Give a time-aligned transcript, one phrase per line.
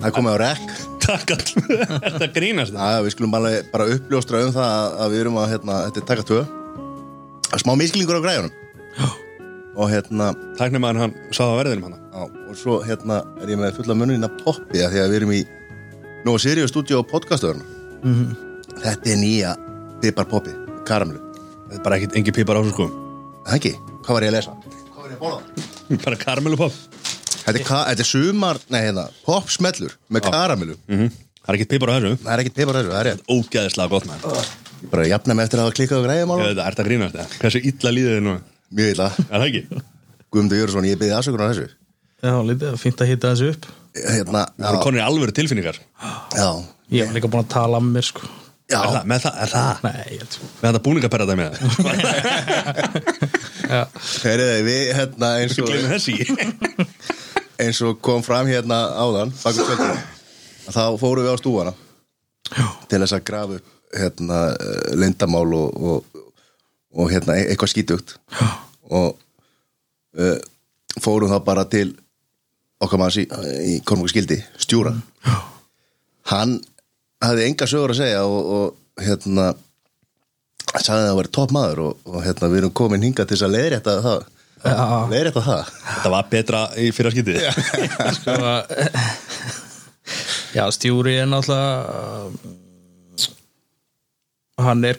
[0.00, 0.70] Það komið á rekk.
[1.04, 2.72] Takk all Þetta grínast?
[2.76, 5.76] Það Já, við skulum bara, bara uppljóstra um það að- að við erum að, hérna,
[5.88, 6.40] þetta er taka tvö.
[7.60, 8.52] Smá misklingur á græjunum.
[9.76, 11.98] Og hérna, Takk nema hann sá það verðinum hann.
[12.10, 15.16] Já, og svo hérna er ég með fulla munnin af poppi af Því að við
[15.20, 15.42] erum í
[16.24, 17.64] Nú Sirius Studio podcastöðurna
[18.02, 18.36] Mhm.
[18.80, 19.56] Þetta er nýja
[20.00, 21.29] pipar poppi, er
[21.84, 22.86] bara ekkit engi pipar á svo sko.
[23.46, 23.72] Það ekki,
[24.04, 24.54] hvað var ég að lesa?
[24.90, 25.40] Hvað var ég að borða?
[26.04, 26.72] Bara karmelupop
[27.40, 30.76] Þetta er, ka- þetta er sumar, nei hérna, popsmellur með karamelu.
[30.90, 32.16] Mm Það er ekkit pipar á þessu.
[32.20, 33.22] Það er ekkert pipar þessu, það er rétt.
[33.32, 34.34] Ógæðislega gott maður.
[34.80, 36.80] Ég Bara jafna mig eftir að hafa klikkað á græjum Ég alveg veit það, ert
[36.82, 38.34] að grínast það Hversu illa líður þið nú?
[38.76, 39.06] Mjög illa.
[39.24, 39.80] Er það ekki?
[40.30, 41.66] Guðmundur Jörgsson, ég byrði aðsökunar á þessu.
[42.20, 43.66] Já, lítið, fínt að hitta þessu upp.
[43.96, 45.80] Hérna, Það eru já, konir í alvöru tilfinningar?
[46.36, 46.48] Já,
[46.92, 48.28] Ég var líka búin að tala um mér sko
[48.70, 49.80] Er já, það, með það, er það?
[49.82, 51.64] Nei, ég held sko Með þetta búningaperra það með það
[53.74, 53.80] Já,
[54.22, 56.14] Heyriði, við hérna eins og, Gleimi þessi.
[57.64, 59.98] Eins og kom fram hérna áðan bakum að
[60.70, 61.74] þá fórum við á stúfana
[62.54, 62.66] Já.
[62.90, 66.22] til þess að grafa upp hérna eh, leyndamál og, og,
[66.94, 68.14] og hérna e- eitthvað skítugt.
[68.90, 69.18] Og
[70.18, 70.38] uh,
[71.02, 71.88] fórum þá bara til
[72.80, 73.26] okkar manns í,
[73.66, 74.94] í Kormungu skildi, stjúra
[76.30, 76.58] hann
[77.24, 79.46] hafði enga sögur að segja og, og hérna
[80.80, 83.46] sagði að það var topp maður og, og hérna við erum komin hingað til þess
[83.48, 84.20] að leiðrétta það
[84.60, 84.86] Já.
[85.08, 87.38] leiðrétta það Þetta var betra í fyrra skiptið
[88.18, 88.34] sko
[90.56, 92.30] Já, stjúri er náttúrulega uh,
[94.60, 94.98] hann er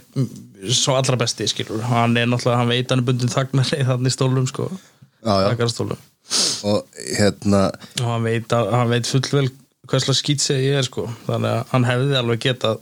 [0.71, 4.47] svo allra besti, skilur hann er náttúrulega, hann veit hann er bundin þagnar þannig stólum,
[4.49, 5.47] sko já, já.
[5.51, 5.99] Þaggarstólum.
[6.71, 7.61] og hérna
[7.99, 9.49] og hann veit, að- hann veit fullvel
[9.91, 11.05] hverslega skýt segi ég er, sko.
[11.27, 12.81] Þannig að hann hefði alveg getað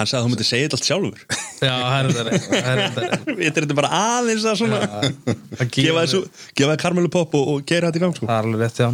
[0.00, 1.22] Hann sagði að þú myndi segja þetta allt sjálfur.
[1.68, 6.20] Já, það er þetta er Við erum bara aðeins að svona Það Gefa þessu,
[6.56, 8.28] gefa það karmelupop og, og gera þetta í gang sko.
[8.30, 8.88] Það er alveg rétt, já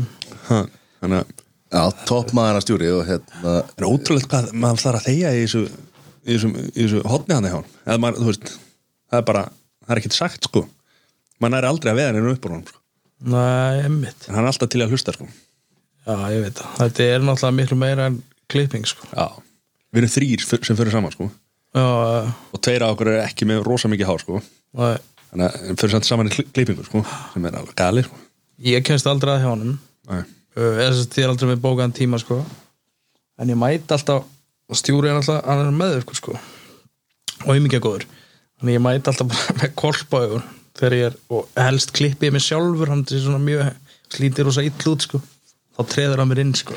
[0.49, 0.63] Ha,
[1.03, 1.35] Þannig að
[1.67, 5.33] Já, topp maður að stjúri og hérna, það er ótrúlegt hvað maður þarf að þegja
[5.35, 7.49] í þessu í þessu, í þessu hotni hann
[8.17, 8.53] þú veist,
[9.11, 10.63] það er bara það er ekkert sagt sko.
[11.43, 12.79] Maður er aldrei að veða henni upp úr hann sko.
[13.35, 15.27] Nei, emmitt en hann er alltaf til að hlusta sko
[16.07, 18.21] Já, ég veit það Þetta er náttúrulega miklu meira en
[18.53, 19.27] klipping, sko Já.
[19.93, 21.29] við erum þrýr sem fyrir saman sko
[21.77, 24.95] Já, uh, og tveir af okkur er ekki með rosa mikið hár sko nei,
[25.33, 27.03] þannig að fyrir saman í kli- klippingu sko
[27.35, 28.21] sem er alveg gali sko
[28.71, 29.75] ég kemst aldrei að hjá honum
[30.09, 30.23] Nei.
[30.57, 32.39] þess að ég er aldrei með bókaðan tíma sko.
[33.37, 34.25] en ég mæti alltaf
[34.79, 36.37] stjúri er alltaf, hann er meðvirkur sko.
[37.45, 38.07] og ég mikið góður
[38.61, 40.47] þannig ég mæti alltaf bara með kolpaugun
[40.77, 43.69] þegar ég er, og helst klippi ég mig sjálfur hann er svona mjög
[44.17, 45.21] slítir rosa ill út sko.
[45.77, 46.75] Þá treður hann mér inn sko.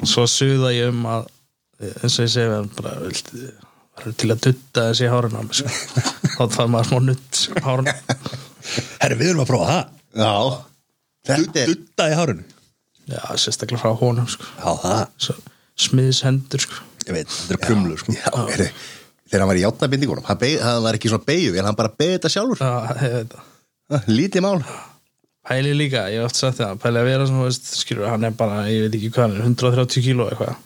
[0.00, 1.28] og svo suða ég um að
[1.80, 5.74] eins og ég segi hann bara verður til að dutta þessi hárun á mig sko.
[6.36, 7.92] þá þarf maður smá nutt sko, hárun
[9.00, 9.92] Herri, við erum að prófa það.
[10.20, 10.32] Já.
[11.30, 12.44] Þetta er Dutta í hárunu
[13.10, 14.46] já, sérstaklega frá honum sko.
[14.60, 15.02] Já, það.
[15.24, 15.36] Svo,
[15.80, 16.86] smiðs hendur sko.
[17.06, 18.14] Ég veit, þetta er krumlu sko.
[19.30, 21.92] Þegar hann var í játnabindingunum hann, beig, hann var ekki svona beigju, en hann bara
[21.94, 22.62] beigði þetta sjálfur.
[22.62, 24.08] Já, ég veit það.
[24.10, 24.56] Lítið mál
[25.50, 28.26] Pæli líka, ég hef oft sagt það Pæli að vera svona, þú veist, skilur, hann
[28.28, 30.58] er bara ég veit ekki hvað hann er, 130 kíló eitthvað.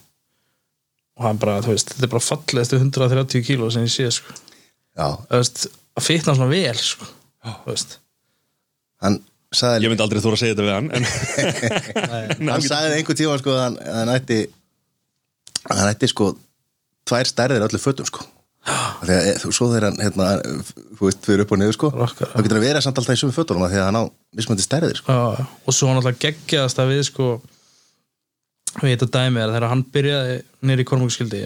[1.15, 4.37] Og hann bara, þú veist þetta er bara fallegstu 130 kíló sem ég sé sko.
[4.95, 5.65] Já, Þú veist,
[5.97, 7.09] að fitna svona vel sko.
[9.05, 9.19] Hann
[9.55, 13.37] sagði Ég myndi aldrei þóra að segja þetta við hann en hann sagði einhvern tíma
[13.41, 14.39] sko að hann, að hann ætti
[15.69, 16.31] hann ætti sko
[17.09, 18.25] tvær stærðir öllu fötum sko
[18.65, 20.29] þegar, eh, þú- svo hann hérna,
[20.97, 23.21] þú veist, fyrir upp og niður sko Rokkar, þá getur hann verið samt alltaf í
[23.21, 24.05] sömu fötunum af því að hann á
[24.37, 25.13] mismöndi stærðir sko.
[25.13, 27.27] Já, og svo hann alltaf geggjaðast að við sko
[28.81, 31.43] við þetta dæmi er að þegar hann byrjaði nýri í kormungskildi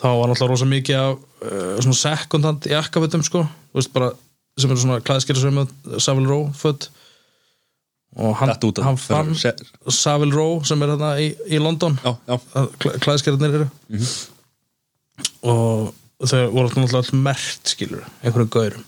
[0.00, 1.14] þá var hann alltaf rosa mikið af
[1.46, 4.10] uh, svona second hand jakkafötum sko þú veist bara
[4.58, 5.64] sem eru svona klæðskilsum
[5.98, 6.88] Savile Row föt.
[8.14, 9.32] Og hann, að hann fann
[9.90, 11.96] Savile Row sem er þarna í, í London.
[12.04, 12.36] Já, já.
[13.02, 13.68] Klæðskildarnir eru
[15.44, 15.92] og
[16.24, 18.84] þau voru alltaf mert skilur, einhverjum gaurum.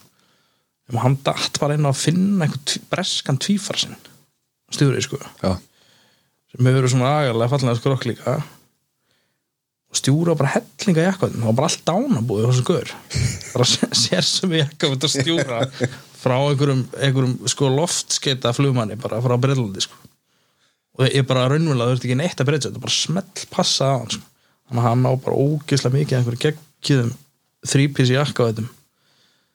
[0.91, 3.97] En hann datt bara inn á að finna einhvern breskan tvífar sinn.
[4.73, 5.19] Stjúri sko.
[5.43, 5.57] Já,
[6.53, 8.37] sem hefur verið svona agalega fallega skrokk líka.
[9.91, 12.93] Og stjúra bara hellinga jakkvæðin, það var bara allt dánabúið þessu gaur.
[13.55, 15.61] Bara sé- sér sem jakkvæðin að stjúra
[16.23, 19.99] frá einhverjum, einhverjum sko loftskeita flugmanni bara frá Breitlandi sko.
[20.97, 24.15] Og ég bara raunverulega þurfti ekki neitt að breyta þetta bara smell passa á hann
[24.17, 24.25] sko.
[24.67, 27.15] Þannig að hann á bara ógeðslega mikið einhverju geggjöðum
[27.67, 28.69] þrípís jakkvæðum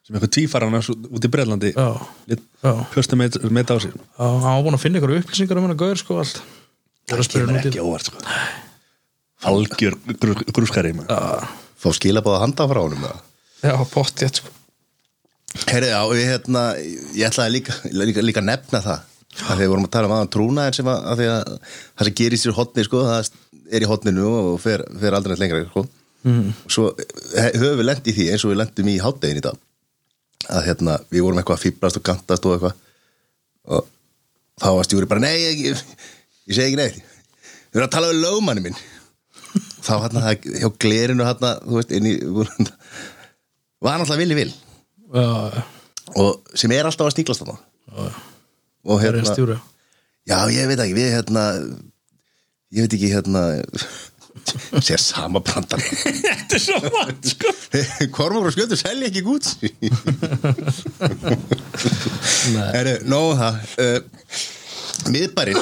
[0.01, 0.79] sem eitthvað tvífara hann
[1.11, 1.71] út í Breitlandi
[2.93, 3.93] Pöstu með, með á sig.
[3.93, 6.41] Já, hann var búin að finna einhverju upplýsingar um hann að gaur sko allt.
[7.09, 8.23] Ég er að Það kemur hann í ekki óvart sko.
[9.51, 11.47] Algjör grú- grúskari maður.
[11.81, 13.21] fá skilabóða handa frá honum eða?
[13.65, 14.51] já, pottið sko.
[15.67, 16.61] Herri, já, við hérna,
[17.17, 18.99] ég ætlaði líka, líka, líka að nefna það.
[19.01, 22.07] að þegar við vorum að tala um aðan trúnaðin sem að, að, því að það
[22.07, 23.31] sem gerist í hotni sko, það
[23.71, 25.85] er í hotninu og fer, fer aldrei neitt lengra sko.
[26.27, 26.47] mm.
[26.67, 29.59] svo he- höfum við lent í því eins og við lentum í háttegin í dag.
[30.51, 32.79] Að hérna, við vorum eitthvað að fýblast og gantast og eitthvað.
[33.71, 33.87] Og
[34.61, 35.83] þá var stjúri bara, nei, ég, ég,
[36.49, 36.97] ég segi ekki neitt.
[37.71, 38.79] Við erum að tala um lögmanni minn.
[39.85, 42.15] Þá hérna, það, hjá glerinu hérna, þú veist, inn í
[43.81, 44.51] var hann alltaf villi vil
[46.21, 47.57] og sem er alltaf að stíklast þarna
[48.85, 49.59] og hérna
[50.29, 51.43] já ég veit ekki, við hérna
[52.71, 53.41] ég veit ekki hérna
[54.87, 57.49] sér sama brandar Þetta er svo vat sko.
[58.15, 59.45] Kormur og skjöldur selja ekki gút
[63.11, 63.55] nóg um það.
[63.77, 63.99] Uh,
[65.11, 65.61] miðbærin já,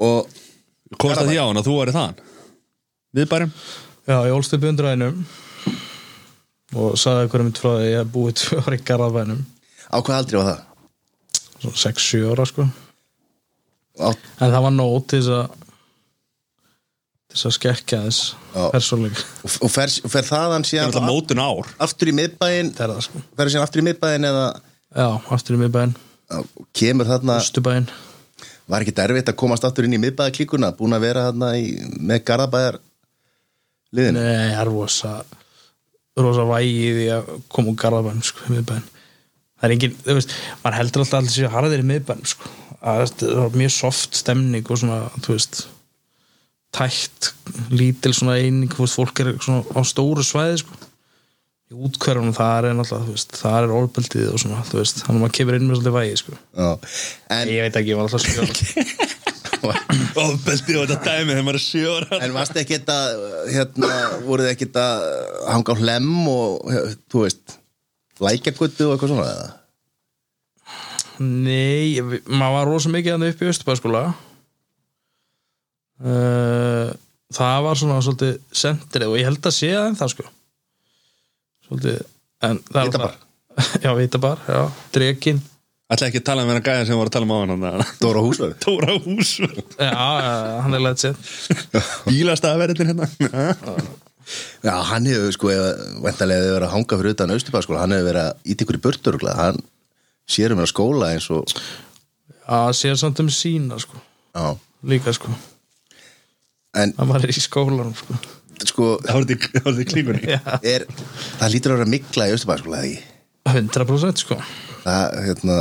[0.00, 0.28] og
[1.00, 2.16] Komst að því á hann að þú væri þaðan?
[3.14, 3.52] Viðbærum
[4.10, 5.16] já, ég ólst upp í undræðinum
[6.80, 9.40] og sagði hverju mitt frá því að ég hef búið tvö ári í Garðabænum.
[9.90, 10.60] Á hvað aldrei var það?
[11.60, 12.66] Svona 6-7 ára sko.
[14.00, 15.56] Á, en það var nóg til þess að
[17.30, 18.20] til þess að skekkja þess
[18.74, 21.68] persónleik og, og fer, fer þaðan Það er síðan alltaf mótun ár.
[21.86, 23.22] aftur í miðbæin það er það sko.
[23.38, 25.92] Fer síðan aftur í miðbæin eða já, aftur í miðbæinn,
[26.26, 26.38] á,
[26.80, 27.90] kemur þarna Östubæinn
[28.70, 31.68] var ekki derfitt að komast aftur inn í miðbæðaklíkuna búin að vera þarna í,
[31.98, 32.80] með Garðabæðar
[33.98, 35.12] liðin Nei, það er rosa
[36.20, 38.84] rosa vægi í því að koma úr Garðabænum sko, í miðbæn
[39.60, 42.52] það er engin, þú veist, maður heldur alltaf allir sér harðir í miðbænum sko.
[42.80, 45.64] Að það er mjög soft stemning og svona, þú veist
[46.76, 47.32] tætt,
[47.74, 50.78] lítil svona eining þú veist, fólk er svona á stóru svæði sko.
[51.70, 55.20] Í útkverfunum það er náttúrulega, þú veist, það er orðböldið og svona, þú veist, þannig
[55.20, 56.70] að maður kemur inn með svolítið vægi sko, Já.
[57.36, 59.18] en, ég veit ekki, ég var alltaf skjóð
[59.60, 62.96] Ofbeldi og þetta dæmi þegar maður er sjóra en varst ekki þetta
[63.52, 63.90] hérna,
[64.24, 65.02] voruð þið ekki að
[65.50, 66.70] hanga á hlem og
[67.12, 67.56] þú veist
[68.26, 69.48] lækjaguttu og eitthvað svona eða?
[71.20, 72.00] Nei,
[72.32, 74.02] maður var rosa mikið hann upp í Östubæðskóla
[76.04, 76.88] uh,
[77.30, 80.24] Það var svona svolítið sentrið og ég held að sé það en það sko.
[81.68, 82.00] Svolítið
[82.48, 83.12] en það er Vitabar.
[83.14, 83.26] alltaf-
[83.84, 84.60] Já, Vitabar, já,
[84.94, 85.40] Drekin
[85.90, 87.96] Ætla ekki að tala um hennar gæja sem við vorum að tala um á hann
[88.00, 89.90] Dóra Húsverð Tóra hús Já,
[90.64, 91.18] hann er leitt sér
[92.06, 93.08] Bílastæðaverðin hérna
[94.64, 95.52] Já, hann hefur sko,
[96.04, 98.78] vendarlega hefur verið að hanga fyrir utan Östubæð sko, hann hefur verið að íti ykkur
[98.78, 99.60] í burtur hann
[100.30, 101.46] sér um að skóla eins og
[102.50, 103.98] Já, sér samt um sína sko.
[104.34, 104.56] Já,
[104.90, 105.30] Líka sko,
[106.74, 108.16] en hann var í skólanum sko.
[108.60, 109.86] Sko Það voru þetta í.
[109.88, 110.34] Klíkunni
[110.68, 110.84] er,
[111.40, 113.06] það lítur að vera mikla í Östubæð sko, eða ekki?
[113.50, 114.36] 100% sko.
[114.84, 115.56] Það, hérna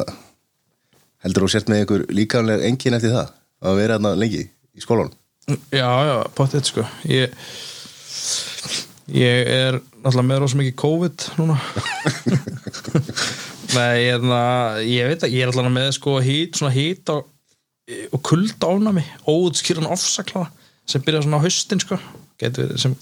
[1.23, 3.31] heldur þú sért með ykkur líkanlega engin eftir það?
[3.59, 5.15] Að vera hérna lengi í skólanum?
[5.73, 6.85] Já, já, potið sko.
[7.09, 7.33] Ég
[9.15, 11.57] Ég er náttúrulega með rosa mikið COVID núna.
[13.75, 17.11] Nei, ég, er það, ég veit að ég er alltaf með sko hít, svona hít
[17.13, 17.27] og,
[18.09, 20.49] og kulda ánami, óutskýran ofsaklaða
[20.89, 21.99] sem byrja svona á haustin sko.
[22.41, 22.95] Getur, sem,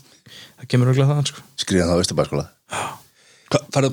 [0.59, 1.45] það kemur auðvitað þaðan sko.
[1.63, 2.47] Skriðan það á Östubæð skóla
[3.47, 3.89] Hvað er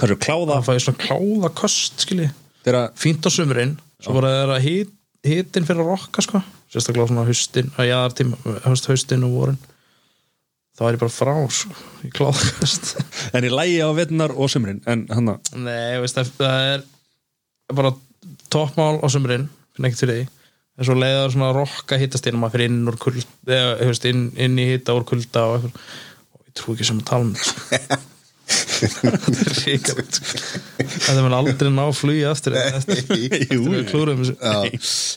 [0.00, 0.52] það kláða?
[0.52, 2.28] Það fæði svona kláða kost skilji
[2.66, 4.92] Þegar fínt á sumrin svo bara er að hít,
[5.26, 6.40] hitin fyrir að rokka sko.
[6.72, 9.60] Sérstaklega svona haustin að jaðartíma, haust haustin og vorin
[10.76, 12.92] þá er ég bara frá sko, í kláðakast
[13.36, 15.06] En ég lægi á vetunar og sumrin að
[15.56, 16.86] nei, veist, það er
[17.76, 17.94] bara
[18.52, 20.26] toppmál á sumrin finn ekkert fyrir því.
[20.76, 24.26] En svo leiðar svona rokka hittast inn maður fyrir inn úr kulda eða, hefst, inn,
[24.40, 25.70] inn í hitta úr kulda og,
[26.36, 28.02] og ég trú ekki sem að tala um það sko.
[28.46, 30.42] þetta er ríkald sko.
[30.76, 32.34] þetta mun aldrei ná flugja
[33.56, 34.20] Jú, við klúrum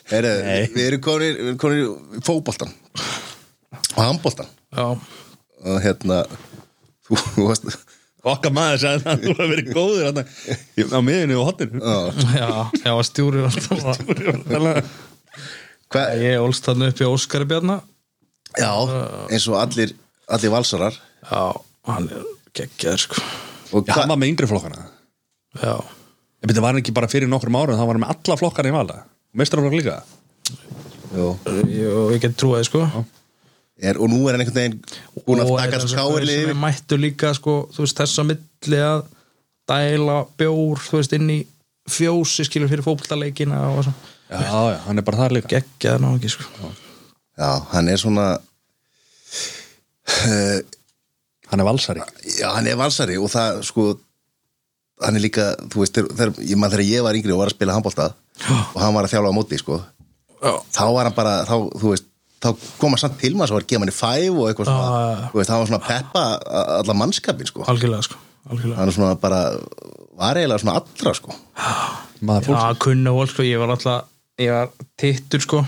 [0.08, 1.84] við erum konir,
[2.26, 2.72] fótboltan
[3.94, 4.96] og handboltan já,
[5.64, 6.22] og hérna
[7.06, 7.70] þú, varst
[8.20, 12.00] Okkar maður sagði að þú hefur verið góður hann Á miðinu og hotninu já,
[12.36, 12.50] já,
[12.84, 14.90] já, stjúri alltaf
[15.90, 17.80] hva, ég ólst þarna upp í Óskari Bjarna.
[18.54, 18.70] Já,
[19.26, 19.94] eins og allir
[20.30, 20.98] allir valsarar.
[21.26, 21.40] Já,
[21.90, 23.24] hann er geggjaður sko.
[23.74, 24.84] Og Já, hann var með yngri flokkana.
[25.58, 25.74] Já,
[26.40, 28.72] Ég byrja, var hann ekki bara fyrir nokkrum árum Það var með alla flokkana í
[28.72, 28.94] vala
[29.36, 29.96] Mestrarflokk líka.
[31.12, 31.26] Jú,
[31.68, 32.86] ég, ég get trúið sko
[33.80, 34.78] er, og nú er hann einhvern veginn
[35.26, 39.02] búin að taka þessu yfir er mættu líka sko, þú veist, þess að milli að
[39.70, 41.40] dæla bjór, þú veist, inn í
[41.90, 43.94] fjósi skilur fyrir svo
[44.30, 45.58] Já, já, hann er bara þar líka.
[45.58, 46.68] Geggjaður ná ekki sko.
[47.34, 48.26] Já, hann er svona
[51.50, 52.04] Hann er valsari.
[52.38, 53.86] Já, hann er valsari og það sko
[55.00, 57.50] hann er líka, þú veist, þegar, þegar, ég maður þegar ég var yngri og var
[57.50, 58.08] að spila handbolta
[58.74, 61.92] og hann var að þjálfa á móti, sko já, þá var hann bara, þá, þú
[61.94, 62.09] veist
[62.40, 62.48] þá
[62.80, 65.28] koma samt til maður sem var að gefa manni fæv og eitthvað svona, Ah.
[65.30, 66.22] þú veist, það var svona peppa
[66.80, 68.16] alla mannskapin sko algjörlega sko
[68.50, 68.76] algjörlega.
[68.78, 69.40] hann er svona bara,
[70.16, 71.34] var eiginlega svona allra sko
[72.22, 74.04] maður fólk Já, kunna fólk sko, ég var alltaf
[74.40, 75.60] ég var tittur sko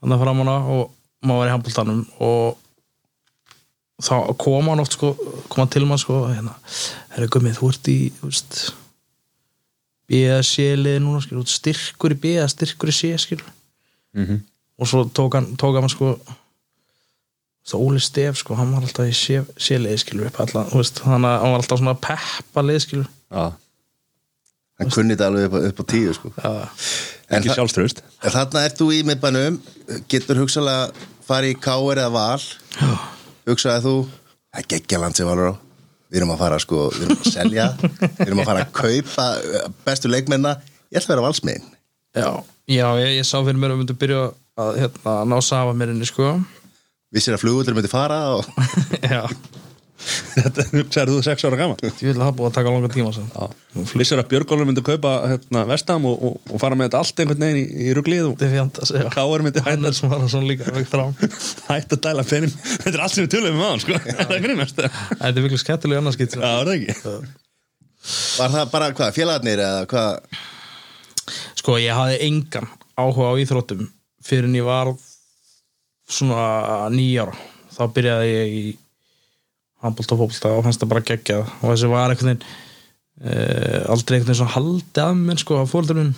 [0.00, 0.90] þannig að fram hana og
[1.22, 2.56] maður var í handbóltanum og
[4.02, 5.12] þá kom hann oft sko
[5.48, 6.54] kom hann til maður sko hérna,
[7.12, 8.62] herra gummið, þú ert í þú veist
[10.10, 13.42] BSC-lið núna skil, þú ert styrkur í BS, styrkur í C skil
[14.16, 14.42] Mhm.
[14.78, 16.14] Og svo tók hann, tók hann sko
[17.68, 19.14] það Óli Stef sko, hann var alltaf í
[19.62, 22.80] C-lið skilur upp alla, þú veist, þannig að hann var alltaf svona að peppa lið
[22.86, 23.44] skilur Já,
[24.82, 26.32] hann kunni þetta alveg upp, á- upp á tíu sko.
[26.42, 26.52] Já,
[27.36, 29.60] ekki þa sjálfströst en þarna ert þú í miðbænum.
[30.10, 30.90] Getur hugsalega
[31.28, 32.42] farið í káir eða val?
[33.48, 35.56] Hugsaði þú það er geggja land sem valur á.
[36.12, 37.66] Við erum að fara sko, við erum að selja.
[38.02, 40.56] Við erum að fara að kaupa uh, bestu leikmenna
[40.92, 41.70] ég ætla að vera valsmiðin
[42.12, 42.28] Já,
[42.68, 45.94] já ég, ég sá fyrir mér að við myndum byrja að hérna, ná safa mér
[45.94, 46.36] inni sko.
[47.12, 48.46] Vissir að fluguldur myndi fara og
[49.12, 49.26] Já,
[50.02, 53.10] Þetta hugsaður þú sex ára gaman ég vil að það búið að taka langa tíma.
[54.00, 57.44] Vissir að Björgólfur myndi kaupa hérna, vestam og, og, og fara með þetta allt einhvern
[57.44, 59.92] veginn í, í ruglið og er að Káar myndi hætta
[61.68, 62.56] hætta að dæla pening.
[62.72, 64.00] Þetta er allt sem við tölum um aðan sko.
[64.08, 67.16] Það er grínast Já, Þetta er virkelig skemmtilega annarskitt það er ekki?
[68.40, 70.38] Var það bara hvað, félagarnir eða hvað?
[71.62, 73.86] Sko, ég hafði engan áhuga á íþróttum
[74.26, 74.92] fyrir en ég var
[76.12, 77.34] svona nýjára
[77.72, 78.64] þá byrjaði ég í
[79.82, 81.46] handbólta og fótbolta og fannst það bara geggjað.
[81.60, 85.64] Og þessi var einhvern veginn uh, aldrei einhvern veginn svona haldið af mér sko á
[85.70, 86.12] fóldurinn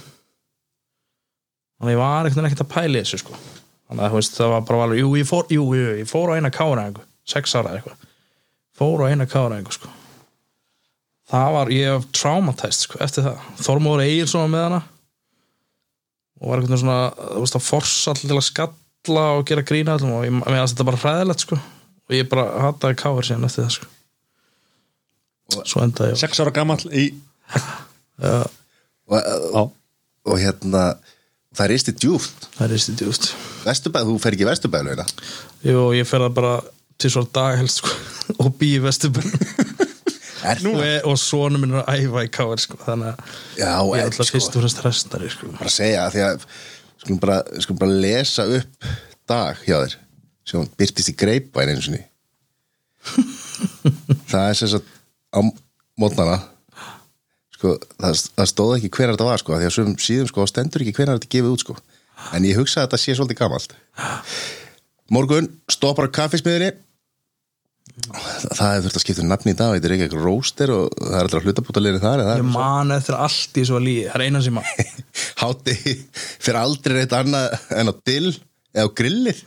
[1.78, 3.42] þannig að ég var einhvern veginn ekkert að pæli þessu sko.
[3.88, 6.36] Þannig að veist, það var bara alveg, jú, ég fór, jú, jú, ég fór á
[6.36, 8.08] eina káraðingu sex ára eitthvað.
[8.74, 9.90] Fór á eina káraðingu sko.
[11.30, 14.80] Það var, ég var traumatæst sko, eftir það, Þormóður Egilson með hana
[16.40, 19.96] og var veginn svona þú veist, að forsa allir til að skalla og gera grína
[19.98, 21.60] allum og ég að þetta bara hræðilegt sko.
[22.04, 23.90] Og ég bara hataði káir síðan eftir það sko.
[25.64, 27.08] Svo endaði ég Sex ára gamall í
[28.24, 29.62] og, Já,
[30.24, 30.84] og hérna
[31.54, 33.28] það er isti djúft það er ístið djúft
[33.64, 35.06] Vesturbæð, þú fer ekki vesturbæðlauna
[35.66, 36.54] Jú, ég fer það bara
[37.00, 37.92] til svo dag helst sko
[38.42, 38.82] og bý í
[40.44, 44.00] Er og, og svona minn er að æfa í káir sko þannig að Já, ég
[44.00, 45.50] er alltaf sko, fyrst og fremst restari sko.
[45.56, 46.46] Bara að segja því að
[47.04, 48.88] skulum bara, skulum bara lesa upp
[49.30, 49.96] dag hjá þér
[50.44, 52.02] sem byrtist í greipvæn einu sinni.
[54.30, 54.90] Það er sem sagt
[55.32, 55.40] á
[56.00, 56.40] mótnana.
[57.54, 60.84] Sko, það, það stóð ekki hver þetta var sko, því að sem síðum sko, stendur
[60.84, 61.76] ekki hver þetta gefið út sko.
[62.36, 63.76] En ég hugsa að þetta sé svolítið gamalt.
[65.14, 66.74] Morgun, stoppar kaffismiðinni
[67.94, 70.96] það hefur þurft að skipta um nafni í dag þetta er ekki eitthvað róster og
[70.98, 74.24] það er alltaf hlutabútalegri þar ég er man eftir allt í svo líði það er
[74.26, 74.72] eina sem að
[75.44, 75.76] hátti
[76.16, 78.32] fyrir aldrei reitt annað en á dill
[78.74, 79.44] eða á grillir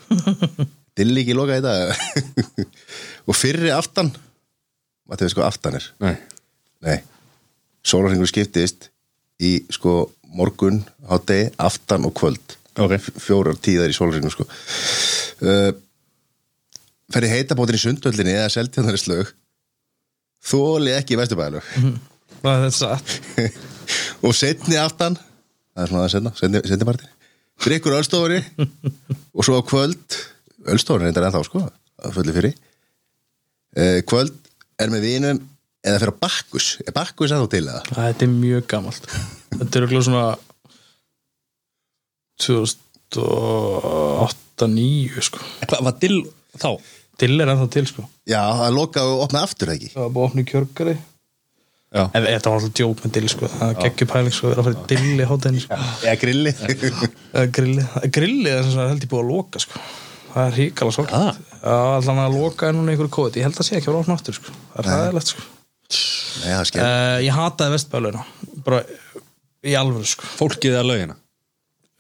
[0.97, 1.75] dill ekki loka þetta
[3.27, 4.13] og fyrri aftan
[5.07, 5.85] hvað þau sko aftan er.
[6.03, 6.15] Nei.
[6.83, 6.97] Nei,
[7.87, 8.89] sólarhengur skiptist
[9.39, 9.93] í sko
[10.35, 12.55] morgun, hátti, aftan og kvöld.
[12.77, 12.97] Ok.
[12.99, 14.45] F- fjórar tíðar í sólarhengur sko.
[15.39, 15.71] Uh,
[17.13, 19.27] ferði heitabótin í sundvöldinni eða seltjarnari slög
[20.47, 21.65] þóli ekki vesturbæðalög
[22.43, 23.07] það er satt.
[24.25, 27.13] Og setni aftan það er svona það setna, setni, setni partin
[27.63, 28.41] drikkur ölstofunni
[29.33, 30.07] og svo á kvöld
[30.67, 31.59] er þetta ennþá sko
[33.77, 34.35] eh, kvöld
[34.77, 35.37] er með vinum
[35.87, 36.67] eða fyrir á bakkus.
[36.85, 37.81] Er bakkus að þú til eða?
[37.95, 39.03] þetta er mjög gamalt.
[39.55, 40.27] Þetta er okkur svona
[42.43, 45.39] 2008-2009 sko.
[45.63, 46.19] Hvað var dill
[46.57, 46.71] þá?
[47.17, 48.01] Dill er ennþá til sko.
[48.29, 49.87] Já, það loka og opna aftur ekki?
[49.95, 50.95] Það var búið að opna í kjörgari
[51.87, 52.03] Já.
[52.11, 53.47] En þetta var alltaf djók með dill sko.
[53.47, 55.75] Það er geggjupæling sko, það er að fara í dill í hóttinni sko.
[56.03, 56.51] eða grilli.
[57.37, 57.83] Eða grilli,
[58.17, 59.75] grilli er sem sagt held ég búið að loka sko.
[60.33, 61.31] Það er ríkala svo Ah.
[61.63, 64.17] allan að loka er núna einhverju kóti ég held að sé ekki að vera opna
[64.19, 64.51] aftur sko.
[64.75, 65.41] Það er hæðilegt sko.
[65.47, 66.83] Nei, það er skemmt.
[66.83, 68.21] Uh, ég hataði vestbæluna
[68.67, 68.79] bara
[69.63, 70.27] í alvöru sko.
[70.43, 71.15] Fólkið eða lögina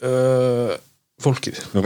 [0.03, 0.75] uh,
[1.23, 1.55] fólkið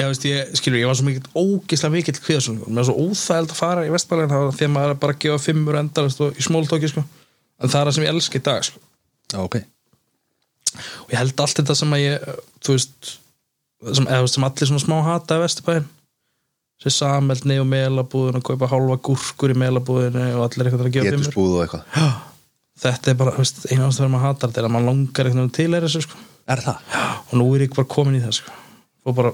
[0.00, 3.52] ég veist ég, skilur, ég var svo mikill ógislega mikill kviðasun, mér var svo óþægild
[3.54, 7.04] að fara í vestbælinn, það var að maður bara gefa fimmur og í smóltóki, sko.
[7.60, 8.82] En það er það sem ég elska í dag, sko.
[9.32, 9.56] Já, ok.
[11.04, 12.28] Og ég held allt þetta sem að ég,
[12.66, 13.12] veist
[13.94, 15.90] sem, eða, sem allir svona smá hata í vestbælinn
[16.82, 21.12] sem sameldni og melabúðin og kaupa hálfa gúrkur í melabúðinu og allir eitthvað að gefa
[21.14, 21.36] fimmur.
[22.84, 25.68] Þetta er bara, veist, eina ástæður maður hatar þetta er að maður langar eitthvað til
[25.70, 26.24] er þessu, sko.
[26.50, 26.80] Er það?
[27.30, 28.54] og nú er ég bara komin í það sko.
[29.04, 29.30] og bara,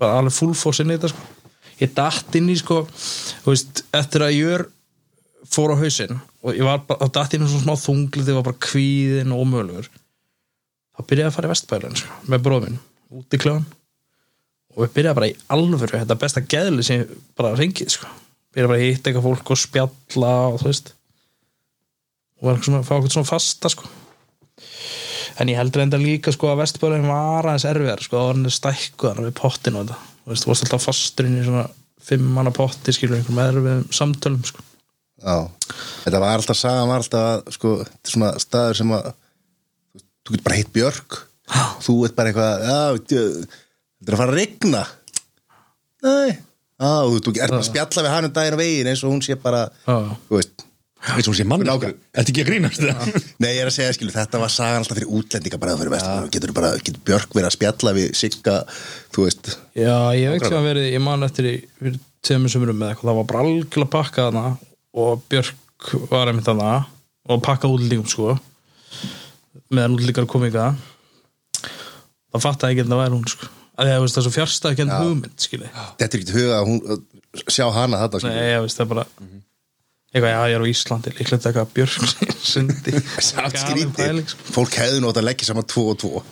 [0.00, 1.54] bara, alveg fullfoss inn í þetta sko.
[1.82, 2.82] ég datt inn í sko,
[3.46, 4.66] veist, eftir að ég
[5.48, 8.30] fór á hausinn og ég var bara, þá datt ég inn í svona smá þunglið
[8.32, 12.46] ég var bara kvíðin og ómölugur þá byrjaði ég að fara í vestbælun sko, með
[12.46, 12.80] bróðminn
[13.18, 13.66] út í kljóðan
[14.74, 18.10] og við byrjaði bara í alvöru þetta besta geðli sem ég bara rengið sko.
[18.54, 20.92] byrjaði bara að hitta eitthvað fólk og spjalla og þú veist
[22.38, 23.88] og var eitthvað svona, fá eitthvað svona fasta sko.
[25.38, 28.54] En ég heldur enda líka sko að Vesturbæðurinn var aðeins erfiðar sko, það var hann
[28.58, 29.98] stækkuðan við pottin og þetta.
[30.24, 31.66] Þú veist, þú varst alltaf fastur inn í svona
[32.08, 34.64] fimm manna potti skilur einhverjum erfiðum samtölum sko.
[35.18, 35.36] Já,
[36.04, 40.44] þetta var alltaf sagan var alltaf sko, þetta er svona staður sem að þú- getur
[40.48, 41.18] bara hitt Björk.
[41.82, 42.66] Þú ert bara eitthvað
[43.08, 43.22] þetta
[44.08, 44.82] er að fara að regna
[46.04, 46.30] nei.
[46.78, 49.22] Já, þú, ert bara að spjalla við hann um daginn og veginn eins og hún
[49.26, 50.62] sé bara þú veist,
[50.98, 52.82] Þetta ekki að grínast?
[52.82, 55.92] Það nei ég er að segja skilu þetta var sagan alltaf fyrir útlendinga bara fyrir
[55.94, 58.56] vestur getur bara, getur Björk verið að spjalla við Sigga,
[59.14, 59.52] þú veist?
[59.78, 63.20] Já, ég veit hvað verið, ég man eftir í fyrir tveimur sumurum með eitthvað, það
[63.20, 64.44] var bara algjörlega pakkað hana
[64.98, 66.72] og Björk var einmitt hana
[67.28, 68.34] og pakkað útlíkum sko
[69.70, 73.50] meðan útlíkar kom ekki það fattaði ekki að það væri hún sko.
[73.78, 75.68] Að að það er svo enn hugmynd skilji,
[76.00, 78.32] þetta er ekki huga að hún að sjá hana þarna
[78.74, 79.44] skilu
[80.12, 81.96] eitthvað, já, ég er á Íslandi líklegt eitthvað Björk
[82.52, 82.94] sundi.
[83.28, 84.50] Samt skrítið, sko.
[84.56, 86.24] fólk hefði átt að leggja saman tvo og tvo.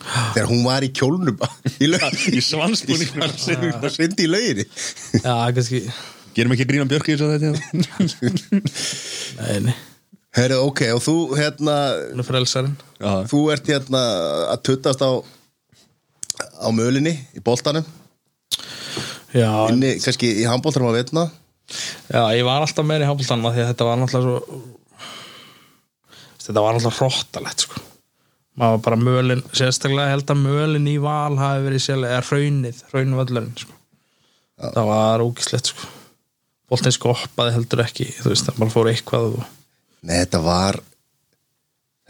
[0.00, 1.36] Þegar hún var í kjólnum
[1.84, 1.88] í
[2.32, 3.10] Í svansbúning.
[3.20, 4.64] Og syndi í löginni
[5.20, 5.82] Já, kannski,
[6.32, 7.50] Gerum ekki að grína Björk í þessu þetta
[9.40, 9.74] nei, nei,
[10.36, 11.74] Herru, ok, og þú hérna
[12.14, 12.76] hún frelsarinn.
[13.02, 14.02] Já, þú ert hérna
[14.54, 15.10] að tuttast á
[16.38, 17.84] á mölinni í boltanum.
[19.34, 21.26] Já, inni kannski í handboltanum að vetna
[22.10, 24.60] Já, ég var alltaf meira í handbóltanum því að þetta var náttúrulega svo
[26.50, 27.82] þetta var náttúrulega hróttalegt sko.
[28.58, 32.82] maður var bara mölin sérstaklega held að mölin í val hafi verið sérlega, eða hraunið,
[32.90, 33.78] hraunvöllurinn sko.
[34.60, 35.90] það var ógislegt sko.
[36.70, 39.42] boltin skoppaði heldur ekki þú veist, það bara fór eitthvað og...
[40.00, 40.80] Nei, þetta var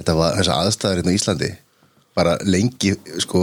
[0.00, 1.50] þetta var þessa aðstæður hérna á Íslandi
[2.20, 2.92] bara lengi,
[3.24, 3.40] sko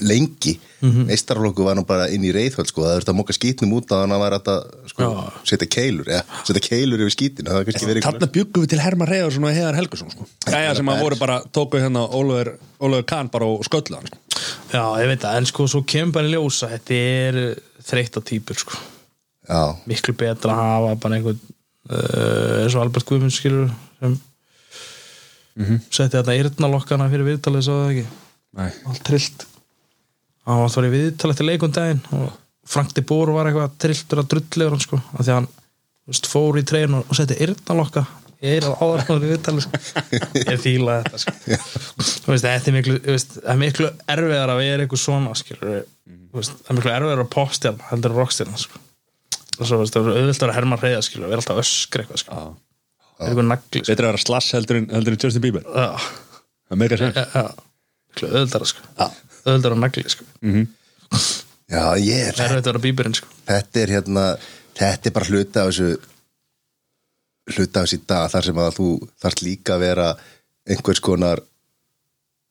[0.00, 1.64] lengi, mm -hmm.
[1.64, 4.16] var nú bara inn í reyðhöld, sko, það þurfti að moka skítnum út að hann
[4.20, 4.50] var að
[4.92, 5.10] sko,
[5.44, 8.80] setja keilur, eða setja keilur yfir skítinu það var kannski verið Þarna byggum við til
[8.80, 10.26] Herman Reyðarsson og Heiðar Helgason sko.
[10.46, 14.18] Jæja, sem að voru bara, tóku hérna Ólöfur, Ólöfur Kahn bara og sköllu hann sko.
[14.72, 17.40] Já, ég veit það, en sko svo kemur bara í ljósa þetta er
[17.90, 18.80] þreytta típur sko.
[19.50, 21.40] Já, miklu betra að hafa bara einhvern
[21.90, 24.18] uh, eins og Albert Guðmunds skilur sem
[25.90, 28.04] setti þetta eyrnalokkana fyrir viðtalið svo það ekki?
[28.58, 28.70] Nei.
[28.90, 29.46] allt trillt.
[30.48, 32.30] Hann var þar í viðtalið til leikundaginn og
[32.70, 35.50] Frank de Boer var eitthvað trilltur að drullegur hann sko af því að hann
[36.10, 38.04] veist, fór í treyin og setti eyrnalokka.
[38.40, 39.80] Ég er áður hann í viðtalið sko.
[40.40, 41.34] ég fíla þetta sko.
[42.30, 45.82] Veist, þetta er miklu, veist, það er miklu erfiðar að vera eitthvað svona skilur
[46.34, 48.82] veist, það er miklu erfiðar að popstjarn heldur en rockstjarn sko.
[49.60, 52.40] Og svo það auðvitað að herma reyða skilur vera alltaf öskra eitthvað sko
[53.20, 53.82] það er eitthvað nagli.
[53.86, 55.66] Betra að vera slass heldur en, heldur en Justin Bieber.
[55.68, 57.44] Það er já.
[58.10, 58.86] Miklu auðvitað sko.
[59.46, 60.26] Að nagli sko.
[61.70, 63.28] Já, ég er það er að vera bíberinn sko.
[63.46, 64.24] Þetta er hérna
[64.80, 65.90] þetta er bara hluta af þessu
[67.50, 68.88] hluta af þessu í dag þar sem að þú
[69.22, 70.08] þarft líka að vera
[70.70, 71.42] einhvers konar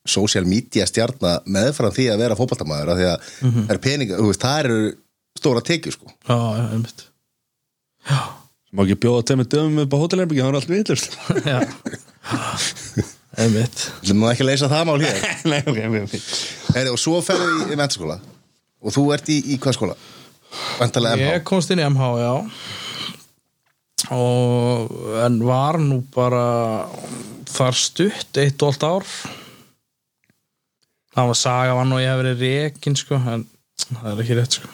[0.09, 4.29] social media stjarnar meðfram því að vera fótballtamaður af því að það er peninga, þú
[4.31, 4.79] veist, það eru
[5.39, 6.11] stóra tekju sko.
[6.29, 7.03] Já, já, einmitt.
[8.09, 8.19] Já,
[8.69, 11.59] Má ekki bjóða tveimur dömum upp á hótelherbyggi Það er allt viðlust já.
[13.39, 13.85] Einmitt.
[14.03, 15.23] Þú má ekki leysa það mál hér.
[15.51, 18.19] Nei, ok, ok, ok Heri, og svo ferðu í, í mentaskóla
[18.79, 19.95] og þú ert í, í hvað skóla?
[20.79, 22.33] Vantarlega MH ég komst inn í MH, já.
[24.15, 24.93] Og
[25.25, 26.45] en var nú bara
[27.49, 29.11] þar stutt eitt og allt ár.
[31.17, 33.45] Það var saga var nú ég hef verið rekin sko, en
[33.89, 34.71] það er ekki rétt sko.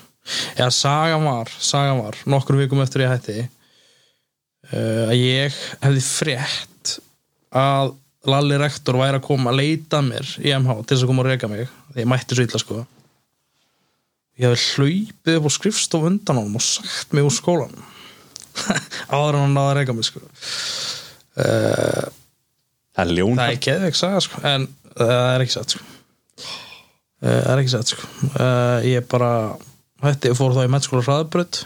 [0.58, 2.18] Já, sagan var, sagan var.
[2.30, 3.40] Nokkur vikum eftir ég hætti
[4.72, 6.98] uh, að ég hefði frétt
[7.56, 11.22] að Lalli rektor væri að koma að leita mér í MH til þess að koma
[11.22, 12.78] að reka mig ég mætti svo illa sko.
[14.42, 17.76] Ég hefði hlaupið upp á skrifstof undan honum og sagt mig úr skólan
[19.14, 20.24] áður en hann að reka mig sko.
[21.38, 22.10] Uh,
[22.96, 25.76] Það er ljón það er ekki eða ekki saga sko en það er ekki satt
[25.76, 25.88] sko.
[27.26, 28.10] Það er ekki satt sko.
[28.32, 29.32] Uh, ég bara
[30.06, 31.62] hætti og fór þá í mennskóla hraðbrödd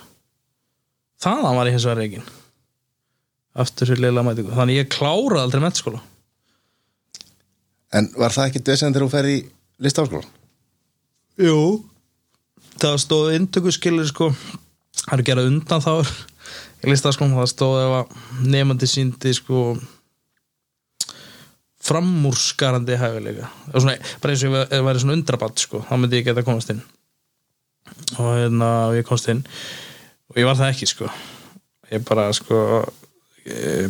[1.21, 2.27] þaðan var ég hins vegar reikin
[3.55, 4.53] aftur fyrir leila mætingu.
[4.55, 6.01] Þannig ég kláraði aldrei mennskóla
[7.91, 9.37] En var það ekki desen þegar þú fer í
[9.81, 10.27] listaháskólan?
[11.41, 11.61] Jú.
[12.77, 14.27] Það stóð inntöku skilur sko.
[14.99, 15.93] Það eru gerað undan þá
[16.85, 19.63] í listaskóm, það stóð ef að nefandi síndi sko
[21.89, 23.49] framúrskarandi hæfileika.
[23.71, 26.69] Eða svona, bara eins og ég væri- svona undrabatt sko, þá myndi ég geta komast
[26.69, 26.81] inn.
[28.19, 29.43] Og hérna og ég komst inn.
[30.29, 31.09] Og ég var það ekki sko.
[31.91, 32.85] Ég bara sko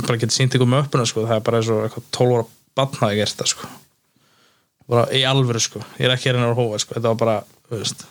[0.05, 2.47] bara geti sínt ykkur með öppuna sko, það er bara eins og eitthvað 12 ára
[2.79, 3.71] batn hafi gert það sko.
[4.89, 5.81] Bara í alvöru sko.
[5.99, 6.95] Ég er ekki reyna að hófa sko.
[6.97, 7.35] Þetta var bara,
[7.73, 8.05] veist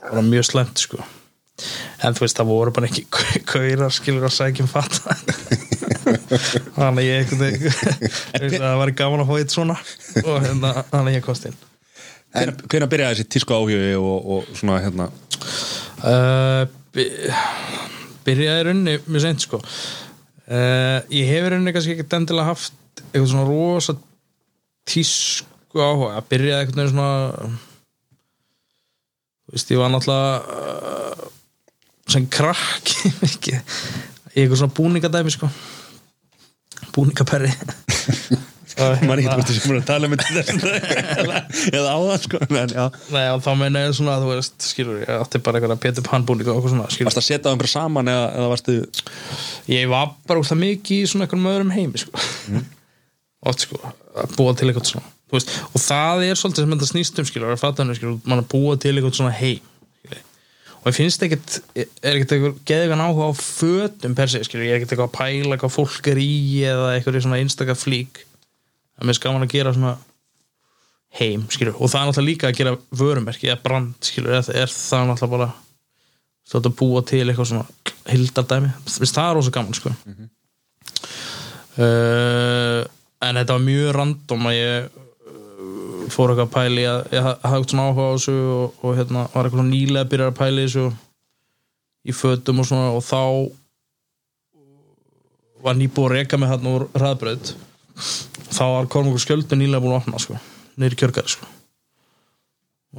[0.00, 1.00] var mjög slemt sko.
[2.00, 3.04] En þú veist það voru bara ekki
[3.48, 5.12] kaurar skilur að sækjum fatta
[6.78, 7.34] þannig ég
[8.54, 9.76] það var gaman að fá eitt svona.
[10.24, 11.58] Og hérna, þannig ég komst inn.
[12.30, 15.08] Hvenær byrjaði þessi tísku áhugi og, og svona hérna?
[16.00, 16.62] Uh,
[16.94, 17.10] by-
[18.24, 19.60] byrjaði í rauninni mjög seint sko
[20.50, 23.96] uh, ég hef í rauninni kannski ekki endilega haft eitthvað svona rosa
[24.90, 26.16] tísku áhuga.
[26.18, 27.10] Að byrjaði eitthvað veginn svona
[29.46, 31.26] þú veist ég var náttúrulega uh,
[32.10, 33.10] sem krakki
[33.50, 35.50] í eitthvað svona búningadæmi sko.
[36.94, 37.52] Búningaperri
[38.78, 40.74] ekki hvort þessi múin að tala um þetta
[41.24, 42.74] eða, eða á það sko en
[43.10, 46.48] Nei, þá meina ég svona, þú veist, skilur ég átti bara eitthvað Peter Pan búning
[46.48, 47.10] og eitthvað svona, skilur.
[47.10, 48.76] Varst að setja á einhverja saman eða, eða varstu
[49.70, 52.26] ég var bara úr það mikið í svona einhverjum öðrum heimi sko.
[53.50, 57.20] oft sko að búa til eitthvað svona veist, og það er svolítið sem þetta snýst
[57.22, 59.60] um skilur að fatta henni skilur, mann að búa til eitthvað svona heim
[60.00, 60.24] skilur.
[60.80, 64.74] og ég finnst ekkert er ekkert eitthvað geðið áhuga á fötum per se, skilur, ég
[64.74, 66.34] er ekkert eitthvað að pæla hvað fólk er í
[66.66, 68.24] eða eitthvað svona einstaka flík
[69.00, 69.96] að mér er gaman að gera svona
[71.18, 74.70] heim, skilur, og það er náttúrulega líka að gera vörumerki eða brand, skilur, er, er
[74.70, 75.48] það náttúrulega bara
[76.50, 77.66] stótt að búa til eitthvað svona
[78.10, 79.90] hildardæmi, Vist, það er rosa gaman sko.
[81.80, 82.82] Uh,
[83.24, 87.60] en þetta var mjög random að ég uh, fór eitthvað að pæli ég ha- hafði
[87.60, 90.38] eitthvað svona áhuga á þessu og, og hérna var eitthvað svona nýlega að byrja að
[90.40, 90.86] pæli þessu
[92.10, 92.90] í fötum og svona.
[92.96, 93.22] Og þá
[95.64, 97.54] var nýbúið að reka mig hérna úr hraðbraut
[98.50, 100.38] þá var Kormungur skjöldu nýlega búin að opna sko,
[100.80, 101.48] neyri kjörgari sko.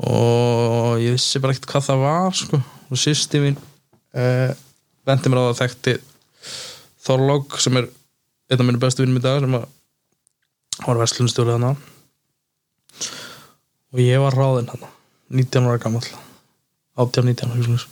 [0.08, 2.62] Og ég vissi bara ekkert hvað það var sko.
[2.92, 4.52] Og sýsti mín uh,
[5.08, 5.98] vendi mér á það að þekkti
[7.02, 7.88] Þorlók sem er
[8.52, 9.70] einn af mínu bestu vinnum í dag sem að
[10.86, 11.72] var verslunstjórið hana
[13.92, 14.90] og ég var ráðinn hana
[15.32, 16.04] 19 ára gammal
[17.00, 17.88] 18-19 ára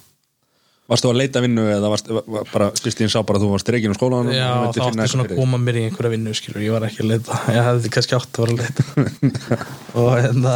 [0.89, 3.93] varstu að leita vinnu eða varst, var, bara Kristín sá bara að þú varst reikin
[3.93, 6.87] á skólan Já, það átti svona að koma mér í einhverja vinnu skilur, ég var
[6.87, 7.37] ekki að leita.
[7.55, 9.59] Ég hefði kannski átt að vera að leita.
[10.01, 10.55] Og hérna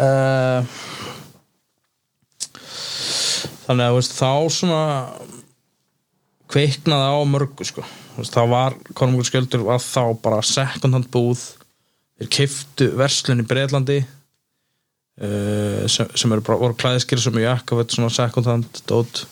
[0.00, 0.76] uh,
[3.64, 4.84] þannig að þú veist, þá svona
[6.50, 7.86] kveiknaði á mörgu sko.
[7.86, 11.44] Þú veist, þá var Kormungur skjöldur var þá bara second hand búð.
[12.20, 14.02] Þeir keiftu verslun í Breitlandi
[15.20, 19.24] uh, sem, sem eru bara voru klæðiskir sem í jakkafett svona second hand dót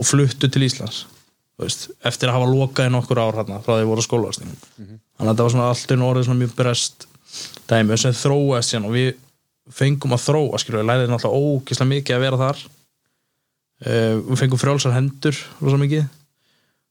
[0.00, 1.04] og fluttu til Íslands
[1.60, 5.30] veist, eftir að hafa lokað í nokkur ár hérna, frá því voru skólaðstingum þannig að
[5.30, 7.10] þetta var svona allt einu orðið svona mjög brest
[7.70, 7.98] dæmi.
[8.00, 9.10] Sem þróaðist síðan og við
[9.70, 12.62] fengum að þróa skilur, við læriðum alltaf ógislega mikið að vera þar.
[13.80, 16.06] Uh, við fengum frjálsar hendur rosa mikið.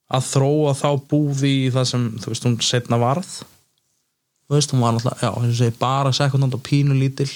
[0.10, 3.34] Að þróa þá búði í það sem þú veist, hún setna varð.
[4.50, 7.30] Þú veist, hún var náttúrulega, já, þess að segja bara sekundant og pínu lítil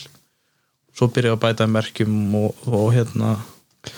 [0.93, 3.34] svo byrjaði að bæta merkjum og, og hérna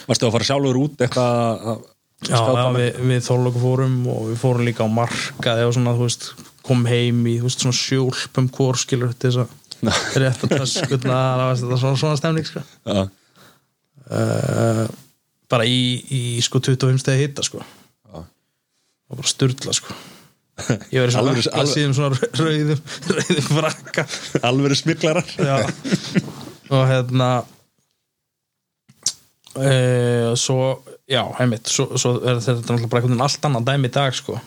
[0.07, 1.83] varstu að fara sjálfur út eitthvað að
[2.25, 6.05] Já, með- við, við þorlöku fórum og við fórum líka á markaði og svona, þú
[6.07, 6.23] veist,
[6.65, 11.99] kom heim í þú veist, svona sjólpum kórskilur þess að rétta töskutna það var svona,
[11.99, 12.63] svona stemning sko.
[12.87, 13.03] Já.
[14.09, 14.85] uh,
[15.51, 15.77] bara í,
[16.09, 17.61] í sko 25 stegi hitta sko.
[17.61, 18.23] Já.
[18.23, 19.93] og bara sturla sko.
[20.89, 22.81] ég verið svona alveg alvöru- síðan svona rauðum
[23.19, 24.07] rauðum frakka
[24.49, 25.59] alvöru smiklarar Já.
[26.69, 27.29] Og hérna
[29.55, 30.59] e, svo
[31.09, 34.15] já, heimitt svo, svo er þetta náttúrulega bara einhvern veginn allt annað dæmi í dag
[34.17, 34.39] sko.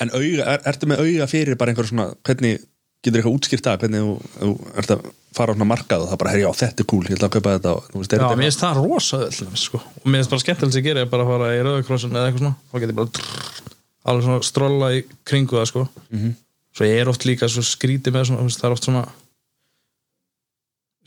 [0.00, 2.60] En auga, er, ertu með auga fyrir bara einhver svona hvernig
[3.00, 3.80] getur eitthvað útskýrt það?
[3.84, 6.84] Hvernig þú, þú ert að fara á svona markað og það bara, herri, já, þetta
[6.84, 9.50] er cool, ég ætla að kaupa þetta og, veist, Já, mér finnst það rosa öll
[9.62, 9.80] sko.
[9.80, 12.44] og mér finnst bara skemmtilegt sem ég gerir bara að fara í rauðakrossin eða eitthvað
[12.44, 12.58] svona.
[12.70, 13.74] Þá get ég bara trrr,
[14.10, 15.86] alveg svona strolla í kringu það sko.
[16.10, 16.34] -hmm.
[16.76, 19.04] svo ég er oft líka svo skrítið með svona, það er oft svona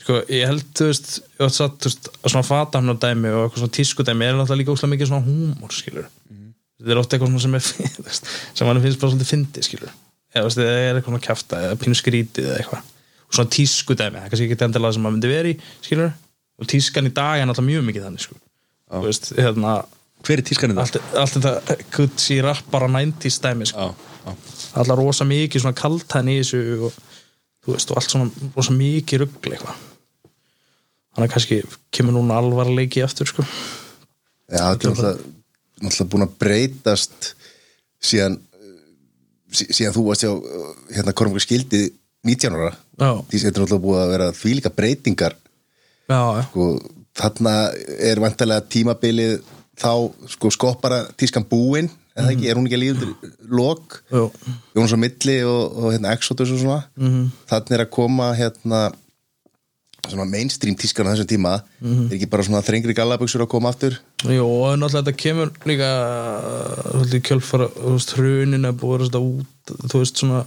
[0.02, 3.64] sko, ég held, þú veist ég hef satt, veist, að svona fatahnar dæmi og eitthvað
[3.64, 6.08] svona tískudæmi er náttúrulega líka óslega mikið svona húmor, skilur
[6.80, 8.16] þetta er oft eitthvað svona sem er
[8.58, 9.94] sem hann finnst bara svolítið fyndi, skilur
[10.34, 12.88] eða það er eitthvað svona kjafta eða pínu skrítið eða eitthvað.
[13.24, 15.52] Og svona tískudæmi, það er kannski ekki endilega sem maður myndi veri,
[15.84, 16.10] skilur
[16.60, 18.38] og tískan í dag er náttúrulega mjög mikið þannig, sko.
[18.94, 19.76] Þú veist, hérna
[20.24, 20.98] hver er tískaninn það?
[21.22, 23.88] allt, þetta Gucci rappara 90s dæmi, sko.
[23.88, 23.94] Já,
[24.26, 24.32] já.
[27.64, 29.82] Þú veist, og allt svona rosa mikið ruggli eitthvað.
[31.14, 31.58] Þannig að kannski
[31.94, 33.44] kemur núna alvarleiki aftur sko.
[34.50, 35.28] Já, þetta er náttúrulega,
[35.84, 37.28] náttúrulega búin að breytast
[38.04, 38.38] síðan
[39.54, 41.86] sí- síðan þú varst uh, hérna Kormungur skildi
[42.26, 42.74] 19 ára.
[43.30, 45.36] Því þetta er náttúrulega búið að vera þvílíka breytingar.
[46.10, 46.82] Já, já, og
[47.16, 47.54] þarna
[48.10, 49.38] er vantarlega tímabilið
[49.80, 49.90] þá
[50.34, 53.96] sko skoppara tískan búin eða ekki, er hún ekki að líða undir lok.
[54.76, 56.82] Jóns á milli og, og hérna Exodus og svona.
[56.96, 57.30] -hmm.
[57.50, 58.82] þannig er að koma hérna
[60.04, 61.54] svona mainstream tískan á þessum tíma.
[61.82, 64.00] Er ekki bara svona þrengri gallabuxur að koma aftur?
[64.24, 65.90] Jú, og náttúrulega þetta kemur líka
[66.92, 70.44] svolítið kjölfara, þú veist, hrunin búið að vera þetta út, þú veist, svona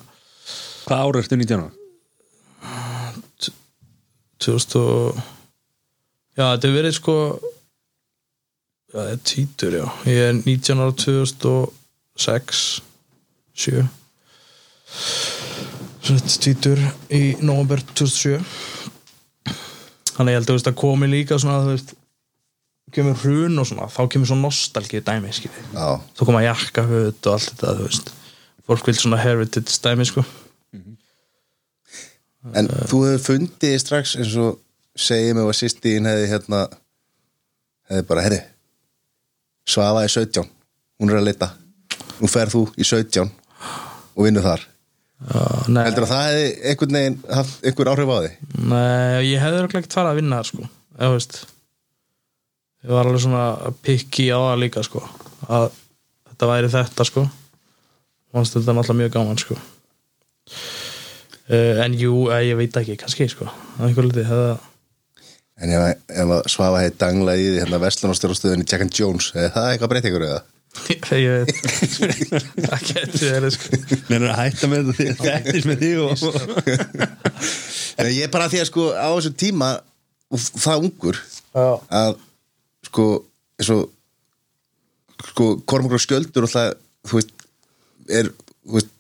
[0.87, 1.71] Hvað ára ertu 19 ára?
[4.39, 5.17] 2000 og
[6.37, 7.15] já, þetta er verið sko
[8.93, 9.85] þetta er títur, já.
[10.07, 12.65] Ég er 19 ára 2006
[13.57, 13.85] 7
[16.07, 18.39] Þetta títur í november 2007
[20.17, 21.93] Þannig ég held að þú veist að komi líka svona, þú veist
[22.95, 25.63] kemur hrun og svona, þá kemur svona nostalgið dæmi, skilji.
[25.75, 28.11] Já, þá koma jakkaföt og allt þetta, þú veist.
[28.67, 30.23] Fólk vil svona heritage dæmi, sko.
[32.55, 34.61] En þú hefur fundið strax eins og
[34.97, 36.61] segið mig að sýstíðin hefði hérna
[37.91, 38.39] hefði bara, herri
[39.67, 40.47] Svafa í 17,
[41.01, 41.51] hún er að leita
[42.21, 43.27] nú ferð þú í 17
[44.17, 44.63] og vinnur þar.
[45.67, 48.27] Nei, heldur að það hefði einhvern veginn haft einhver áhrif á því
[48.69, 50.67] nei, ég hefði örugglega ekkert farið að vinna þar, sko.
[50.97, 51.39] Eða, veist
[52.85, 55.01] ég var alveg svona pikki á það líka, sko
[55.47, 55.65] að
[56.29, 57.25] þetta væri þetta, sko.
[58.33, 59.57] Fannst þetta náttúrulega mjög gaman, sko.
[61.47, 63.47] Uh, en jú, eh, ég veit ekki, kannski, sko.
[63.77, 64.57] Að einhver liti, hefði
[65.57, 69.53] en ef, ef að Svafa hefði danglað í því hérna Vestlunarstjórastöðinni Jack and Jones hefði
[69.55, 70.43] það eitthvað breytt ykkur eða?
[71.17, 71.55] ég veit
[72.67, 73.79] það getur verið, sko.
[74.11, 76.11] Nei, að hætta með þetta því að þekkist með því og
[77.97, 79.71] en ég er bara því að sko á þessum tíma
[80.27, 81.21] og það ungur
[81.57, 81.67] Já,
[82.01, 82.19] að
[82.85, 83.07] sko
[83.57, 83.83] eins og
[85.31, 86.73] sko Kormakur og Skjöldur og það
[87.07, 87.33] þú veist
[88.19, 88.93] er þú veist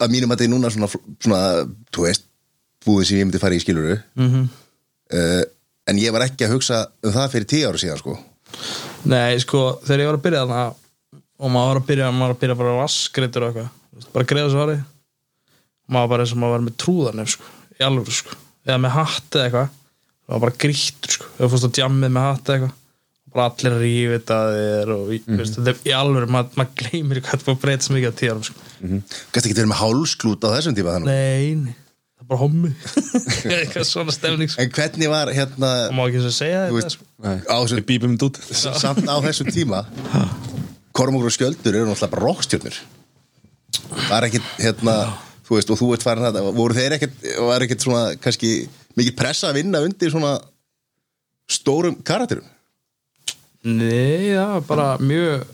[0.00, 0.88] að mínum að þetta er núna svona,
[1.20, 1.42] svona
[1.92, 2.24] þú veist
[2.84, 4.30] búið sem ég myndi fara í skiluru mm
[5.12, 5.44] Mhm.
[5.90, 8.18] en ég var ekki að hugsa um það fyrir tíu ára síðan sko
[9.04, 10.74] Nei, sko, þegar ég var að byrja þarna
[11.44, 14.50] og maður var að byrja, maður var að byrja bara vaskreitur og eitthvað, bara greiða
[14.52, 14.84] svo hárið
[15.84, 18.94] maður var bara eins og maður var með trúðarnef sko, í alvöru sko eða með
[18.94, 19.68] hatt eða eitthvað,
[20.24, 22.80] það var bara grýttur sko, þú fórst á djammið með hatt eða eitthvað
[23.34, 25.78] bara allir að rífi þetta að þér og mm -hmm.
[25.90, 28.60] í alvöru, maður mað gleymir hvað það búið að breyta svo mikið á tíðarum sko.
[29.34, 31.74] Gæst ekki verið með hálsklút á þessum tíma þannig Nei, nei,
[32.28, 32.70] bara hommi.
[33.58, 34.62] Eitthvað svona stemning sko.
[34.64, 37.06] En hvernig var hérna og má ekki svo segja þetta veist, sko.
[37.50, 38.40] á Við bípum þetta út.
[38.82, 39.82] samt á þessum tíma
[40.94, 42.80] Kormakur og Skjöldur eru náttúrulega bara rockstjörnur.
[44.08, 44.96] Var ekkit hérna
[45.44, 48.52] þú veist og þú ert farin að voru þeir ekkit, var ekkit svona kannski
[48.98, 50.36] mikið pressa að vinna undir svona
[51.50, 52.46] stórum karakterum?
[53.64, 55.44] Nei, það var bara mjög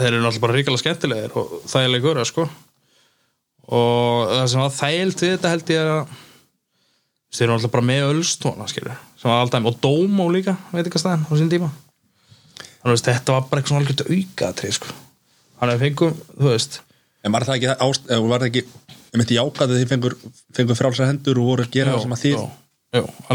[0.00, 2.46] þeir eru náttúrulega bara ríkala skemmtilegir og þægilegur sko.
[3.70, 6.18] Og það sem var þægilt við þetta held ég er að
[7.30, 8.04] þeir eru náttúrulega bara með
[9.30, 11.70] var alltaf, og Dómó líka veit ekki hvað staðan á sín tíma.
[12.80, 14.94] Þannig að þetta var bara eitthvað svona algjört auka sko.
[15.60, 16.80] þannig að fengum, þú veist
[17.20, 18.62] En var það ekki, ást, var það ekki
[19.10, 20.14] um þetta jákað að þið fengur,
[20.56, 22.38] fengur frálsar hendur og voru að gera það sem að þið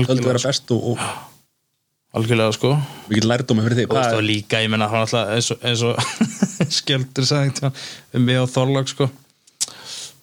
[0.09, 2.71] höldu vera sko, best og, og algjörlega sko.
[3.09, 6.01] Við getum lærdóma fyrir Hvað og er- líka, ég menna hann alltaf eins og, og
[6.79, 7.69] skjöldur sagði
[8.17, 9.09] um mig og Þorlák sko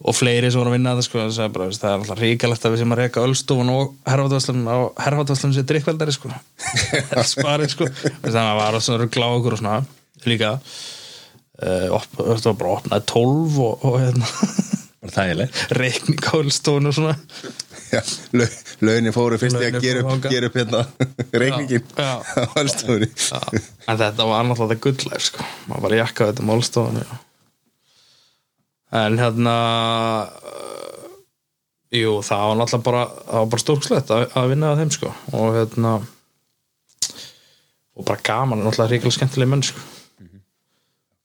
[0.02, 2.66] og fleiri sem voru að vinna þetta sko það, bara, veist, það er alltaf ríkalegt
[2.66, 6.32] að við sem að reyka Ölstofun og herfatvaslan á herfatvaslan sem drikkveldari sko.
[7.32, 7.88] Sparið sko.
[7.92, 9.78] Veist, þannig að það var svona ruggla á okkur og svona
[10.28, 10.52] líka.
[11.62, 14.30] Uh, op, það var bara opnaði 12 og, og hérna,
[15.82, 17.18] reikning á Ölstofun og svona.
[17.92, 18.00] Já,
[18.32, 18.48] lau-
[18.80, 20.78] launin fóru fyrst í að gera upp, gera upp hérna
[21.36, 22.14] reikningin Já, já.
[22.40, 23.40] á allstofunni Já,
[23.84, 25.44] en þetta var náttúrulega þetta gullæf sko.
[25.68, 27.10] maður bara jakkaði þetta málstofan já.
[28.92, 29.54] En hérna
[30.28, 31.12] uh,
[31.92, 35.14] jú, það var náttúrulega bara það var bara stórkslegt að, að vinna að þeim sko.
[35.32, 35.94] og hérna
[37.92, 39.80] og bara gaman, náttúrulega ríkilega skemmtileg menn sko.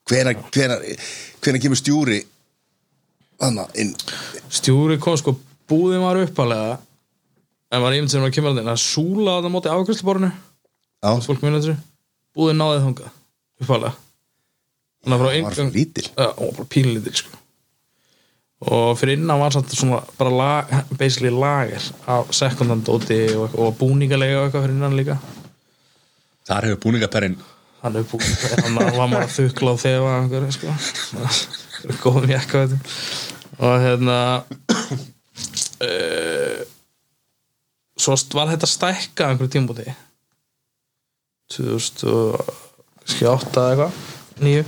[0.07, 0.87] hvenær, hvenær,
[1.43, 2.21] hvenær kemur stjúri
[3.77, 3.93] inn?
[4.49, 5.35] Stjúri kom sko,
[5.69, 6.79] búðin var uppalega
[7.67, 10.31] en var ímynd sem var að kemur að þeim að súla þetta móti afgjörsluborinu
[10.97, 11.75] Já, fólk minna þessu,
[12.33, 13.11] búðin náði þangað
[13.61, 13.95] uppalega
[15.21, 15.29] frá
[16.39, 17.37] var bara pínlítil sko.
[18.61, 24.39] Og fyrir innan var samt svona bara lag, basically lager af sekundandóti og, og búningalega
[24.39, 25.19] og eitthvað fyrir innan líka.
[26.47, 27.37] Þar hefur búningaperrin
[27.87, 28.23] hann er búin,
[28.63, 30.67] hann var maður að þukla á þefa einhverju sko.
[32.01, 32.81] Góðum jakka veitum.
[33.57, 34.17] og hérna
[35.85, 36.59] uh,
[37.97, 39.87] svo var þetta stækka einhverju tímbúti
[41.53, 42.43] 2008
[43.13, 43.93] eða eitthvað
[44.43, 44.63] nýju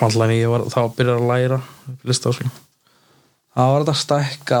[0.00, 1.58] alltaf nýju var þá að byrja að læra
[2.08, 2.48] lista sko.
[3.52, 4.60] þá var þetta stækka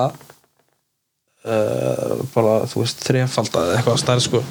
[1.48, 4.42] uh, bara þú veist þrefald eða eitthvað stærð sko.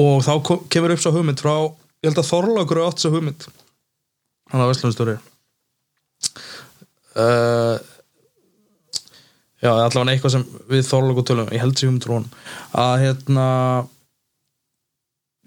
[0.00, 3.12] Og þá kom, kemur upp svo hugmynd frá ég held að Þorlákur er átt svo
[3.14, 3.46] hugmynd.
[4.50, 5.16] Hann var Vestlundstóri
[7.20, 7.78] uh,
[9.62, 12.30] já, allavega eitthvað sem við Þorlákur tölum, ég held sér hugmynd frá hann
[12.82, 13.48] að hérna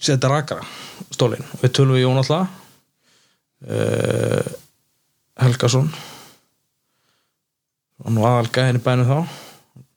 [0.04, 0.66] setja rakara
[1.14, 1.46] stólinn.
[1.62, 2.63] Við tölum við Jón alltaf
[3.68, 4.52] uh,
[5.40, 5.90] Helgason.
[8.04, 9.40] Og nú aðalga henni bænum þá.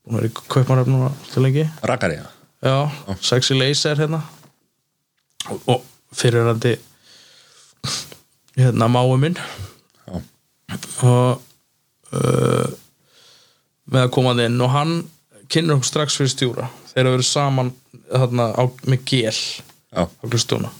[0.07, 1.66] Hún er í kaupmaröfn núna til lengi.
[1.87, 2.26] Rakari, já.
[2.66, 2.76] Já,
[3.20, 4.22] sexy laser hérna.
[5.50, 5.83] Og, og
[6.14, 6.76] fyrirrandi
[8.57, 9.38] hérna máu minn.
[10.07, 10.22] Já.
[11.07, 11.42] og
[12.12, 12.72] uh,
[13.87, 14.61] með að koma inn.
[14.62, 14.98] Og hann
[15.52, 17.70] kynur okkur strax fyrir stjúra þeir eru verið saman
[18.09, 20.70] þarna, á, með gél Já, á uh,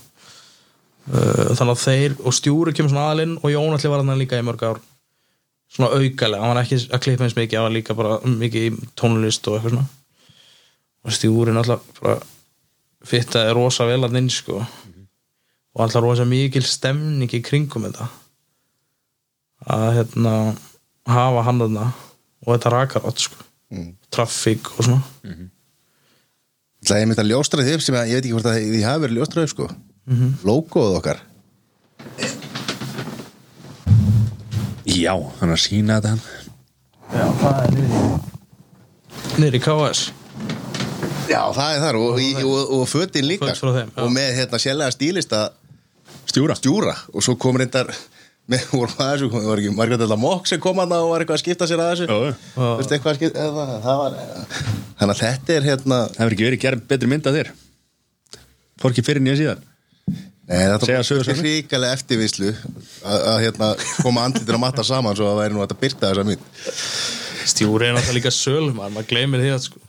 [1.07, 4.47] þannig að þeir og stjúri kemur svona aðalinn og Jón allir var hann líka í
[4.47, 4.81] mörg ár.
[5.71, 8.91] Svona aukalega, hann var ekki að klippa eins mikið hann var líka bara mikið í
[8.99, 9.87] tónlist og eitthvað svona.
[11.07, 12.19] Og stjúri náttúrulega
[13.07, 14.61] fittaði rosa vel að inn sko.
[15.77, 18.09] Og alltaf rosa mikil stemning í kringum þetta.
[19.71, 20.37] Að hérna
[21.07, 21.91] hafa hann þarna
[22.47, 23.43] og þetta rakarátt sko.
[23.67, 23.97] Mm.
[24.15, 25.03] traffík og svona.
[26.87, 29.03] Það er mitt að ljóstraði upp sem að ég veit ekki hvort að því hafi
[29.03, 29.51] verið ljóstraði
[30.07, 31.23] upp sko Logoð okkar.
[34.87, 36.17] Já hann er að sína þetta.
[36.17, 36.47] Hann
[37.17, 38.07] Já, það er niður
[39.37, 40.01] niður í KS
[41.27, 43.51] Já, það er þar og, og, og, og fötin líka.
[43.59, 45.41] Þeim, og með hérna sérlega stílista
[46.27, 46.55] Stjúra.
[46.59, 46.95] stjúra.
[47.15, 47.91] Og svo kom reyndar
[48.47, 51.25] með vorum að þessu, það var ekki Margrét Ella Mokk sem kom að og var
[51.25, 52.07] eitthvað að skipta sér að þessu?
[52.07, 52.35] Já, já.
[52.55, 54.19] Þú veist eitthvað að skipta það, það var,
[55.01, 57.51] þannig að þetta er hérna Það hefur ekki verið gerð betri mynd að þér.
[58.77, 59.67] Fór ekki fyrir nýja síðan
[60.47, 61.41] Nei, þetta sögur.
[61.43, 63.71] ríkalega eftirvislu að, að hérna,
[64.05, 66.45] koma andlitir að matta saman svo að það væri nú að byrta þessa mynd.
[67.47, 69.83] Stjúri er náttúrulega líka sölum maður gleymir því að sko.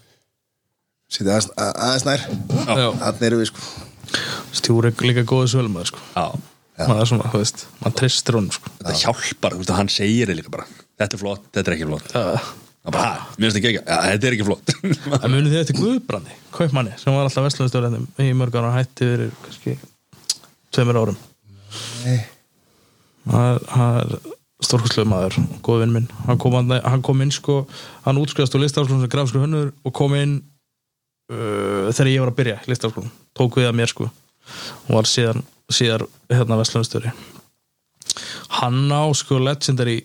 [1.14, 2.26] Sýtti aðeins, að- aðeins nær.
[2.68, 2.88] Já.
[3.04, 3.68] Þannig erum við sko.
[4.58, 6.02] Stjúri er líka góðu sölum maður sko.
[6.18, 6.26] Já.
[6.78, 8.72] Maður er svona, þú veist, maður tristir honum sko.
[8.82, 10.66] Þetta hjálpar, þú veist hann segir þig líka bara
[10.98, 12.10] Þetta er flott, þetta er ekki flott.
[12.14, 12.40] Það
[12.88, 14.70] Það bara, ha, mér finnst ekki ekki, ja, þetta er ekki flott.
[15.26, 19.10] En munið þið eftir Guðbrandi, kaupmanni sem var alltaf vestlunastjórið í mörg ára og hætti
[19.10, 19.74] fyrir kannski
[20.78, 21.22] tveimur árum.
[23.28, 24.18] Það er,
[24.64, 26.06] stórkustlega maður, góð vinn minn.
[26.26, 27.60] Hann kom, hann, hann kom inn sko
[28.06, 30.38] hann útskrifast úr listafskólum sem grafskur hönnur og kom inn
[31.34, 34.08] uh, þegar ég var að byrja í listafskólum, tók við að mér sko.
[34.88, 37.12] Og var síðan, síðar hérna vestlunastjóri
[38.58, 40.00] hann á sko legendary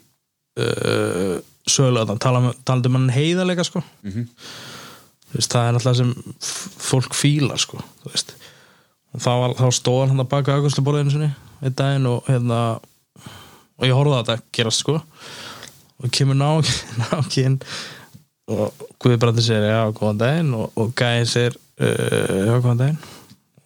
[0.59, 3.83] uh, sögulega talandi um hann heiðarleika sko.
[4.03, 6.11] Þú veist, það er alltaf sem
[6.83, 8.35] fólk fílar sko, þú veist
[9.19, 11.31] þá, þá stóð hann að baka augustluborðinu sinni
[11.63, 12.61] einn daginn og hérna
[13.79, 14.99] og ég horfði að þetta gerast sko.
[16.03, 17.59] Og kemur nákinn
[18.53, 20.55] og Guðbrandi segir já, góðan daginn.
[20.59, 23.03] Og, og Gæði segir uh, já, góðan daginn.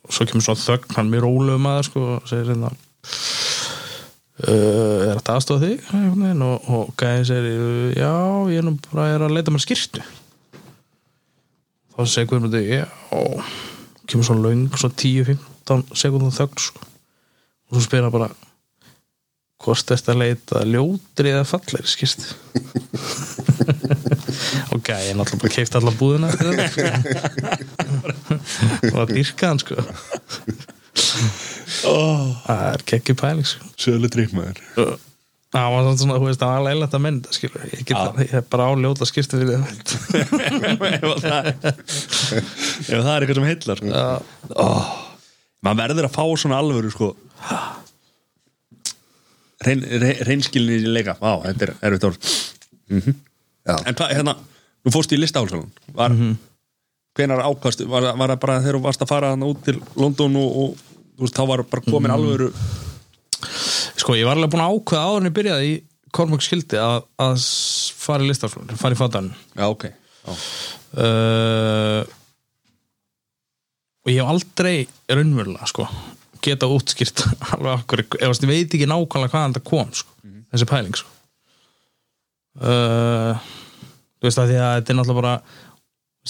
[0.07, 2.73] Og svo kemur svona þögn, hann er mjög rólegum maður sko og segir hérna
[4.45, 5.89] uh, er þetta aðstofa þig?
[5.95, 8.13] Og, og Gæði "Uh, já,
[8.53, 10.05] ég er nú bara er að leita mér skýrtu
[11.97, 12.85] þá segir Guðmundur já,
[14.07, 16.81] kemur svo löng svo 10-15 sekundum þögn sko.
[17.67, 18.31] og svo spyr hann bara
[19.65, 22.21] hvort þetta leita ljótri eða fallegri skýrst
[24.75, 26.87] og gæði náttúrulega bara keift alla búðina sko.
[28.93, 29.77] og að dýrka hann sko.
[31.87, 34.63] Það er kekki pæling sko Sölu tryggmaður
[35.57, 38.21] það var svona, þú veist, það var alveg leilægt að mynda skilur, ég, get, það,
[38.23, 39.67] ég er bara áljóta skýrstu fyrir það
[40.97, 41.49] ef það
[42.87, 43.83] ef það er eitthvað sem heillar.
[43.83, 43.91] Sko.
[43.91, 44.67] Já.
[45.67, 47.13] maður verður að fá svona alvöru sko.
[49.67, 51.17] Reyn, reyn, reynskilni í leika.
[51.19, 52.35] Vá, þetta er erfitt orð.
[53.67, 53.75] Já.
[53.81, 54.37] en hvað, hérna,
[54.87, 56.13] nú fórstu í listahálsalun var,
[57.19, 60.37] hvenar ákast var, var það bara þegar þú varst að fara þarna út til London
[60.39, 60.85] og, og
[61.17, 62.53] þú veist, þá var bara komin alvöru
[64.07, 65.79] Sko, ég var alveg búin að ákveða áður en ég byrjaði í
[66.15, 67.41] Kormök skildi að, að
[67.99, 70.35] fara í listaflun, fara í fatan já, ok já.
[71.03, 72.05] uh,
[74.07, 74.77] og ég hef aldrei
[75.11, 75.89] raunverulega, sko
[76.47, 77.25] geta útskýrt
[77.57, 80.15] alveg okkur ef ég veit ekki nákvæmlega hvaðan það kom sko,
[80.55, 81.11] þessi pæling sko.
[82.63, 83.49] uh,
[84.21, 85.35] þú veist að því að þetta er náttúrulega bara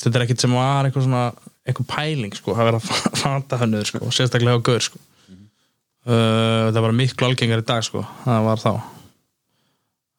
[0.01, 1.27] þetta er ekkit sem var eitthvað svona
[1.61, 5.03] eitthvað pæling sko, að vera að fata sko, og sérstaklega á gaur sko.
[6.07, 8.73] Uh, það var miklu algengar í dag sko, það var þá.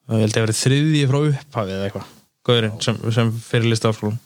[0.08, 2.14] Uh, ég held að ég verið þriðji frá upphafið eða eitthvað,
[2.48, 4.18] gaurinn sem, sem fyrir lista áskólum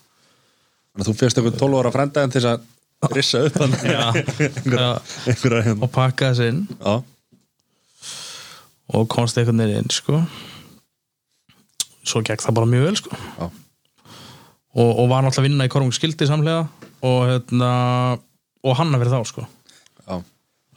[0.92, 2.64] Þannig að þú fyrst eitthvað 12 ára frændaðin til að
[3.16, 3.76] rissa upp hann.
[3.80, 4.88] Hérna.
[5.78, 6.58] Og pakka þessi inn.
[6.76, 6.98] Já,
[8.92, 10.20] og komst einhvern veginn inn sko.
[12.02, 13.18] svo gekk það bara mjög vel sko.
[14.72, 16.66] Og, og var náttúrulega að vinna í Kormung skildi samlega
[17.06, 17.72] og hérna
[18.62, 19.46] og hanna fyrir þá sko.
[20.02, 20.16] Já,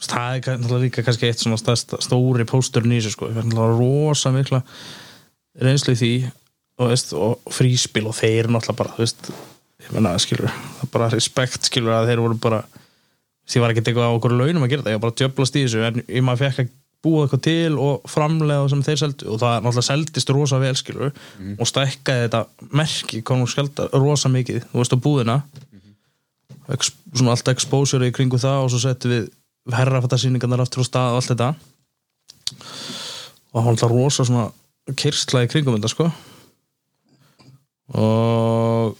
[0.01, 3.47] það er náttúrulega líka kannski eitt svona stærsta, stóri pósturinn í þessu sko, ég er
[3.47, 4.61] náttúrulega rosa mikla
[5.63, 9.29] reynslu í því og, veist, og fríspil og þeir náttúrulega bara, þú veist,
[9.85, 12.63] ég menna skilur, það er bara respekt skilur að þeir voru bara
[13.45, 15.63] því var ekki eitthvað á okkur launum að gera það, ég var bara djöblast í
[15.65, 16.73] þessu en ég maður fekk að
[17.05, 21.11] búa eitthvað til og framlega sem þeir seldu og það náttúrulega seldist rosa vel skilur
[21.53, 25.35] og stækkaði þetta merki konum skjölda rosa mikið, þú veist á búðina.
[26.73, 29.27] Ex, svona allt exposure í kringu það og svo settum við
[29.73, 31.49] herrafattasýningarnar aftur á stað og allt þetta
[33.55, 34.45] og það var alltaf rosa svona
[34.99, 36.09] kyrsla í kringum þetta sko
[37.95, 38.97] og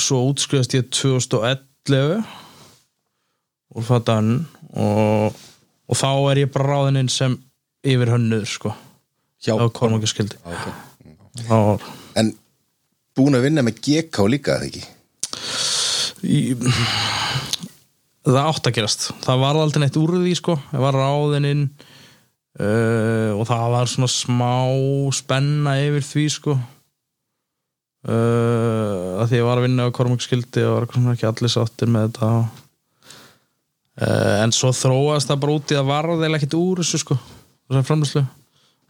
[0.00, 2.22] svo útskriðast ég 2011
[3.72, 4.32] og fattan
[4.72, 5.32] og,
[5.88, 7.36] og þá er ég bara ráðinn inn sem
[7.84, 8.74] yfir hönnuður sko
[9.42, 10.72] hjá á kormangaskildi okay.
[11.48, 11.80] var
[12.18, 12.34] En
[13.16, 14.82] búin að vinna með GK líka, eða ekki?
[16.22, 16.40] í,
[18.26, 19.08] það átt að gerast.
[19.24, 20.56] Það var aldrei neitt úr því sko.
[20.72, 21.64] Ég var ráðinn inn
[22.60, 24.54] uh, og það var svona smá
[25.16, 26.56] spenna yfir því sko.
[28.02, 32.08] Uh, að því ég var að vinna á kormangskildi og var ekki allir sáttir með
[32.10, 32.30] þetta.
[34.02, 37.18] Uh, en svo þróast það bara út í að varða eða ekkert úr þessu sko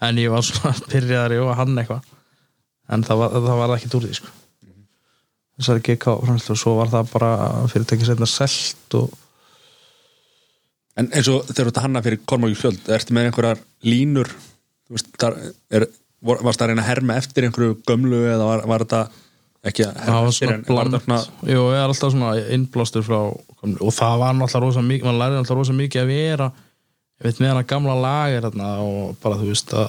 [0.02, 2.06] en ég var svona pyrjaðari og hann eitthvað.
[2.92, 4.32] En það var, það var ekkert úr því sko
[5.62, 7.32] þessari GK framlýslu og svo var það bara
[7.72, 9.18] fyrirtæki setna selt og
[11.00, 14.28] En eins og þegar þú ert að hanna fyrir Kormáki skjöld ertu með einhverjar línur?
[14.92, 15.38] Veist, þar
[15.72, 15.86] er,
[16.20, 19.00] vor- varst það að reyna að herma eftir einhverju gömlu eða var, var þetta
[19.70, 23.06] ekki að herma var eftir en var þetta svona Jú, ég er alltaf svona innblástur
[23.06, 27.24] frá og það var náttúrulega rosa mikið man lærði alltaf rosa mikið að vera ég
[27.30, 29.88] veit með hana gamla þarna og bara þú veist að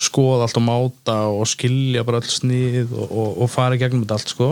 [0.00, 4.02] skoða allt og máta og skilja bara öll snið og, og, og fara í gegnum
[4.04, 4.48] þetta allt sko.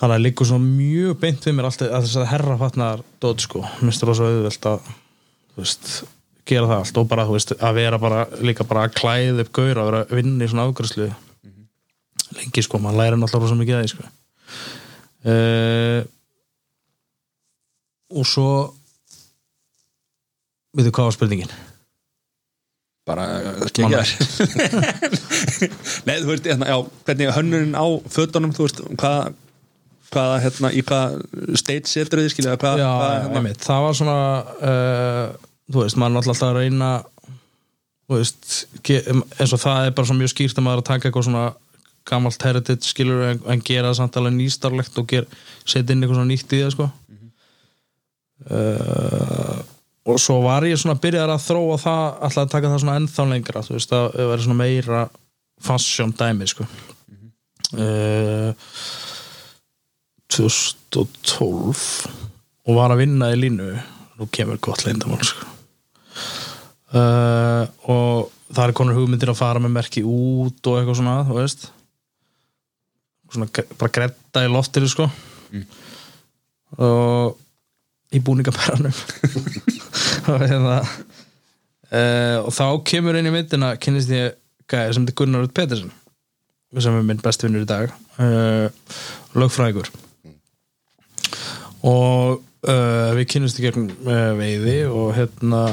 [0.00, 3.44] Þannig að líkur svona mjög beint við mér alltaf að þess að herra fatnar dót
[3.44, 4.88] sko, minnst það rosa auðvelt að
[5.54, 5.92] þú veist,
[6.44, 9.52] gera það allt og bara þú veist, að vera bara líka bara að klæða upp
[9.56, 11.08] gaur að vera að vinna í svona afgræslu
[12.34, 14.10] lengi sko, maður læri náttúrulega rosa mikið að því sko.
[15.24, 16.00] Uh,
[18.12, 18.48] og svo
[20.76, 21.54] veitu hvað var spurningin
[23.08, 23.24] bara
[23.68, 24.02] skengja
[26.06, 26.76] Nei, þú veist, hérna, já,
[27.06, 29.34] hvernig hönnurinn á fötunum, þú veist, hvað
[30.14, 31.18] hvaða, hérna, í hvað
[31.58, 34.20] stage setur þið, skilja, hvað, Já, hvað hérna, einmitt, það var svona
[34.70, 36.92] uh, þú veist, maður er alltaf að reyna
[38.04, 38.56] þú veist
[39.40, 41.44] eins og það er bara svo mjög skýrt að maður er að taka eitthvað svona
[42.08, 45.14] gamalt heritage skilur en, en gera það samt alveg nýstarlegt og
[45.64, 46.90] setja inn eitthvað svona nýtt í það sko.
[48.44, 49.62] Uh,
[50.04, 52.96] og svo var ég svona að byrja að þróa það alltaf að taka það svona
[53.00, 55.04] ennþá lengra þú veist, að vera svona meira
[55.64, 56.66] fashion dæmi sko.
[57.74, 58.52] Uh,
[60.34, 61.84] 2012
[62.64, 63.70] og var að vinna í línu.
[64.18, 65.48] Nú kemur gott leyndamál sko.
[66.94, 71.38] uh, og það er konur hugmyndir að fara með merki út og eitthvað svona, þú
[71.40, 71.66] veist.
[73.32, 75.08] Svona bara gretta í loftinu sko.
[76.74, 77.40] Og
[78.14, 78.94] í búningabæranum.
[80.30, 80.78] Og hérna
[81.94, 84.38] uh, og þá kemur inn í myndina kynnist ég
[84.70, 85.92] gæði sem þetta Gunnar Rut Petersen
[86.82, 88.66] sem er minn besti vinnur í dag uh,
[89.38, 89.90] lögfræðingur.
[91.86, 95.66] Og uh, við kynnumst í gegnum uh, veiði og hérna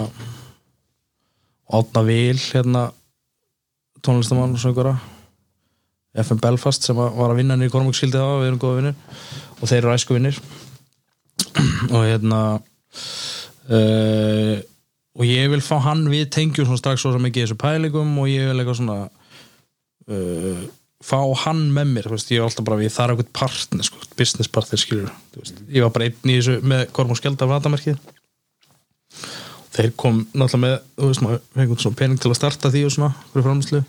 [1.71, 2.89] Átna Vil hérna
[4.03, 4.97] tónlistamann og söngura
[6.19, 8.95] FM Belfast sem var að vinna niður í Kormúkskildi á, við erum góða vinnir
[9.61, 10.41] og þeir eru æsku vinnir
[11.89, 12.41] og hérna
[13.71, 14.57] uh,
[15.17, 18.47] og ég vil fá hann við tengjum svona strax svo mikið þessu pælingum og ég
[18.49, 18.99] vil eitthvað svona
[20.11, 20.63] uh,
[21.01, 24.51] fá hann með mér veist, ég var alltaf bara, ég þarf eitthvað partner sko, business
[24.51, 25.61] partner skilur veist.
[25.67, 27.97] ég var bara einn í þessu með Kormúk Skjölda vatamerkið.
[29.71, 32.95] Þeir kom náttúrulega með þú veist, maður fengið svona pening til að starta því og
[32.95, 33.83] svona, fyrir framslu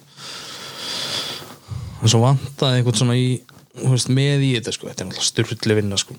[2.02, 3.26] en svo vantaði einhvern svona í
[3.82, 6.18] veist, með í þetta sko, þetta er náttúrulega styrli vinna sko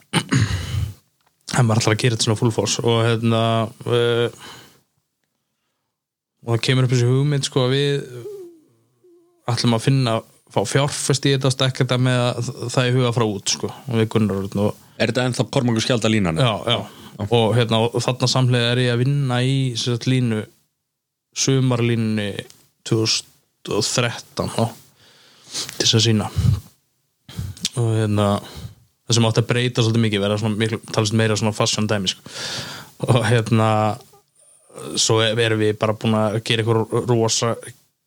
[1.53, 3.41] en maður ætlar að gera þetta svona full force og hérna
[3.87, 4.43] uh,
[6.43, 8.07] og það kemur upp þessi hugmynd sko að við
[9.53, 10.15] ætlum að finna
[10.53, 13.69] fá fjárfest í þetta og stekka þetta með að það er huga frá út sko
[13.71, 16.41] og við Gunnar Örn og er þetta ennþá Kormáki skjálda línan?
[16.41, 16.77] já, já.
[17.29, 20.43] og hérna og þarna samlega er ég að vinna í sér sagt línu
[21.33, 22.27] sumarlínu
[22.85, 24.65] 2013 á,
[25.79, 26.29] til þess að sína
[27.81, 28.27] og hérna
[29.13, 32.11] það sem átti að breyta svolítið mikið vera svona miklu, talast meira svona fashion dæmi
[32.11, 32.33] sko.
[33.07, 33.69] og hérna
[34.97, 37.53] svo erum við bara búin að gera eitthvað rosa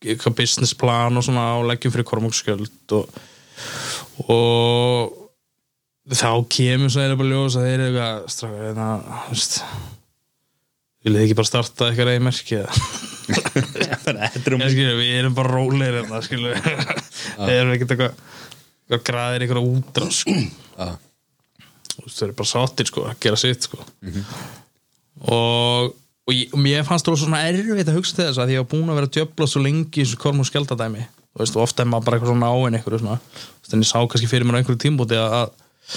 [0.02, 3.20] eitthvað business plan og svona á leggjum fyrir kormókskjöld og,
[4.26, 5.14] og
[6.12, 9.60] þá kemur svo eða bara ljós að þeir eru eitthvað það, þú veist
[11.06, 12.24] viljið þið ekki bara starta eitthvað reyði
[12.60, 12.72] eða?
[13.26, 18.35] Er um skilur, við erum bara rólegir hérna, við erum ekkert eitthvað
[18.94, 20.36] græðir eitthvað útrá sko.
[20.76, 20.96] Já.
[21.96, 23.78] Þú veist, þau eru bara sáttir sko, að gera sitt sko.
[25.32, 25.94] og,
[26.28, 28.68] og, ég, og mér fannst það svona erfitt að hugsa til þess að ég var
[28.74, 31.64] búin að vera að djöfla svo lengi í þessu korm og skjaldadæmi þú veist, og
[31.64, 33.18] ofta er maður bara eitthvað svona áinn eitthvað svona,
[33.62, 35.96] veist, en ég sá kannski fyrir mér á einhverju tímbúti að, að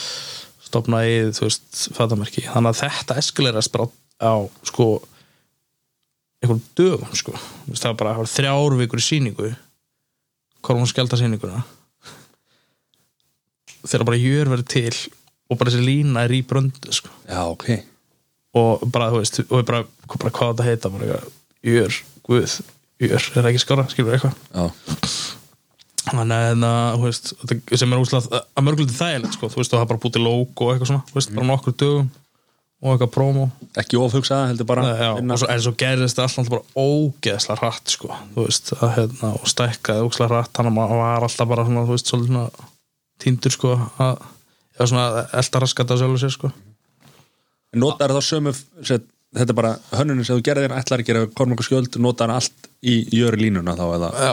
[0.70, 1.68] stopna í, þú veist,
[1.98, 4.34] fatamerki þannig að þetta eskilerast bara á
[4.68, 4.88] sko
[6.40, 7.36] einhverjum dögum sko
[7.74, 9.52] það var bara það var þrjár vikur í sýningu
[10.66, 11.64] korm og skjaldasýninguna
[13.86, 14.96] þegar bara jör verið til
[15.50, 17.12] og bara þessi lína er í bröndu sko.
[17.30, 17.70] Já, ok.
[18.60, 19.84] Og bara, þú veist, og bara,
[20.16, 21.20] bara hvað þetta heita bara
[21.66, 22.60] jör, guð
[23.00, 24.40] jör, er það ekki skára, skilur eitthvað?
[24.54, 24.70] Já,
[26.10, 26.72] þannig að, hérna,
[27.04, 27.34] veist,
[27.78, 30.26] sem er úslega að mörgulegt þægilegt, sko, þú veist, og það er bara búið til
[30.26, 32.10] logo og eitthvað svona, veist, bara nokkur dögum
[32.80, 33.46] og eitthvað promo.
[33.80, 35.36] Ekki ofhugsa heldur bara já, vinna.
[35.36, 39.32] og svo, en svo gerðist það alltaf bara ógeðslega hratt, sko, þú veist að, hérna,
[39.36, 42.46] og stækkaði ógeðslega hratt þannig að maður var alltaf bara svona, þú veist, svona
[43.20, 44.26] týndur, sko, að
[44.76, 46.51] eða svona elda raskat að sjálfu sér, sko
[47.80, 48.53] Notar þá sömu
[49.30, 52.95] Þetta er bara hönnunin sem þú gerðir ætlar að gera kormungu skjöld, notar allt í
[53.13, 54.32] jöri línuna þá eða já,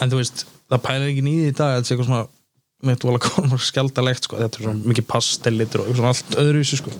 [0.00, 2.22] en þú veist það pælir ekki nýði í dag þetta sé eitthvað svona
[2.86, 4.38] með þú alveg komur skjaldalegt sko.
[4.40, 6.94] þetta er svona mikið pastellitur og svona allt öðruvísi sko.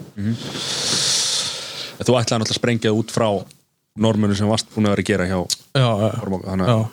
[1.97, 3.29] Þú ætlaði náttúrulega að sprengja út frá
[3.97, 6.87] normunum sem varst búin að vera að gera hjá já, já, Kormáka þannig já að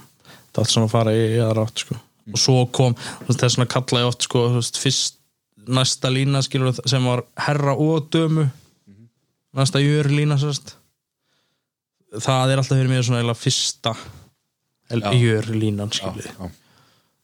[0.53, 1.99] það átti svona að fara í aðra átt sko.
[2.31, 2.95] Og svo kom,
[3.27, 4.45] það er svona kallaði oft sko,
[4.79, 5.19] fyrst
[5.67, 8.47] næsta lína skilur sem var herra og dömu
[9.55, 10.75] næsta jör lína sérst
[12.23, 13.95] það er alltaf fyrir mér svona fyrsta
[14.93, 15.13] Já.
[15.13, 16.51] jör línan skilur já.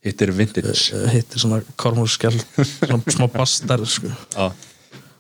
[0.06, 4.08] Hitt er vintage hitt er svona kormúrskjald svona smá bastar sko.
[4.08, 4.52] Já,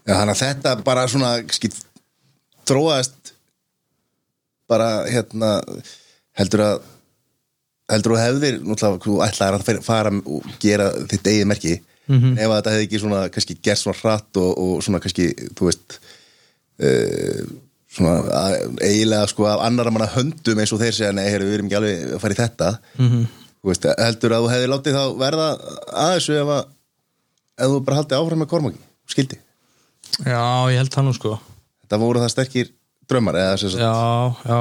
[0.07, 1.73] Já, þannig að þetta bara svona skil,
[2.65, 3.33] þróaðist
[4.69, 5.59] bara hérna
[6.39, 6.87] heldur að
[7.89, 11.75] heldur að hefðir náttúrulega þú ætlaðir að fara og gera þitt eigið merki.
[12.09, 12.37] Mhm.
[12.41, 15.67] ef að þetta hefði ekki svona kannski gert svona hratt og, og svona kannski þú
[15.67, 15.99] veist
[16.81, 17.43] uh,
[17.93, 21.57] svona að- eiginlega sko af annara manna höndum eins og þeir segja nei, heyrðu, við
[21.59, 22.71] erum ekki alveg að fara í þetta.
[22.97, 23.27] Mhm.
[23.59, 25.47] þú veist, heldur að þú hefði látið þá verða
[25.93, 26.65] að þessu ef að
[27.59, 28.79] ef þú bara haldið áfram með kormaki
[29.09, 29.39] skildi?
[30.25, 31.33] Já, ég held það nú sko.
[31.83, 32.69] Þetta voru það sterkir
[33.09, 34.59] drömmar eða sem sagt, já, já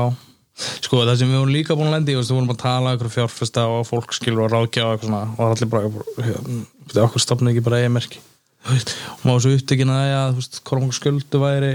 [0.59, 3.12] sko það sem við vorum líka búin að lendi í, við vorum að tala ykkur
[3.14, 5.92] fjárfesta og fólk skilur og ráðgjá og svona og það allir bara,
[6.26, 6.59] hérna,
[7.04, 8.22] okkur stopnið ekki bara eigin merki
[8.68, 11.72] Þú veist, og maður svo upptökin að ja, þú veist, kormungu sköldu væri.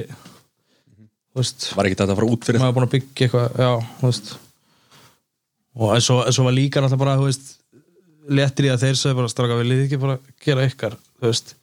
[1.33, 3.69] Þú veist var ekki þetta að fara út fyrir maður búin að byggja eitthvað já,
[4.01, 4.33] þú veist.
[5.73, 7.47] Og en svo, en svo var líka alltaf bara þú veist,
[8.29, 10.99] léttir í að þeir sögðu bara straka viljið þið ekki bara gera ykkar?
[11.17, 11.55] Þú veist,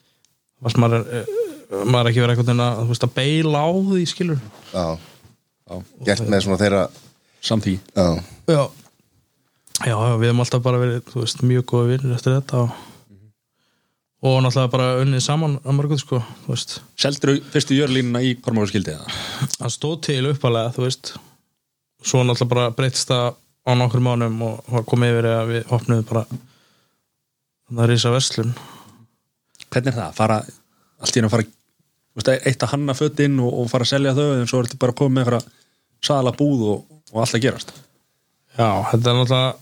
[0.65, 4.03] varst maður er, eh, maður ekki verið eitthvað að, þú veist, að beila á því
[4.11, 4.43] skilur
[4.73, 4.85] já,
[5.71, 5.77] Já,
[6.09, 6.83] gert með svona þeirra
[7.45, 8.07] samþý já,
[8.51, 8.63] já,
[9.87, 12.73] já, já við hefum alltaf bara verið þú veist, mjög góða vinnir eftir þetta og,
[14.21, 16.59] og náttúrulega bara unnið saman að mörgum sko, þú
[17.01, 19.21] Seldur fyrstu jörlínuna í kormungu skildi eða?
[19.61, 21.15] hann stóð til uppalega, þú veist.
[22.05, 26.07] Svo náttúrulega bara breytist það á nokkur mánum og var komið yfir að við opnuðum
[26.09, 26.25] bara
[27.71, 28.53] það er ísa verslun
[29.71, 30.15] Hvernig er það?
[30.17, 30.39] Fara,
[30.99, 33.93] allt í einu að fara þú veist, eitt að hanna fötin og, og fara að
[33.93, 35.60] selja þau en svo er þetta bara að koma með einhverja
[36.05, 37.75] sala búð og, og allt að gerast.
[38.57, 39.59] Já, þetta er náttúrulega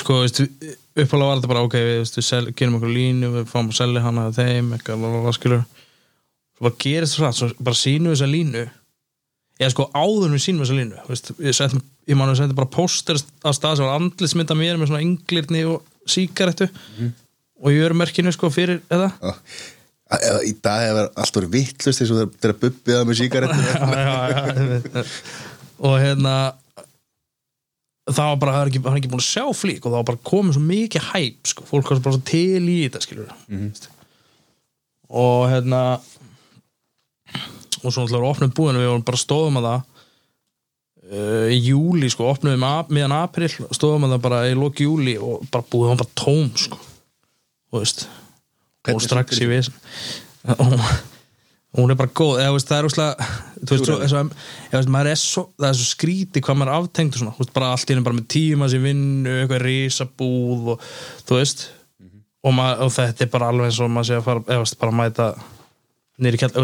[0.00, 0.40] sko, veist,
[0.96, 3.78] uppalega var þetta bara ok, við, veist, við sel, gerum okkur línu við fáum að
[3.80, 5.62] selja hana að þeim eitthvað, hvað skilur.
[6.56, 8.64] Svo bara gerist það svo bara sínum við þessa línu.
[9.56, 12.72] Eða sko áður við sínum þessa línu veist, ég, settum, ég man að setja bara
[12.72, 16.68] póster á stað sem var andlismynda mér með svona ynglirni og síkarettu
[17.62, 19.08] og ég er merkinu sko fyrir eða?
[19.16, 19.32] Já.
[20.46, 24.42] Í dag hefur allt verið vittlust eins og það með sígarettu já, já,
[24.86, 25.02] já.
[25.82, 26.34] og hérna
[28.06, 29.98] það var bara, það er ekki, hann er ekki búin að sjá flík og það
[29.98, 31.66] var bara komið svo mikið hæp sko.
[31.66, 33.34] fólk var bara svo til í þetta skilur
[35.06, 35.82] og hérna
[37.82, 39.80] og svo náttúrulega var opnum búin við vorum bara stóðum að það
[41.10, 44.86] uh, í júli sko, opnum við ap, miðan april stóðum að það bara í loki
[44.86, 46.80] júli og bara búið hann bara tóm sko.
[47.72, 48.06] Og veist
[48.94, 49.48] og strax í
[51.76, 52.38] og hún er bara góð.
[52.40, 56.78] Eða, veist, það er úrslega maður er svo, það er svo skríti hvað maður er
[56.80, 59.64] aftengt og svona, þú veist, bara allt í henni bara með tíma sem vinnu, eitthvað
[59.66, 60.86] risabúð og
[61.28, 61.66] þú veist.
[62.46, 64.78] Og, maður, og þetta er bara alveg eins og maður sé að fara eða veist,
[64.80, 65.28] bara mæta
[66.22, 66.54] nýri kjall,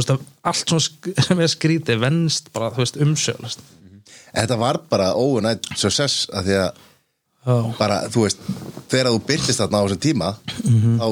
[0.48, 0.74] allt
[1.26, 3.60] sem er skríti venst bara, umsjálast
[4.32, 6.80] Þetta var bara óunætt success að því að
[7.42, 8.44] Já, bara, þú veist,
[8.88, 10.28] þegar þú byrtist þarna á þessum tíma
[10.62, 10.92] Mhm.
[11.02, 11.06] þá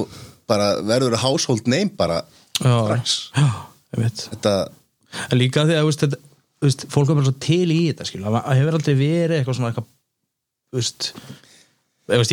[0.51, 2.23] bara verður household name bara
[2.61, 3.21] strax.
[3.95, 4.55] Þetta,
[5.29, 6.19] en líka því að veist, þetta,
[6.67, 9.73] veist, fólk er bara svo til í þetta skil, það hefur aldrei verið eitthvað svona
[9.73, 9.89] eitthvað
[10.77, 11.11] veist,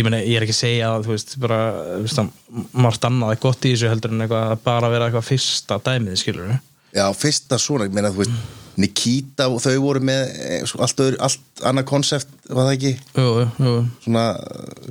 [0.02, 1.10] ég, meni, ég er ekki að segja að
[1.58, 2.30] að
[2.78, 6.20] margt annað er gott í þessu heldur en eitthvað að bara vera eitthvað fyrsta dæmið,
[6.22, 6.56] skilur
[6.94, 11.18] já, fyrsta svona, ég meina þú veist Nikita og þau voru með eh, allt, öðru,
[11.26, 12.92] allt annað konsept, var það ekki?
[13.18, 14.26] Jú, jú, jú, svona,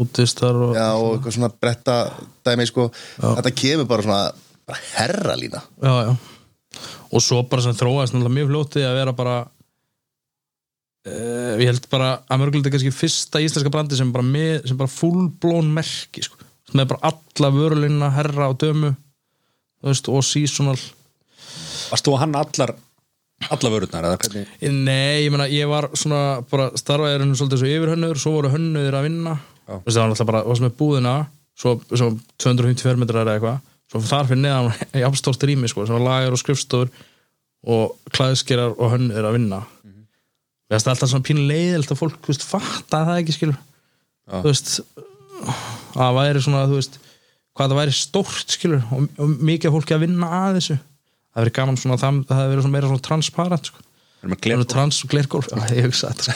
[0.03, 1.99] útistar og já, og eitthvað svona bretta
[2.47, 2.89] dæmi, sko,
[3.23, 4.23] þetta kemur bara svona
[4.67, 5.63] bara herra lína.
[5.83, 6.17] Já, já.
[7.13, 9.37] og svo bara sem þróast mjög fljótið að vera bara
[11.07, 14.79] uh, ég held bara að mörgulegt er kannski fyrsta íslenska brandi sem bara, með, sem
[14.79, 16.41] bara fullblón merki sko.
[16.67, 18.91] sem er bara alla vörulina herra og dömu
[19.87, 20.79] veist, og seasonal.
[21.93, 22.75] Varst þú að hann allar
[23.51, 27.73] allar vörurnar eða hvernig nei, ég meina, ég var svona bara starfaðir hennu svolítið svo
[27.73, 29.35] yfirhönnur svo voru hönnuðir að vinna.
[29.67, 31.15] Þú veist, það var náttúrulega bara, það sem er búðina
[31.57, 32.09] svo, svo
[32.43, 33.61] 250 fermetrar eða eitthvað
[33.91, 36.91] svo þar fyrir neðan í afstórt rými sko, sem var lagar og skrifstofur
[37.67, 40.05] og klæðskerar og hönnuðir að vinna mm -hmm.
[40.69, 44.41] það er alltaf svona pínu leiðilt að fólk, þú veist, fatta það ekki skilur Já.
[44.43, 44.81] þú veist
[45.97, 46.99] að væri svona, þú veist
[47.57, 50.79] hvað það væri stórt skilur og, og mikið fólki að vinna að þessu
[51.37, 53.83] það verið gaman svona, það, það hefði verið svona meira svona transparent sko.
[54.73, 56.33] Trans og glergólf, já, ég hugsa þetta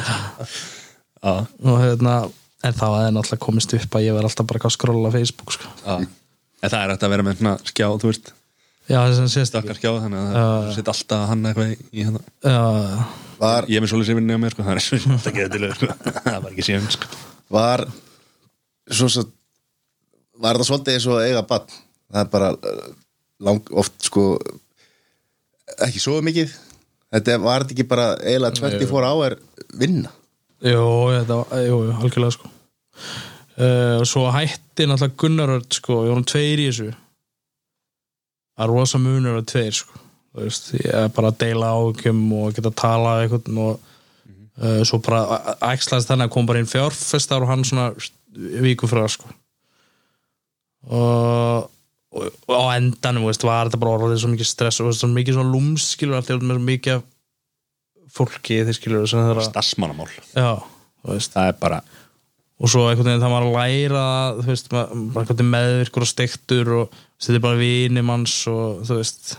[1.23, 1.33] Já,
[1.63, 2.15] og hérna
[2.63, 5.53] en þá hefði náttúrulega komist upp að ég var alltaf bara að skrolla á Facebook
[5.55, 5.69] sko.
[5.93, 8.31] En það er hægt að vera með svona skjá, þú veist.
[8.91, 8.99] Já,
[9.47, 12.21] Stakar skjá, þannig að það sitt alltaf hann eitthvað í- í hérna.
[12.43, 12.63] Já,
[13.39, 15.87] var, Ég er með vinni á mér, sko Það er svo alltaf geðtilega, sko.
[16.27, 17.11] Það var ekki séum, sko.
[17.55, 17.85] Var
[18.91, 19.23] svo, svo
[20.43, 22.91] var það svolítið eins og eiga bann það er bara uh,
[23.41, 24.37] lang, oft sko
[25.81, 26.53] ekki svo mikið.
[27.13, 29.37] Þetta var ekki bara eiginlega 24 hour
[29.79, 30.11] vinna?
[30.63, 32.53] Jú, þetta var, jú, algjörlega sko.
[33.53, 36.93] Uh, og svo hætti náttúrulega Gunnaröld sko, ég vorum tveir í þessu.
[38.53, 40.03] Er rosa munur að tveir sko
[40.33, 44.79] Þú veist, ég er bara að deila ákjum og geta að tala eitthvað og uh,
[44.81, 45.19] svo bara
[45.69, 47.91] æxlaðist þannig að kom bara inn fjárfestar og hann svona
[48.65, 49.29] viku frá sko.
[50.89, 51.69] Og,
[52.13, 55.39] og, og á endanum veist, var þetta bara orðið svo mikið stress og svo mikið
[55.39, 57.03] svona lúms skilur af því að með svo mikið
[58.13, 59.07] fólki þeir skilur
[61.17, 61.33] veist.
[61.33, 61.81] Það er bara
[62.63, 64.03] og svo einhvern veginn það var að læra
[64.37, 69.33] þú veist, maður meðvirkur og stektur og þetta er bara vini manns og þú veist.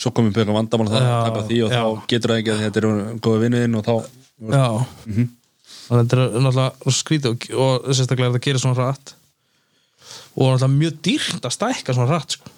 [0.00, 1.80] Svo komum við eitthvað vandamál það Já, taka því og já.
[1.82, 2.92] þá getur það ekki að þetta eru
[3.26, 3.94] góða vinnuðinn og þá
[4.54, 4.66] já.
[5.90, 9.12] Og þetta er náttúrulega skrítið og, og sérstaklega er þetta að gera svona rætt
[10.36, 12.50] og náttúrulega mjög dýrt að stækka svona rætt sko.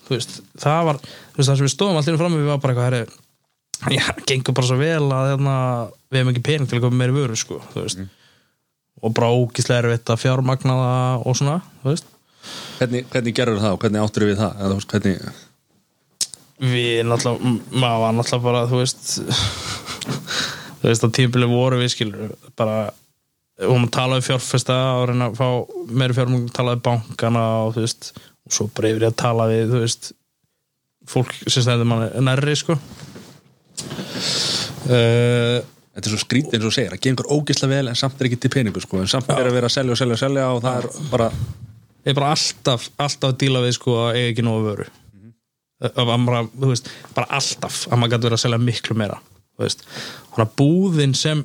[0.61, 3.05] það var þú veist, það sem við stóðum allir fram við var bara eitthvað herri,
[3.97, 5.55] já, gengur bara svo vel að hérna,
[6.13, 8.05] við hefum ekki pening til að koma meiri vöru sko, veist.
[9.03, 11.57] Og bara ógislega erfitt að fjármagna það og svona,
[12.79, 14.63] Hvernig, hvernig gerur það og hvernig áttur við það?
[14.67, 15.27] Eða hvernig
[16.63, 17.53] við náttúrulega,
[17.83, 19.13] maður var náttúrulega bara þú veist
[20.83, 22.77] þú veist að tímabili voru við skilur bara,
[23.61, 25.49] við vorum að tala við fjárfesta og reyna að fá
[25.93, 29.49] meiri fjármögn tala við bankana og þú veist og svo bara yfir í að tala
[29.51, 30.13] við, þú veist
[31.13, 32.79] fólk sem stendur manni nærri sko.
[34.87, 35.61] Uh,
[35.93, 38.39] Þetta er svo skrítið eins og segir, það gengur ógislega vel en samt er ekki
[38.41, 40.63] til peningu sko, en samt er að vera að selja og selja og selja og
[40.65, 44.45] það er bara ég er bara alltaf, alltaf að díla við sko að eiga ekki
[44.47, 44.87] nógu vöru.
[45.13, 45.35] Mm
[46.31, 49.85] bara, þú veist, bara alltaf að maður gæti verið að selja miklu meira þú veist,
[50.33, 51.45] hann að búðin sem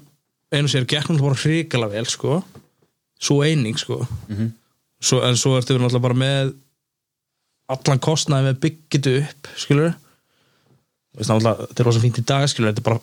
[0.53, 2.39] einu sér náttúrulega bara hrikalega vel sko,
[3.19, 4.01] svo eining sko.
[4.97, 6.55] Svo, en svo ertu við náttúrulega bara með
[7.67, 9.95] allan kostnaði með byggitu upp skilur
[11.17, 13.01] þetta er rosa fínt í dag skilur, þetta er bara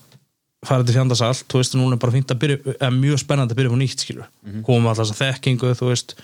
[0.65, 3.59] farið til fjandasalt, þú veist, núna er bara fínt að byrja, eða mjög spennandi að
[3.59, 4.29] byrja på nýtt skilur,
[4.65, 6.15] komum alltaf þess að þekkingu þú veist,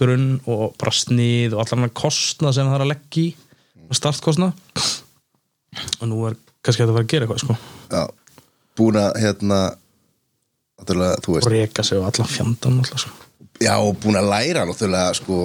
[0.00, 3.24] grunn og bara snið og allan að kostnað sem það er að leggja
[3.90, 4.54] í startkostnað.
[6.00, 7.56] Og nú er kannski hægt að fara að gera eitthvað sko,
[7.90, 8.02] já,
[8.78, 9.60] búin að hérna
[10.80, 13.26] náttúrulega, þú og veist, reka sig og allan fjandan alltaf sko.
[13.60, 15.40] Já, og búin að læra náttúrulega, sko,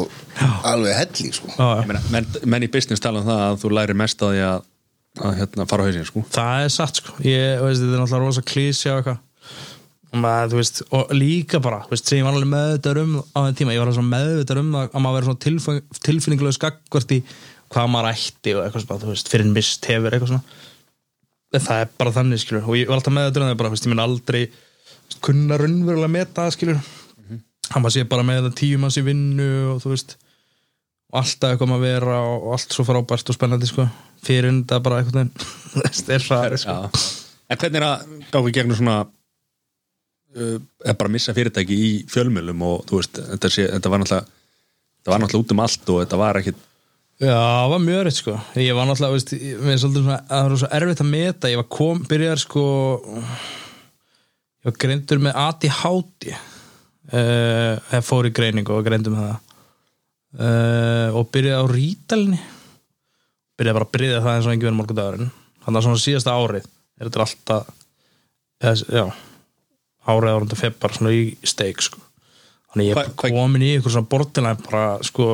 [0.71, 1.51] alveg helling, sko.
[1.51, 4.36] Já, Ég meina, menn, menn í business tala um það að þú læri mest að
[4.36, 4.67] því að,
[5.25, 6.25] að hérna, fara á hausinn sko.
[6.36, 7.15] það er satt sko.
[7.27, 9.23] Ég, veist, þetta er náttúrulega rosa klísja og eitthvað.
[10.15, 13.17] Og, maður, þú veist, og líka bara þú veist, sem ég var alveg meðvitað um
[13.36, 17.11] á þeim tíma ég var svona meðvitað um það að maður verið svona tilfinningulega skakkvart
[17.11, 17.17] í
[17.73, 20.61] hvað maður ætti og eitthvað svona, þú veist, fyrir mist hefur eitthvað svona.
[21.55, 22.63] Það er bara þannig skilur.
[22.69, 24.41] Og ég var alltaf meðvitað um það bara, þú veist, ég minn aldrei
[25.26, 26.80] kunna raunverulega meta það skilur
[27.72, 30.16] hann maður sé bara með það tíu manns í vinnu og þú veist
[31.16, 33.88] alltaf eitthvað maður vera og allt svo frábært og spennandi sko.
[34.26, 35.30] Fyrir það bara eitthvað
[35.84, 36.76] veist, er það sko.
[36.76, 37.03] Já.
[37.45, 40.56] En hvernig er að gáði gegnum svona uh,
[40.91, 44.32] bara missa fyrirtæki í fjölmjölum og þú veist, þetta, sé, þetta var náttúrulega
[45.06, 46.64] það var náttúrulega út um allt og þetta var ekkit
[47.16, 48.34] Já, það var mjög rétt sko.
[48.60, 49.30] Ég var náttúrulega, veist,
[49.64, 52.41] mér er svolítið svona að það var svo erfitt að meta, ég var kom, byrjaðar
[52.41, 52.64] sko
[54.66, 59.41] var greindur með ADHD uh, hef fór í greiningu og greindur með það.
[60.36, 62.39] Uh, og byrjaði á rítalni
[63.55, 65.30] byrjaði bara að byrja það eins og engi verið morgundagurinn.
[65.66, 67.70] Þannig að svona síðasta árið er þetta alltaf
[68.66, 69.05] eða, já,
[70.11, 72.01] árið árið febbar svona í steik sko.
[72.74, 75.30] Þannig ég Hva- komin í eitthvað svona borderline bara sko,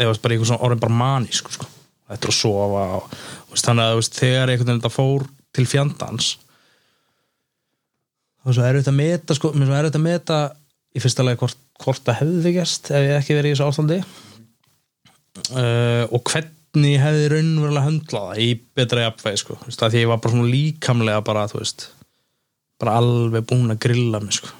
[0.00, 1.68] eða bara eitthvað svona orðin bara manísk sko,
[2.08, 5.26] þetta er að sofa og, og veist, þannig að veist, þegar einhvern veginn þetta fór
[5.56, 6.30] til fjandans
[8.48, 10.40] er svo erfitt að meta sko, mér er erfitt að meta
[10.96, 14.00] í fyrsta lagi hvort, hvort það hefði gerst ef ég ekki verið í þessu ástandi.
[15.54, 20.10] Uh, og hvernig hefði raunverulega höndlað það í betra jafnvægi sko, veist, að því ég
[20.10, 21.86] var bara svona líkamlega bara, þú veist
[22.80, 24.54] bara alveg búin að grilla mig sko.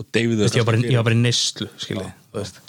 [0.00, 2.60] Og David Þú veist, ég, var bara, ég var bara í neyslu skiljið, þú veist.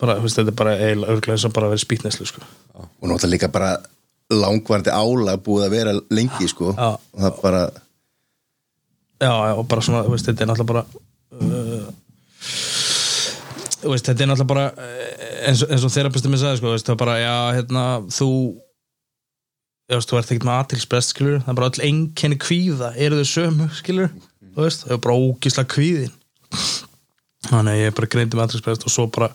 [0.00, 2.42] Bara, þú veist, þetta er bara eiginlega örglega eins og bara að vera spýtneslu sko.
[2.80, 3.70] og náttúrulega líka bara
[4.30, 6.74] langvarandi ála búið að vera lengi sko.
[6.76, 6.96] Já.
[6.96, 7.62] og það bara
[9.20, 10.84] já, já, og bara svona, veist, þetta er náttúrulega bara
[11.40, 11.86] uh,
[13.90, 16.88] veist, þetta er náttúrulega bara eh, eins, og- eins og þerapistum minn sagði, sko, veist,
[16.88, 18.28] það er bara, já, hérna, þú
[19.90, 23.20] þú veist, þú ert ekkert með aðtilsprest, skilur, það er bara öll einkenni kvíða, eru
[23.22, 24.12] þau sömu, skilur
[24.50, 26.12] þú veist, það er bara ógísla kvíðin.
[27.50, 29.30] Þannig að ég bara greindi með aðtilsprest og svo bara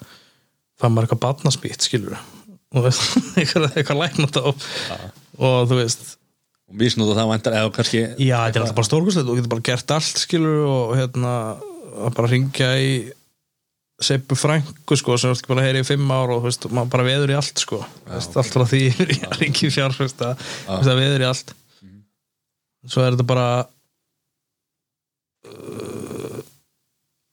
[0.80, 2.16] fann maður eitthvað batnaspýtt, skilur
[2.76, 3.02] og þú veist,
[3.42, 4.66] eitthvað, læknat og,
[5.40, 6.06] og þú veist
[6.80, 9.30] misnóta það vantar eða kannski Já, þetta er alltaf bara stórkostlegt.
[9.30, 11.36] Og getur bara gert allt skilur og hérna
[12.16, 12.90] bara ringja í
[14.04, 16.50] Seppu Frænku sko sem þú ert ekki bara að heyra í fimm ár og þú
[16.50, 17.80] veist, maður bara veður í allt sko.
[18.10, 18.82] Veist, allt frá því
[19.30, 21.54] að ringi fjár þú veist, að veist, að veður í allt.
[22.92, 23.48] Svo er þetta bara
[25.48, 26.44] uh,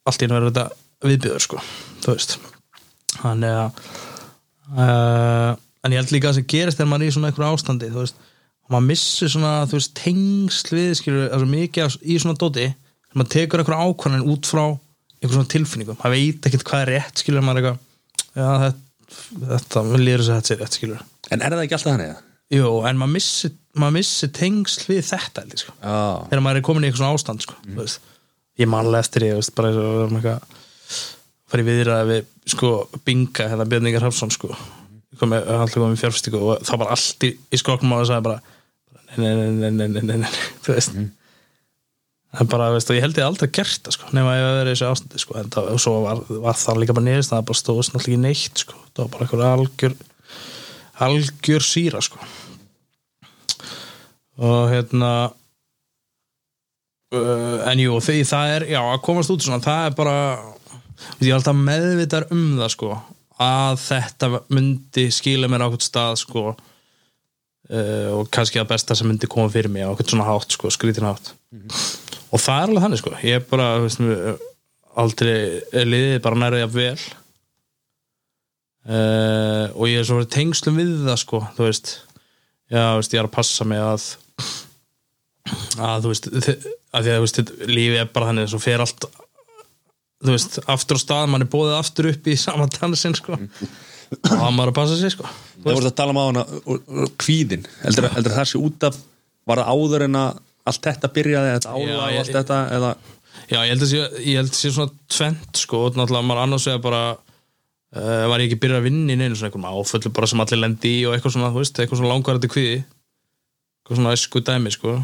[0.06, 1.64] allt í einu verður þetta viðbjöður sko
[2.04, 2.38] þú veist.
[3.18, 3.82] Þannig að
[4.78, 5.50] uh,
[5.82, 8.04] en ég held líka að það gerist þegar maður er í svona einhverju ástandi þú
[8.04, 8.22] veist
[8.72, 13.18] maður missir svona, þú veist, tengsl við skilur, altså mikið af- í svona dóti þegar
[13.20, 14.64] maður tekur eitthvað ákvæðan út frá
[15.22, 17.78] einhver svona tilfinningum, maður veit ekkert hvað er rétt skilur, maður er eitthvað
[18.32, 18.80] já, þetta,
[19.52, 21.00] þetta, mér lýður þess að þetta sé rétt skilur
[21.30, 22.12] en er það ekki alltaf þannig?
[22.52, 25.72] jú, en maður missir, maður missir tengsl við þetta, ég, sko.
[25.78, 25.96] Já,
[26.28, 27.76] þegar maður er komin í eitthvað svona ástand sko, mm.
[27.78, 27.98] veist,
[28.60, 30.40] ég manlega eftir ég veist, bara eitthvað
[31.52, 32.68] farið viðraði við sko,
[33.04, 33.68] Binga, hérna
[39.20, 39.32] Nei,
[39.70, 40.30] nei, nei,
[40.64, 40.94] þú veist.
[42.32, 44.72] En bara, veist, og ég held ég aldrei gert það sko, nema ég vera í
[44.72, 47.60] þessu ástandi sko, en það, og svo var, var það líka bara neðist það bara
[47.60, 49.98] stóðst náttúrulega ekki neitt sko, það var bara eitthvað algjör
[51.02, 52.22] algjör síra sko.
[54.42, 55.12] Og hérna
[57.12, 60.16] uh, en jú, því það er já, að komast út svona, það er bara
[61.20, 62.92] ég er alltaf meðvitar um það sko,
[63.42, 66.52] að þetta myndi skila mér á hvort stað sko
[67.70, 70.70] uh, og kannski að besta sem myndi koma fyrir mig á hvort svona hátt sko,
[70.72, 71.34] skrítin hátt.
[72.32, 73.14] Og það er alveg þannig sko.
[73.28, 74.38] Ég er bara, veist mér,
[74.98, 75.34] aldrei
[75.86, 76.96] liðið bara nærið að vel.
[78.82, 81.94] Uh, og ég er svo verið tengslum við það sko, þú veist.
[82.72, 84.08] Já, veist, ég er að passa mig að
[85.82, 89.06] að þú veist að því að þú veist, lífið er bara þannig svo fer allt
[90.22, 93.38] þú veist, aftur á stað, mann er bóðið aftur upp í sama dansin sko.
[94.12, 95.28] Og það maður að passa sig sko
[95.64, 96.44] það voru að tala um á hana
[97.22, 99.00] kvíðin, heldur, heldur það sé út af
[99.48, 100.40] var það áður en að
[100.70, 102.94] allt þetta byrjaði, þetta Já, og allt þetta eða,
[103.50, 106.66] Já, ég held að sé, ég held að sé svona tvent sko, náttúrulega maður annars
[106.68, 110.28] vegar bara uh, var ég ekki byrjað að vinna í neinu svona einhverjum áföllu bara
[110.30, 112.82] sem allir lendi í og eitthvað svona, þú veist, eitthvað svona langvarandi kviði
[113.82, 114.96] eitthvað svona esku dæmi sko.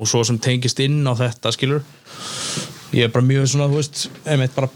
[0.00, 1.82] Og svo sem tengist inn á þetta skilur.
[2.92, 4.68] Ég er bara mjög svona, þú veist einmitt bara,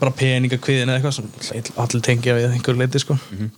[0.00, 3.18] bara peninga kviðin eða eitthvað sem allir tengja við einhverju leiti sko.
[3.30, 3.50] Þú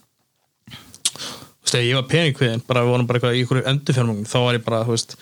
[1.69, 4.57] veist, þegar ég var peningkviðin bara við vorum bara eitthvað í einhverju endurfjármögnum þá var
[4.57, 5.19] ég bara, þú veist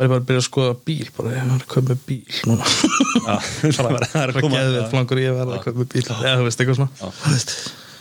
[0.00, 2.70] var ég bara að byrja að skoða bíl bara, ég var að köpa bíl núna.
[3.60, 4.56] Það er að koma.
[4.56, 7.12] geðið flangur ég verða að köpa bíl eða þú veist, eitthvað svona.
[7.26, 7.54] Veist.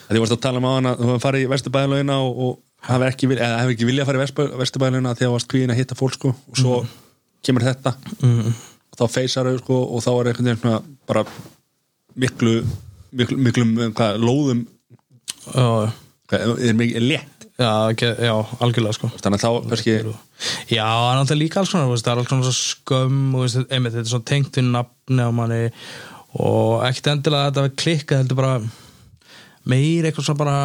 [0.10, 3.10] Þið varst að tala um á hana, þú hefði farið í vesturbæðalögina og, og hafi
[3.10, 6.32] ekki, hefði ekki viljað að fara í vesturbæðalögina þegar varst kvíðin að hitta fólk sko,
[6.34, 6.80] og svo
[7.45, 7.93] kemur þetta.
[8.24, 8.56] Mm.
[8.89, 11.26] og þá feysar þau sko, og þá er einhvern veginn bara
[12.20, 12.56] miklu
[13.12, 14.64] miklu, miklu, hvað, lóðum.
[15.50, 15.91] Já,
[16.32, 18.34] hvað, er mikið létt já, ekki, já,
[18.64, 19.12] algjörlega sko.
[19.20, 19.95] Þannig að þá kannski
[20.72, 23.95] Já, það er náttúrulega líka alls konar, veist, það er alls konar skömm veist, einmitt,
[23.95, 25.62] þetta er svona tengt við nafni á manni
[26.39, 28.53] og ekkert endilega þetta við klikkað heldur bara
[29.70, 30.57] meir eitthvað svona bara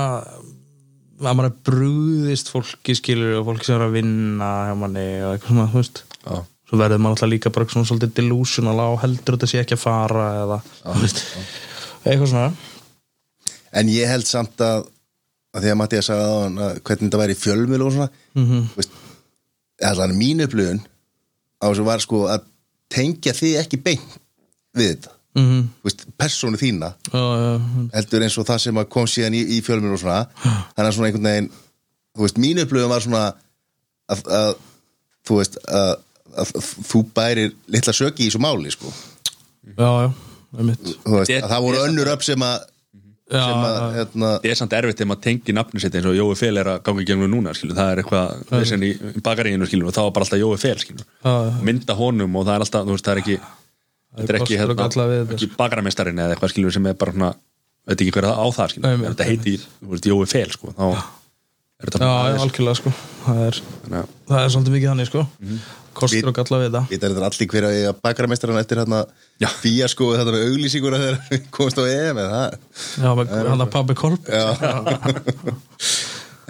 [1.25, 5.35] að mann er brúðist fólki skilur og fólki sem er að vinna hjá manni og
[5.35, 6.03] eitthvað svona, þú veist.
[6.25, 6.35] Já,
[6.71, 9.85] svo verður maður alltaf líka bara svona svolítið delusional á heldur þetta sé ekki að
[9.85, 11.23] fara eða þú veist,
[12.05, 12.51] eitthvað svona.
[13.75, 14.89] En ég held samt að,
[15.55, 18.09] að því að Mattias sagði á hann að hvernig þetta væri í fjölmjöl og svona
[18.35, 18.69] mm -hmm.
[18.77, 18.97] veist,
[19.91, 20.81] allan mín upplifun
[21.63, 22.49] á þessu var sko að
[22.91, 24.17] tengja þig ekki beint
[24.75, 25.69] við þetta mm -hmm.
[25.87, 27.53] veist, persónu þína já, já,
[27.95, 30.27] heldur eins og það sem að kom síðan í, í fjölmjöl og svona
[30.75, 31.51] þannig að svona einhvern veginn
[32.15, 33.25] þú veist, mín upplifun var svona
[34.09, 34.55] að, að
[35.27, 35.97] þú veist að,
[36.37, 36.55] að
[36.91, 38.91] þú bærir litla söki í þessu máli sko
[39.79, 40.13] já, já,
[40.59, 40.95] veist,
[41.31, 42.74] að það voru önnur upp sem að
[43.33, 46.83] það er samt erfitt þegar maður tengir nafni sitt eins og Jói Fel er að
[46.85, 47.77] ganga í gegnum núna skilur.
[47.79, 48.93] það er eitthvað í
[49.25, 50.59] bakaríinu skilur, og þá er bara alltaf Jói
[51.25, 51.35] já.
[51.65, 53.39] mynda honum og það er alltaf þú veist, það er ekki,
[54.21, 57.35] þetta er ekki, þetta, ekki bakaramestarin eða eitthvað skilur sem er bara svona,
[57.89, 61.24] veit ekki hver á það þetta heitir þú veist, Jói Fel sko, þá er þetta
[61.83, 62.11] já,
[62.41, 62.93] algjörlega sko.
[63.25, 63.57] Það er,
[63.91, 65.25] að- það er svolítið mikið þannig sko.
[65.41, 65.59] Mhm.
[65.95, 66.81] kostur og galla við þetta.
[66.91, 68.99] Þetta er þetta allir hver að eiga bakarameistaran eftir hérna
[69.39, 69.49] Já.
[69.63, 73.11] fíasko þetta með auglýsinguna þegar við komast á EM já,
[73.47, 74.27] hann að pabbi kolb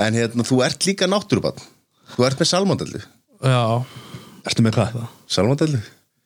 [0.01, 1.61] En hérna, þú ert líka náttúrubann
[2.17, 3.03] Þú ert með salmondellu
[3.45, 3.85] já,
[4.49, 4.97] Ertu með hvað?
[5.29, 5.83] Salmondellu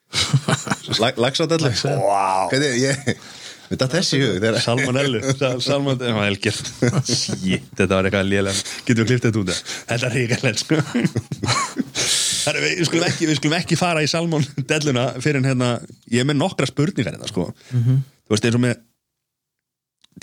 [1.19, 2.47] Laxadellu wow.
[2.55, 3.19] Hvernig, ég
[3.69, 5.21] Við datt þessi hug Salmonellu.
[5.61, 6.57] Salmonellu, það var helgir
[7.05, 8.67] Shit, þetta var eitthvað lélega.
[8.87, 9.63] Getum við klipt þetta út það?
[9.91, 10.79] Þetta er ríkalegt sko.
[12.49, 15.75] Við, skulum ekki, við skulum ekki fara í salmondelluna fyrir hérna,
[16.09, 17.51] ég er með nokkra spurningar hérna, sko.
[17.75, 18.79] þú veist eins og með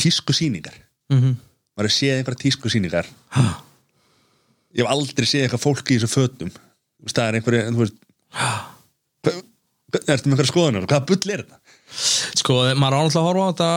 [0.02, 0.80] tísku sýningar.
[1.14, 1.36] Mhm.
[1.76, 3.08] maður er séð einhverja tísku sýningar.
[4.76, 6.50] Ég hef aldrei séð eitthvað fólk í þessu fötum.
[6.50, 7.98] Þú veist, það er einhverja þú veist,
[9.26, 9.42] hvað,
[10.02, 11.60] ertu með einhverja skoðunar hvaða bull er þetta?
[11.96, 13.70] Sko, maður er náttúrulega að horfa á þetta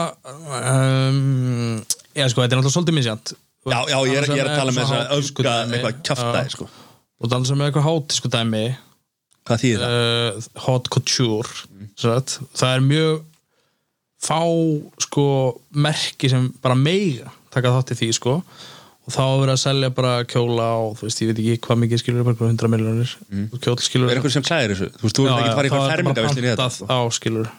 [0.72, 1.78] um,
[2.14, 3.34] já, sko, þetta er náttúrulega svolítið misjant
[3.68, 5.76] Já, já, ég er, ég er að tala með þess að öfga dæmi.
[5.76, 6.54] eitthvað kjaftaði, Já.
[6.54, 6.68] sko
[7.18, 8.64] og dansa með eitthvað hátísku dæmi
[9.48, 9.96] Hvað þýðir það?
[9.98, 11.90] uh, hot couture mm.
[12.54, 13.20] það er mjög
[14.18, 14.40] fá
[15.04, 15.26] sko
[15.86, 19.92] merki sem bara meiga taka þátt í því sko og þá er verið að selja
[19.96, 23.14] bara kjóla og þú veist, ég veit ekki hvað mikið skilur bara einhverjum 100 miljonir
[23.30, 23.46] mm.
[23.64, 24.90] kjól skilur Er einhver sem klæðir þessu?
[24.98, 27.50] Þú veist, þú ert ekki að fara í fermingavistin í þetta á skilur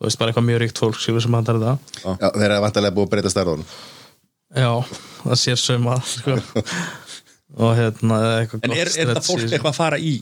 [0.00, 1.96] þú veist, bara eitthvað mjög ríkt fólk skilur sem handar þetta.
[2.00, 3.66] Já, þeir eru vantarlega búið að breyta starfónum
[4.50, 4.70] já,
[5.22, 6.36] það sér sauma sko.
[7.62, 10.14] og hérna eitthvað En er, er þetta fólk eitthvað að fara í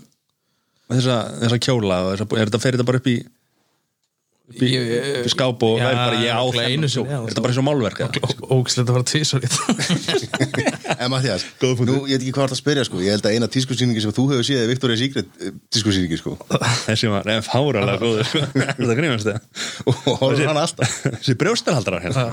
[0.89, 3.16] þessa, þessa kjóla og þessa, er þetta fer þetta bara upp í
[4.49, 4.68] upp í,
[5.28, 7.99] skáp og Já, væri bara ég á þennan já, Er þetta bara eins og málverk?
[8.01, 8.36] eða?
[8.49, 12.84] ógislega að fara tvísar það En Mattias, nú, ég veit ekki hvað það að spyrja
[12.88, 13.01] sko.
[13.05, 16.34] Ég held að eina tískusýningi sem þú hefur séð er Victoria's Secret eh, tískusýningi sko.
[16.88, 18.44] Þessi var nefn fáralega góður sko.
[18.64, 19.64] Er þetta grínast það?
[19.84, 20.94] Og horfður hann alltaf.
[21.18, 22.26] Þessi brjóstarhaldarar hérna.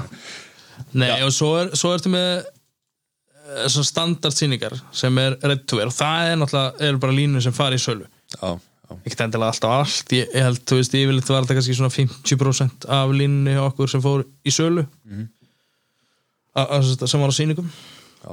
[0.95, 5.97] Nei, og svo, er, svo ertu með eh, standardsýningar sem er red to wear og
[5.99, 8.07] það er náttúrulega er bara línu sem fara í sölu.
[8.39, 8.55] Já, já
[9.05, 10.11] ekkert endilega alltaf allt.
[10.13, 13.89] Ég, ég held, þú veist, yfirleitt var þetta kannski svona 50% af línunni hjá okkur
[13.91, 14.85] sem fór í sölu.
[15.09, 15.27] Mm
[16.55, 17.65] sem var á sýningum.
[18.23, 18.31] Já.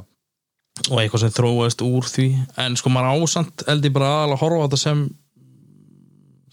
[0.91, 2.27] og eitthvað sem þróaðist úr því.
[2.63, 5.01] En sko maður ásand held ég bara aðalega að horfa á þetta sem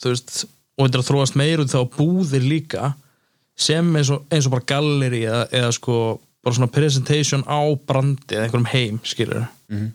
[0.02, 0.34] þú veist,
[0.80, 2.90] og þetta þróast meir út þá búðir líka
[3.60, 5.96] sem eins og, eins og bara galleri eða, eða sko
[6.44, 9.92] bara svona presentation á brandi eða einhverjum heim skilur Mhm.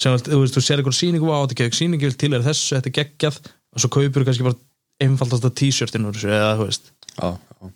[0.00, 2.74] Sem þú veist, þú sér einhver sýningu á þetta ekki sýningu vil til er þessu,
[2.78, 3.40] þetta er geggjað.
[3.70, 4.58] Og svo kaupir kannski bara
[5.00, 6.92] einfaldasta t-shirtin úr þessu eða þú veist.
[7.14, 7.30] Já,
[7.60, 7.70] já.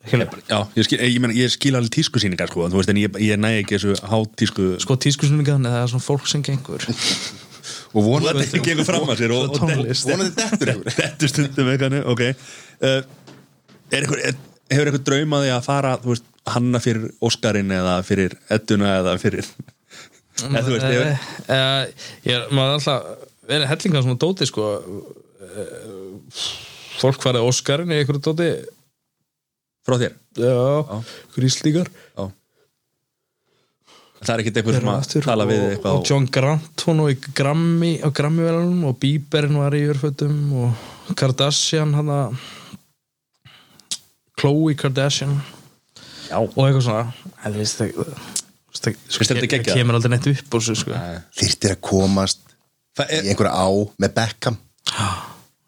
[0.00, 3.40] Já, ég skil, ég, meina, ég skil alveg tískusýningar sko, þú veist, en ég, ég
[3.40, 6.86] næ ekki þessu hátísku sko tískusnýningan eða það er svona fólk sem gengur.
[7.90, 10.06] Og vonandi Þetta gengur fram að sér og, og tónlist.
[10.08, 10.94] vonandi dettur ykkur.
[11.00, 12.22] Þetta stundum eitthvað, ok.
[12.80, 13.00] Uh,
[13.90, 14.38] er einhver, er,
[14.70, 19.48] Hefur einhver draumaði að fara þú veist, hanna fyrir Óskarinn eða fyrir Edduna eða fyrir
[20.48, 21.12] eða þú veist, hefur,
[21.56, 24.68] uh, ég er, maður alltaf verið hellinga svona dóti sko.
[25.50, 26.44] Uh,
[27.00, 28.50] fólk farið Óskarinn í einhverju dóti.
[29.86, 30.16] Frá þér?
[30.36, 31.00] Já,
[31.34, 31.88] gríslíkar
[34.20, 37.08] Það er ekkert einhver sem að tala við og, eitthvað og John Grant hún og
[37.08, 42.36] í Grammy á Grammy-velunum og Bieberin var í örfötum og Kardashian hann að
[44.40, 45.32] Khloe Kardashian.
[46.28, 47.32] Já, og eitthvað svona.
[47.40, 48.12] En þú veist það
[48.76, 49.00] það-
[49.46, 49.74] það geggjað?
[49.80, 51.00] kemur aldrei neitt upp sko.
[51.40, 52.40] Þyrftir að komast
[52.98, 53.68] það í er, einhverja á
[54.04, 54.56] með Beckham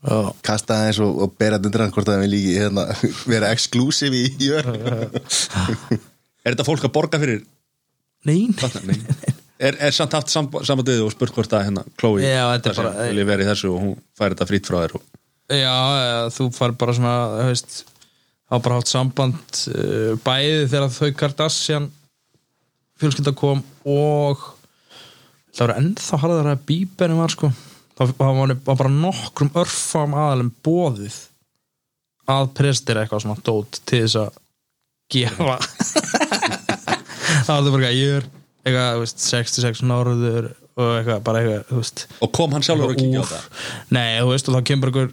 [0.03, 0.17] Já.
[0.43, 2.85] Kasta aðeins og, og bera þetta undir hann hvort það vil líki hérna,
[3.33, 4.67] vera exclusive í, í ör
[6.43, 7.45] er þetta fólk að borga fyrir
[8.27, 8.49] Nei,
[8.87, 8.99] Nei.
[9.63, 12.75] Er, er samt haft samband við og spurt hvort að hérna Chloe Já, þetta er
[12.75, 15.07] það sem bara- vera í þessu og hún fær þetta frýtt frá þér og,
[15.53, 17.15] Já, eða, þú far bara svona
[17.47, 17.81] veist,
[18.51, 21.89] hafa bara haft samband uh, bæði þegar þau Kardashian
[23.03, 24.47] fjölskylda kom og
[25.53, 27.53] það var ennþá harðar að Bíberin var sko.
[27.99, 31.19] Það var, var bara nokkrum örfam aðalum bóðið
[32.33, 34.39] að prestira eitthvað svona dót til þess að
[35.13, 35.59] gefa.
[37.43, 38.27] Það var það bara ég er
[38.63, 43.25] eitthvað, þú veist, 66 norður og eitthvað, bara eitthvað, og kom hann sjálfur að kíkja
[43.25, 43.47] á það?
[43.97, 45.11] Nei, þú veist, og þá kemur einhver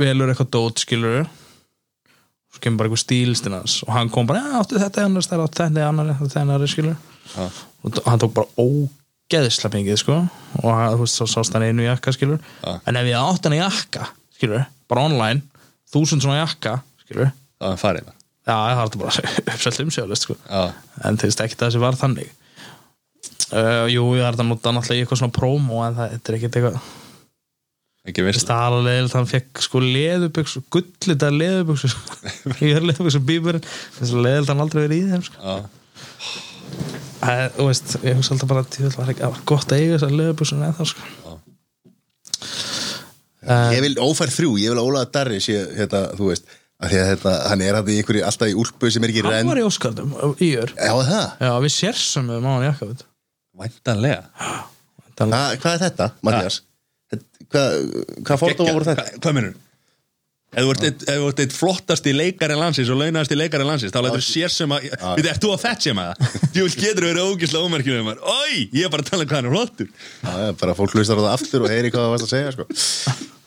[0.00, 1.20] velur eitthvað dót, skilur
[2.58, 5.44] svo kemur bara einhver stílistinn hans og hann kom bara, já, áttu þetta annars það
[5.46, 6.96] áttu þetta annar, þetta annar, skilur
[7.32, 7.48] Já.
[7.86, 11.86] og hann tók bara ógeðsla pengið, sko og hann, þú veist, svo sást hann einu
[11.86, 12.78] jakka, skilur Já.
[12.82, 17.74] en ef ég átt hann í jakka, skilur bara online, þúsund svona jakka skilur, það
[17.74, 18.16] var farið það
[18.48, 20.36] já, það var bara uppselt umsjöðlist, sko.
[20.48, 20.62] Já,
[21.04, 22.30] en ekki það sem var þannig.
[23.48, 26.58] Uh, jú, ég er þetta nota náttúrulega í eitthvað svona promo en það er ekkert
[26.58, 26.80] eitthvað
[28.10, 31.84] ekki veist það er alveg leiðilegt, hann fekk sko leðuböks gullita leðuböks
[32.64, 33.66] ég er leðuböks og bíburinn.
[33.98, 35.38] Þess að leiðilegt hann aldrei verið í þeim sko.
[35.42, 35.56] já,
[37.18, 39.80] Æ, þú veist, ég hugsa alltaf bara að það var ekki það var gott að
[39.82, 41.34] eiga þessar leðuböks en eða sko.
[43.48, 46.48] Ég vil ófær þrjú, ég vil að Ólaður Darri sé, hérna, þú veist,
[46.78, 49.24] að því að þetta, hann er hann í einhverju, alltaf í úlpu sem er ekki
[49.24, 49.50] hann renn.
[49.50, 50.12] var í Óskardum
[50.44, 50.72] í ör.
[50.76, 53.04] Já, það, já, við sérsum við mánu jakka veit.
[53.58, 54.22] væntanlega.
[55.18, 56.60] Hva, hvað er þetta, Mattias?
[57.52, 59.06] Hvað, fordóma voru þetta?
[59.08, 59.56] Hva- hvað minnur?
[60.48, 64.48] Ef þú ert eitt- þú flottasti leikari landsins og launasti leikari landsins þá lætur sér
[64.52, 64.86] sem að
[65.18, 66.22] Við ert þú að fett sem að
[66.54, 69.48] Þú getur verið ógislega ómerkjum um Ói, ég er bara að tala um hvað hann
[69.50, 69.88] er flottur.
[70.24, 72.54] Já, já, bara fólk hlustar á það aftur og heyri hvað það varst að segja,
[72.56, 72.64] sko.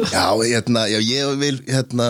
[0.00, 2.06] Já, hérna, já, ég vil, hérna,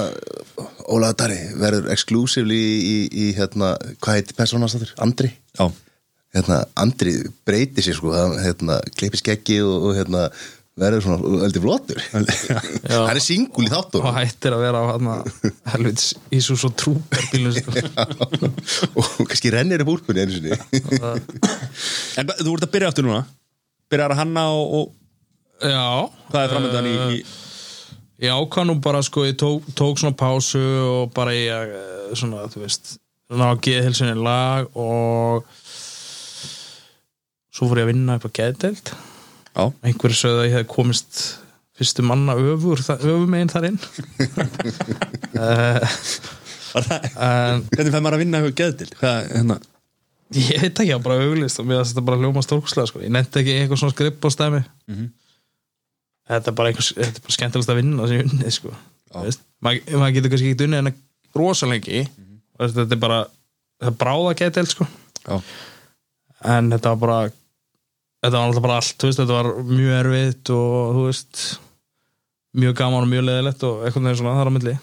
[0.87, 4.93] Ólaður Darri verður exclusively í, í, í, hérna, hvað heitir persónastáttur?
[5.03, 5.33] Andri?
[5.59, 5.67] Já,
[6.37, 10.29] hérna, Andri breyti sér sko, hann hérna, kleipi skeggi og, og hérna,
[10.79, 12.01] verður svona öldi flottur.
[12.13, 15.11] Hann er singul í þáttur og hættir að vera á hann
[15.73, 17.75] helvits Ísus og trúperbílun sko.
[18.95, 20.57] og kannski rennir upp úlpunni einu sinni.
[22.21, 23.25] En þú ert að byrja aftur núna?
[23.91, 25.85] Byrjar að hanna og, og já.
[26.31, 27.23] hvað er framöndan í, í
[28.21, 32.47] ég ákvað nú bara sko ég tók, tók svona pásu og bara ég eh, svona
[32.53, 32.97] þú veist
[33.31, 35.47] ná að geða hilsinni lag og
[37.55, 38.91] svo fór ég að vinna upp á geðdeild.
[38.91, 39.10] Já,
[39.59, 41.21] einhverju sögðu að ég hef komist
[41.81, 43.79] fyrstu manna öfur, öfum einn þar inn
[47.21, 48.93] en Hvernig fær maður að vinna eitthvað geðdild?
[49.01, 49.57] Hvað, hérna
[50.39, 52.99] ég veit ekki, ég var bara auglist og mér finnst þetta bara hljóma stórkslega sko.
[53.03, 55.07] ég nefndi ekki eitthvað svona skripp á stæmi Mhm.
[56.31, 56.87] þetta er bara er bara
[57.35, 58.71] skemmtilegast að vinna sem ég unni sko.
[59.11, 59.35] Maður
[59.99, 60.95] maður getur kannski ekki unni en
[61.35, 62.77] rosalengi mm Mhm.
[62.77, 63.19] þetta er bara
[63.83, 64.85] það bráða getil sko.
[65.27, 65.35] Já,
[66.45, 67.19] en þetta var bara
[68.21, 71.45] þetta var alltaf bara allt, veist, þetta var mjög erfitt og þú veist
[72.61, 74.75] mjög gaman og mjög leðilegt og eitthvað þegar svona þar á milli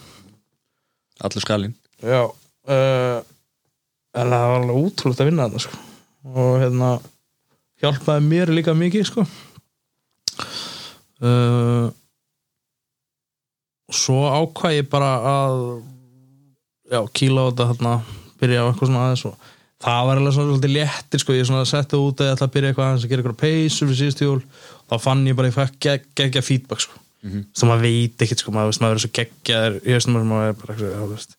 [1.28, 1.76] allur skalinn
[2.06, 3.20] Já uh,
[4.18, 5.80] En það var alveg útrúlega að vinna þetta sko.
[6.34, 6.88] og hérna
[7.84, 9.26] hjálpaði mér líka mikið sko.
[11.22, 11.92] uh,
[13.94, 15.60] Svo ákvað ég bara að
[16.92, 17.94] já, kýla á þetta hérna,
[18.42, 19.46] byrja á eitthvað svona aðeins og
[19.84, 21.34] það var alveg svona svolítið léttir sko.
[21.38, 24.24] ég setti út að ég ætla að byrja eitthvað að gera eitthvað peysur fyrir síðust
[24.26, 24.40] jól
[24.90, 27.02] þá fann ég bara að ég gegg, geggja feedback sko.
[27.24, 27.44] mm -hmm.
[27.54, 30.74] þá maður veit ekkert sko, maður, veist, er svo geggjaður hausnum og maður er bara
[30.74, 31.38] eitthvað, veist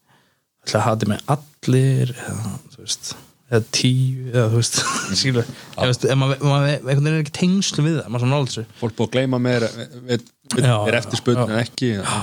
[0.69, 3.11] ætla að þetta með allir eða, þú veist,
[3.49, 4.81] eða tíu eða þú veist,
[5.21, 8.35] skilur ég veist, ef maður, maður einhvern veginn er ekki tengslu við það maður svona
[8.35, 10.21] nálega þessu Fólk búið að gleyma mér Er,
[10.65, 11.43] Já, er eftir já.
[11.45, 12.19] en ekki Já,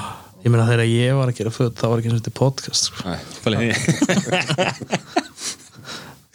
[0.46, 2.90] ég meina þegar ég var að gera föt þá var ekki eins og þetta podcast
[2.90, 2.98] sko.
[3.06, 3.66] Nei, hvað er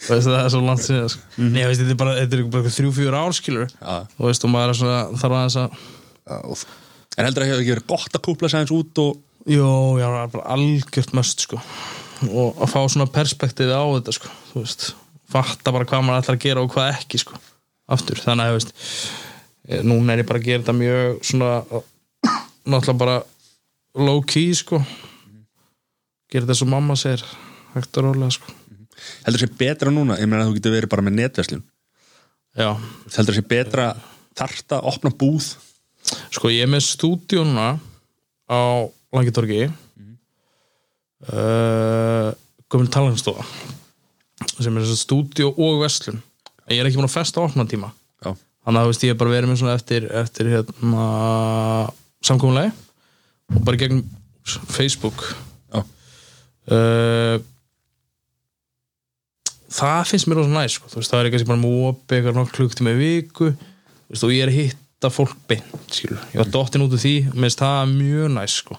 [0.11, 1.25] það er svo langt síðan sko.
[1.41, 3.95] Nei, veist, þetta er bara, bara eitthvað þrjú, fjúr ár skilur Já.
[4.05, 5.81] og veist, og maður er svona þarf aðeins að
[6.41, 6.63] og
[7.19, 9.97] En heldur að það hefur ekki verið gott að kúpla sig aðeins út og Jó,
[9.97, 11.57] já, bara algjört möst sko.
[12.29, 14.29] og að fá svona perspektífi á þetta sko.
[14.51, 14.83] þú veist,
[15.33, 17.39] fatta bara hvað maður ætlar að gera og hvað ekki sko.
[17.89, 18.73] aftur, þannig að þú veist
[19.67, 21.51] eh, núna er ég bara að gera þetta mjög svona
[22.69, 23.17] náttúrulega bara
[23.97, 24.83] low key sko
[26.31, 27.25] gera þetta svo mamma segir
[27.73, 28.53] hægt og rólega sko
[29.25, 31.63] heldur sé betra núna Ég meina að þú getur verið bara með netverslun.
[32.57, 32.75] Já,
[33.15, 33.91] Heldur sé betra
[34.35, 35.53] þarft að opna búð?
[36.33, 37.75] Sko ég er með stúdíóna
[38.51, 38.61] á
[39.13, 40.15] Langitorgi mm.
[41.31, 42.31] uh,
[42.71, 43.45] gömul talanstofa
[44.57, 46.19] sem er þess að stúdíó og verslun.
[46.65, 47.91] En ég er ekki búin að festa opna tíma
[48.23, 48.33] Já,
[48.65, 51.05] þannig að þú veist ég er bara verið með svona eftir, eftir hérna
[52.25, 52.73] samkominlega
[53.51, 54.03] og bara í gegnum
[54.71, 55.23] Facebook.
[55.71, 55.81] Já,
[56.75, 57.37] uh,
[59.71, 60.91] það finnst mér rosa næst sko.
[60.93, 63.51] Það er kannski bara mópi eitthvað nokk klukktíma í viku
[64.11, 66.21] veist, og ég er að hitta fólk beint skilur.
[66.33, 68.77] ég var dottin út úr því, mér finnst það mjög næst sko.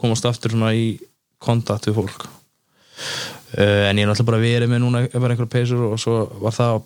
[0.00, 0.88] komast aftur svona í
[1.42, 5.84] kontakt við fólk uh, en ég er náttúrulega bara verið með núna bara einhverja peysur
[5.90, 6.80] og svo var það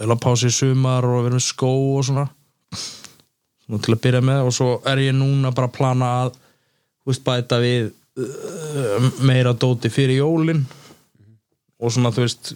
[0.00, 2.26] að pása í sumar og verið með skó og svona
[3.70, 6.36] svona til að byrja með og svo er ég núna bara að plana að
[7.06, 10.64] veist, bæta við uh, meira dóti fyrir jólin
[11.80, 12.52] og svona þú veist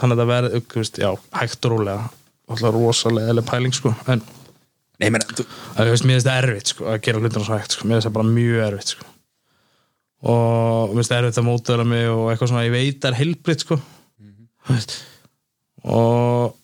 [0.00, 2.08] þannig að það verði, þú veist, já, hægt og rólega
[2.50, 4.22] alltaf rosalega eða pæling sko en
[5.00, 5.46] Nei, menn, þú,
[5.80, 7.86] að, veist, mér finnst það erfitt sko, að gera hlutina svo hægt sko.
[7.88, 9.06] mér finnst það bara mjög erfitt sko.
[10.34, 13.20] og mér finnst það erfitt að mótaðla mig og eitthvað svona, ég veit það er
[13.22, 13.80] heilbritt sko
[14.60, 14.96] Þú veist.
[15.88, 16.56] og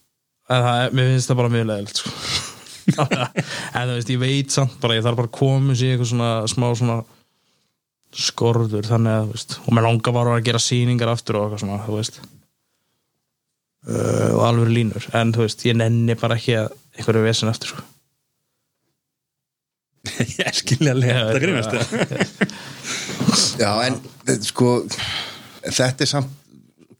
[0.52, 2.14] en það, mér finnst það bara mjög leðilegt sko.
[3.76, 6.32] en þú veist, ég veit samt bara, ég þarf bara að koma sér eitthvað svona
[6.52, 6.98] smá svona
[8.16, 11.82] skorður þannig að, veist, og mér langar bara að gera sýningar aftur og eitthvað svona,
[11.84, 12.20] þú veist.
[13.86, 15.04] Uh, og alveg línur.
[15.14, 17.84] En þú veist, ég nenni bara ekki að einhverju vesen eftir sko.
[20.40, 21.76] Ég skilja að lega þetta grínast.
[21.76, 22.50] eða?
[23.62, 23.98] Já, en
[24.30, 24.70] eh, sko
[25.66, 26.32] þetta er samt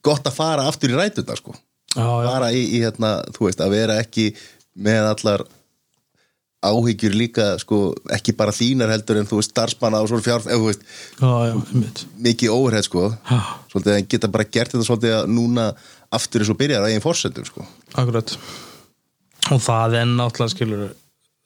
[0.07, 1.55] gott að fara aftur í rætuna sko.
[1.97, 4.29] Já, já, fara í, í hérna, þú veist, að vera ekki
[4.85, 5.47] með allar
[6.71, 7.81] áhyggjur líka, sko,
[8.17, 10.87] ekki bara þínar heldur en þú veist, starfsmanna og svo fjárf eða veist,
[11.21, 12.05] já, já, einmitt.
[12.29, 13.05] mikið óverið sko,
[13.73, 15.67] svolítið en geta bara gert þetta svolítið að núna
[16.17, 17.67] aftur er svo byrjar á eigin forsendum sko.
[17.95, 18.37] Akkurat.
[19.55, 20.87] Og það er náttúrulega skilur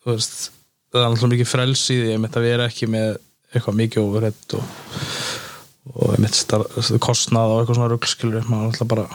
[0.09, 0.51] veist,
[0.93, 3.18] það er náttúrulega mikið frels í því einmitt að vera ekki með
[3.51, 4.64] eitthvað mikið overhett og,
[5.95, 9.07] og kostnað og eitthvað svona rugl skilur maður náttúrulega bara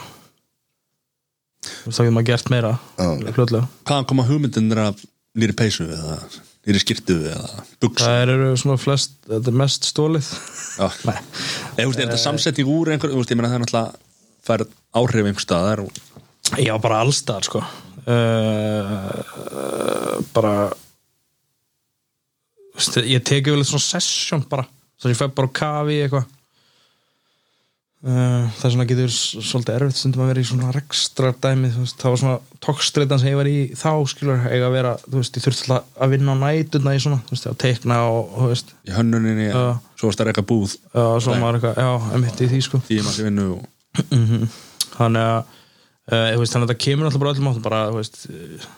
[1.66, 5.04] þá getur maður gert meira hvaðan koma hugmyndinir af
[5.36, 6.18] nýri peysu eða
[6.66, 10.32] nýri skirtu eða buksu það eru svona flest, þetta er mest stólið
[10.76, 10.88] Já.
[11.06, 11.22] Eða,
[11.76, 13.92] þú veist, er þetta samsetting úr einhver, þú veist, ég meina það er náttúrulega
[14.46, 16.04] færð áhrif einhver staðar og
[16.62, 17.62] Já, bara allstaðar sko.
[18.06, 19.18] Uh,
[20.36, 20.70] bara
[23.08, 24.68] ég teki vel svona session bara,
[25.00, 26.28] þannig að ég fæ bara kafi eitthvað
[28.06, 31.98] uh, það er svona getur svolítið erfitt stundum að vera í svona rekstra dæmi veist,
[32.02, 35.40] það var svona tókstreitan sem ég var í þá skilur eiga að vera, þú veist,
[35.40, 38.52] ég þurfti alltaf að vinna á nætuna í svona, þú veist, að teikna og, þú
[38.54, 39.66] veist, í hönnuninni, Já.
[39.98, 40.78] svo varst það eitthvað búð.
[40.94, 42.82] Já, svo maður eitthvað já, emitt í því sko.
[42.90, 43.68] Tíma sér vinnu og
[44.96, 45.38] þannig að
[46.14, 48.72] uh, veist, þannig að þetta kemur alltaf bara öllum áttum bara, þú veist uh,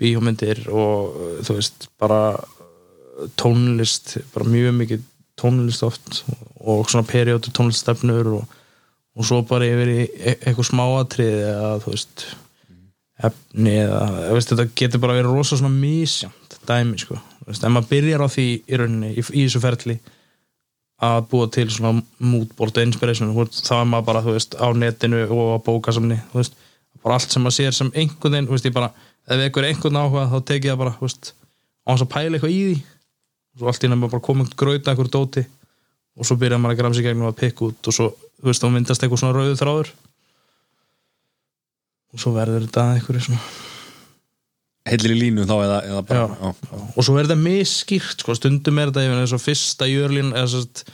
[0.00, 5.06] bíómyndir og uh, þú veist, bara uh, tónlist, bara mjög mikið
[5.40, 6.22] tónlist oft
[6.60, 8.54] og svona periódu tónliststefnur og,
[9.16, 12.24] og svo bara yfir í e eitthvað smáatriði eða þú veist
[13.26, 17.18] efni eða, veist, þetta getur bara verið rosa svona misjamt dæmi, sko,
[17.48, 19.98] veist, ef maður byrjar á því í rauninni, í, í þessu ferli
[21.00, 25.22] að búa til svona moodboard og inspiration, þá er maður bara þú veist, á netinu
[25.26, 26.56] og á bókasamni þú veist,
[27.00, 28.90] bara allt sem maður sér sem einhvern veginn, þú veist, ég bara,
[29.26, 32.12] ef einhver er einhvern áhuga þá tek ég það bara, þú veist á hans að
[32.12, 32.80] pæla eitthvað í því
[33.60, 35.44] og svo allt í nefnum bara koma gröta einhver dóti
[36.16, 38.06] og svo byrjar maður að gramsa í gegnum að pikka út og svo,
[38.40, 39.90] þú veist, þá myndast eitthvað svona rauðu þráður.
[42.10, 43.44] Og svo verður þetta að einhverju svona
[44.90, 46.50] heilir í línu þá eða, eða bara Já.
[46.50, 46.80] já.
[46.96, 50.48] og svo er þetta misskýrt sko, stundum er þetta yfir eins og fyrsta jörlín eða
[50.54, 50.84] sest,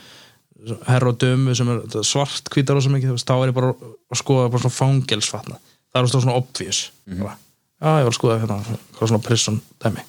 [0.89, 4.19] herra og dömu sem er svart hvítar og svo mikið þá er ég bara að
[4.21, 5.61] skoða bara svona fangelsfatna
[5.95, 6.81] það er svona obvious.
[7.07, 7.37] Bara,
[7.79, 8.59] já ég var að skoða hérna
[8.99, 10.05] hvað svona prison dæmi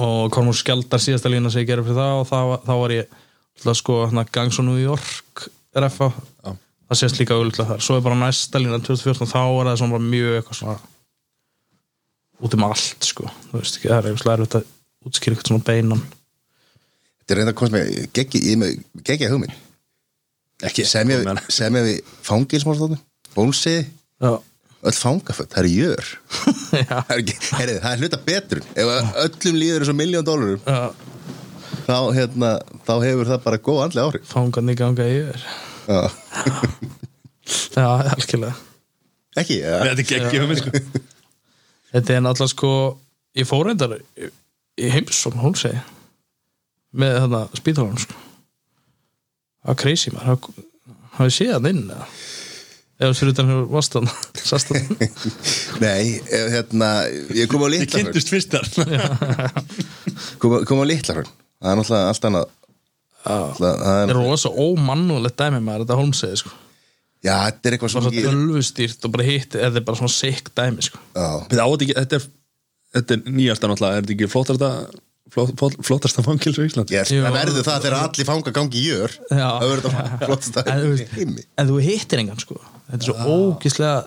[0.00, 3.10] og Kormur Skjaldar síðasta lína sem ég gerði fyrir það og þá, þá var ég
[3.10, 5.46] alltaf að skoða hérna, Gangs og New York
[5.76, 6.52] RFA Já.
[6.90, 7.84] það sést líka auðvitað þar.
[7.86, 10.78] Svo er bara næsta lína 2014 þá er það svona bara mjög eitthvað svona
[12.40, 13.30] út um allt sko.
[13.50, 14.70] Þú veist ekki, það er eitthvað erfitt að
[15.10, 16.06] útskýra eitthvað svona beinan.
[17.20, 19.58] Þetta er reynda að komast með geggi, hugmynd
[20.66, 21.40] ekki sem ég, menn.
[21.52, 23.00] sem ég við fangilsmálstóttum
[23.36, 23.84] bólsiði,
[24.20, 24.32] já,
[24.80, 26.10] öll fangaföld það er jör.
[26.80, 29.98] Já, það er, ekki, heyri, það er hluta betur ef að öllum líður eins og
[29.98, 30.80] miljón dólarum já.
[31.84, 32.52] þá, hérna,
[32.86, 34.30] þá hefur það bara góð andlega áhrif.
[34.30, 35.44] Fangan í ganga yfir
[35.90, 36.00] Já.
[37.76, 38.54] já, algjörlega.
[39.40, 39.80] Ekki, ja.
[39.90, 40.82] þetta er ekki um sko.
[41.94, 42.72] þetta er náttúrulega sko
[43.38, 44.30] ég fór reyndar í,
[44.80, 45.80] í heimsókn hún segi
[46.90, 48.26] með þarna spítalanum sko.
[49.60, 50.30] Það var crazy maður.
[50.30, 50.68] Hafði
[51.20, 51.82] hafði séð hann inn
[53.00, 54.08] eða eða fyrir utan hefur vastan
[54.50, 54.80] sastan
[55.84, 56.90] nei, ef, hérna
[57.34, 58.66] ég kom á ég litla kynntust fyrstar
[60.40, 61.22] kom, kom á litla
[61.60, 62.56] það er náttúrulega allt annað.
[63.20, 66.52] Það er, rosa ómannulegt dæmi maður þetta hún segi sko.
[67.20, 70.14] Já, þetta er eitthvað bara svo svo tölvustýrt og bara hitt þetta er bara svona
[70.14, 71.02] sick dæmi sko.
[71.12, 72.28] Þetta, þetta, þetta, er,
[72.96, 75.02] þetta er nýjasta náttúrulega er þetta ekki flott, flott,
[75.34, 79.48] flottasta fangils í Ísland Yes, það verður það þegar allir fanga gangi í jör Já.
[79.60, 83.98] það verður það flottast en, að en þú hittir engan sko þetta er svo ógíslega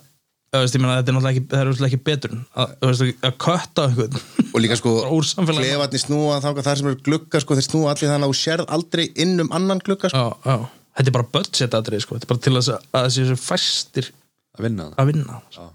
[0.53, 3.37] veist, meina, þetta er náttúrulega ekki, það er náttúrulega ekki betur en að, veist, að
[3.45, 4.19] kötta einhvern
[4.53, 4.95] og líka sko
[5.49, 8.73] klefarnir snúa þangað þar sem eru glugga sko, þeir snúa allir þannig að þú sérð
[8.77, 10.21] aldrei inn um annan glugga sko.
[10.21, 10.67] já, já.
[10.99, 12.17] þetta er bara budget atrið sko.
[12.19, 14.11] þetta er bara til að, að þessi fæstir
[14.53, 15.69] að vinna það að vinna sko.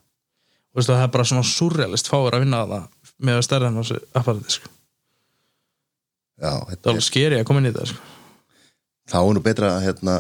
[0.68, 3.80] Þú veist, það er bara svona surrealist fáir að vinna það með að stærra en
[3.80, 4.74] þessu apparati sko.
[6.38, 8.00] Já, það er er, skeri að koma inn í þetta sko.
[9.12, 10.16] þá er nú betra að hérna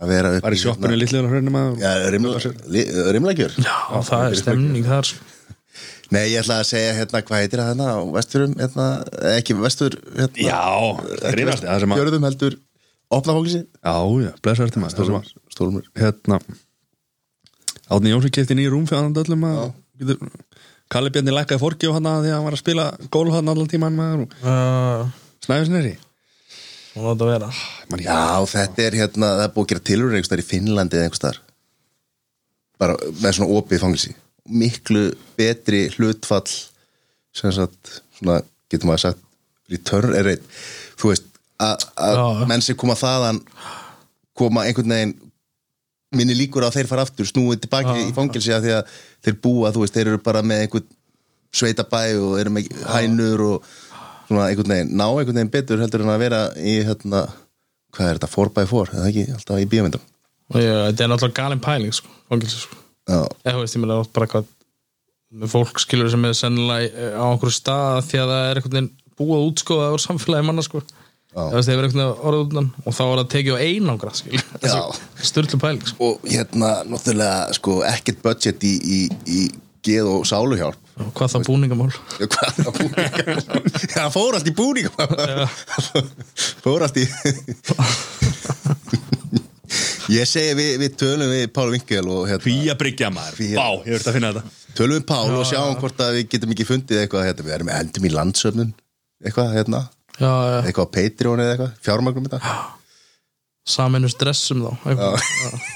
[0.00, 1.90] að vera upp Var í sjoppinu hérna, og hreinum að Já,
[3.16, 3.58] rimlagjör.
[3.60, 3.76] Já,
[4.08, 5.28] það er stemning þar sko.
[6.14, 8.86] Nei, ég ætla að segja hérna hvað heitir það hérna á vesturum, hérna,
[9.36, 10.62] ekki vestur hérna, Já,
[11.84, 12.56] sem að Fjörðum heldur
[13.14, 13.94] opnafókisi Já,
[14.24, 16.40] já, blessaður til maður það sem að- Stólmur Hérna
[17.90, 19.62] Átni Jónsson kefti nýjum rúm fyrir annan öllum að
[20.00, 20.18] getur,
[20.90, 23.52] Kalli Bjarni lækkaði fórki og hann að því að hann var að spila gól hann
[23.52, 24.24] allan tíman maður.
[24.26, 25.12] Og uh,
[25.46, 25.96] snæfisneri
[26.90, 27.48] Hún átt að vera.
[27.92, 30.98] Man, Já, þetta er hérna, það er búið að gera tilhörur einhvers þar í Finnlandi
[30.98, 31.38] eða einhvers þar
[32.80, 34.14] bara með svona opið fangilsi
[34.50, 35.04] miklu
[35.38, 36.48] betri hlutfall
[37.36, 38.40] sem sagt, svona,
[38.72, 39.26] getur maður sagt
[39.70, 40.46] return er reitt
[40.98, 41.26] þú veist,
[41.62, 41.84] að,
[42.50, 43.42] menn sem koma þaðan
[44.38, 45.14] koma einhvern veginn
[46.16, 48.96] minni líkur á að þeir fara aftur snúið tilbaki í fangilsi að því að
[49.26, 50.88] þeir búa, þú veist, þeir eru bara með einhvern
[51.60, 53.70] sveitabæ og eru með hænur og
[54.26, 57.24] svona einhvern veginn ná einhvern veginn betur heldur en að vera í hérna,
[57.94, 59.98] hvað er þetta, 4x4 eða ekki, alltaf í ég,
[60.50, 62.78] Þetta er náttúrulega galin pæling sko, fangilsi, sko.
[63.10, 64.48] Eða, þú veist, ég meina oft bara hvað
[65.30, 68.90] með fólk skilur sem er sennilega á einhverju stað því að það er einhvern veginn
[69.20, 70.82] búið að útskoða úr samfélagi manna sko.
[71.30, 74.12] Það hefur einhvern veginn orðið utan og þá er það tekið á einangra
[75.30, 76.08] Sturlu pæling sko.
[76.08, 79.00] og hérna náttúrulega sko ekkert budget í, í,
[79.30, 79.42] í
[79.86, 80.88] geð og sáluhjálp.
[81.00, 81.92] Og hvað það búningamál?
[82.20, 83.62] Já, hvað það búningamál?
[83.94, 85.46] Já, hann fór allt í búningamál.
[86.66, 87.06] Fór allt í
[90.10, 93.54] Ég segi við, við tölum við Pál Vinkel og hérna, Fía bryggja maður, Fía.
[93.54, 94.72] bá, ég verður að finna þetta?
[94.80, 97.70] Tölum við Pál og sjáum hvort að við getum ekki fundið eitthvað hérna, við erum
[97.76, 98.72] endum í landsöfnun.
[99.22, 99.84] Eitthvað hérna,
[100.20, 102.54] Já, já, eitthvað á Patreon eða eitthvað, fjármagnum þetta
[103.70, 105.68] saminu stressum þá eitthvað.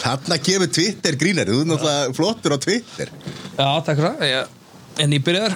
[0.00, 3.10] Þarna kemur Twitter grínari, þú er náttúrulega flottur á Twitter.
[3.54, 4.24] Já, takk fyrir það.
[4.30, 4.56] Ég,
[5.00, 5.54] En ég byrjar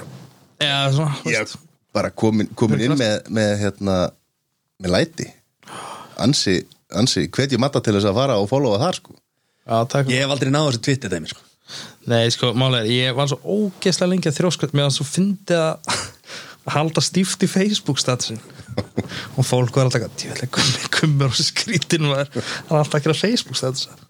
[0.63, 1.55] Já, svona, þú Ég
[1.95, 3.97] bara komin, komin inn með, með hérna,
[4.83, 5.27] með læti.
[6.23, 6.61] Ansi,
[6.95, 9.17] ansi, hvet ég matta til þess að fara og followa þar sko.
[9.65, 9.77] Já,
[10.13, 11.45] Ég hef aldrei náð þessu Twitter dæmi sko.
[12.11, 15.79] Nei, sko, málega, ég var svo ógeðslega lengi að þrjóskast mér að svo fyndi að
[15.89, 16.14] að
[16.73, 18.41] halda stíft í Facebook statusin
[19.37, 20.09] og fólk var alltaf
[20.55, 24.01] kummi, kummur og skrítin var hann alltaf að gera Facebook statusin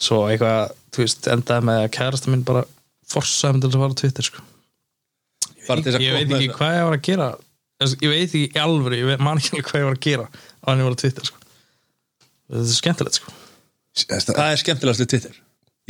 [0.00, 2.64] svo eitthvað, þú veist, endaði með að kærasta minn bara
[3.10, 4.44] forsaði mig til að fara á Twitter sko.
[5.70, 7.26] Að ég veit ekki hvað ég var að gera
[7.80, 10.26] ég veit ekki í alvöru, ég veit- man ekki alveg hvað ég var að gera
[10.30, 11.38] á hann ég var á Twitter sko.
[12.50, 13.36] þetta er skemmtilegt sko.
[14.08, 15.38] það, er skemmtilegast við Twitter?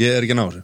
[0.00, 0.62] Ég er ekki að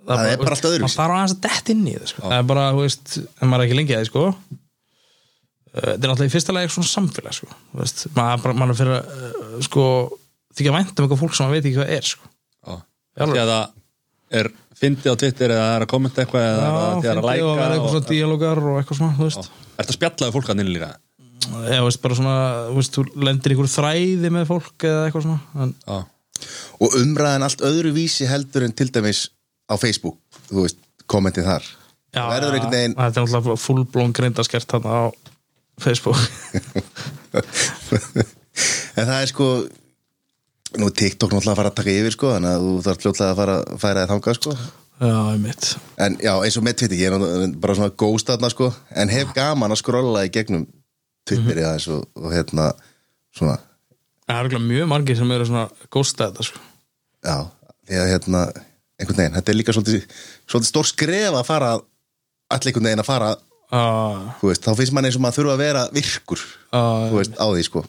[0.00, 0.84] þessu Það er bara allt öðruvísi.
[0.84, 2.22] maður þarf aðeins að dett inn í það sko.
[2.24, 4.24] það er bara, þú veist, en maður er ekki lengi að því sko.
[4.30, 7.50] Uh, þetta er náttúrulega í fyrsta lagi svona samfélag sko.
[7.80, 9.84] Veist, maður, maður er fyrir að uh, sko,
[10.58, 12.32] þykja vænt um eitthvað fólk sem maður veit ekki hvað er sko.
[12.60, 12.74] Já.
[13.20, 14.50] Því að það er
[14.80, 17.46] fyndið á Twitter eða það er að kommenta eitthvað eða Já, það er að læka
[17.50, 19.30] og eitthvað svona díalógar og eitthvað svona,
[19.80, 20.90] Ertu að spjallaði fólk að nynni líka?
[21.50, 22.36] þú veist, bara svona,
[22.76, 25.98] veist, þú lendir einhverju þræði með fólk eða eitthvað svona en, Já
[26.80, 29.26] og umræðan allt öðru vísi heldur en til dæmis
[29.70, 30.18] á Facebook,
[30.50, 30.78] þú veist,
[31.10, 31.64] kommentið þar.
[32.10, 35.02] Já, verður einhvern veginn þetta er náttúrulega fullblón grindaskert þarna á
[35.80, 36.18] Facebook.
[38.98, 39.46] En það er sko
[40.80, 43.38] nú TikTok náttúrulega að fara að taka yfir sko þannig að þú þarf fljótlega að
[43.40, 44.52] fara að færa þið þangað sko.
[45.00, 45.68] Já, einmitt.
[46.04, 48.68] En já, eins og með Twitter, ég er bara svona ghost þarna sko,
[49.00, 50.66] en hef gaman að skrolla í gegnum
[51.28, 52.66] Twitteri aðeins og, og hérna
[53.36, 53.56] svona,
[54.28, 56.60] það er mjög margir sem eru svona ghosta þetta sko.
[57.24, 57.36] já,
[57.88, 58.44] því að hérna
[59.00, 60.18] einhvern veginn, þetta er líka svolítið,
[60.50, 63.30] svolítið stór skref að fara allir einhvern veginn að fara,
[63.72, 67.20] uh, þú veist, þá finnst mann eins og maður þurfa að vera virkur, uh, þú
[67.20, 67.84] veist, á því sko.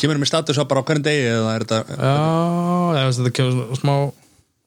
[0.00, 2.12] Kemur með status á bara á hvernig degi eða er þetta Já,
[2.96, 3.92] ég veist þetta kemur smá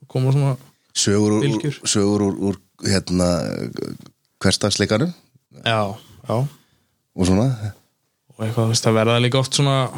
[0.09, 0.51] koma svona
[0.93, 3.29] sögur úr, sögur úr, úr hérna
[4.37, 5.09] hverstagsleikanum
[5.65, 5.97] Já,
[6.29, 6.35] já.
[7.17, 7.73] Og svona.
[8.37, 9.89] Og eitthvað, það verða líka oft svona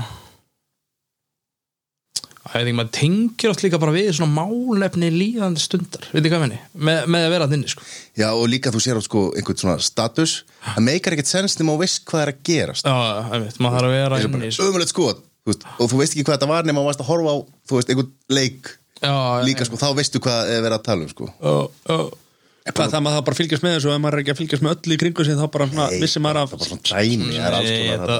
[2.60, 6.08] ég ekki, maður tengir oft líka bara við svona málefni líðandi stundar.
[6.12, 7.88] Veit ekki hvað menni, með, með að vera að inni sko.
[8.20, 10.38] já og líka þú sér á sko einhvern svona status.
[10.66, 12.88] Það meikar ekkert sens nema og veist hvað er að gerast.
[12.88, 12.96] Já,
[13.32, 15.12] ég veit, maður þarf að vera inni ömulegt sko
[15.42, 17.38] þú veist, og þú veist ekki hvað þetta var nema að varst að horfa á
[17.70, 18.74] þú veist einhvern leik.
[19.02, 19.14] Já,
[19.48, 21.32] líka sko þá veistu hvað er verið að tala um sko.
[21.42, 24.66] Já, það maður það bara fylgjast með þessu og ef maður er ekki að fylgjast
[24.66, 26.84] með öllu í kringu sig þá bara svona, vissi maður það af er bara svona
[26.92, 28.18] dæmi er þetta,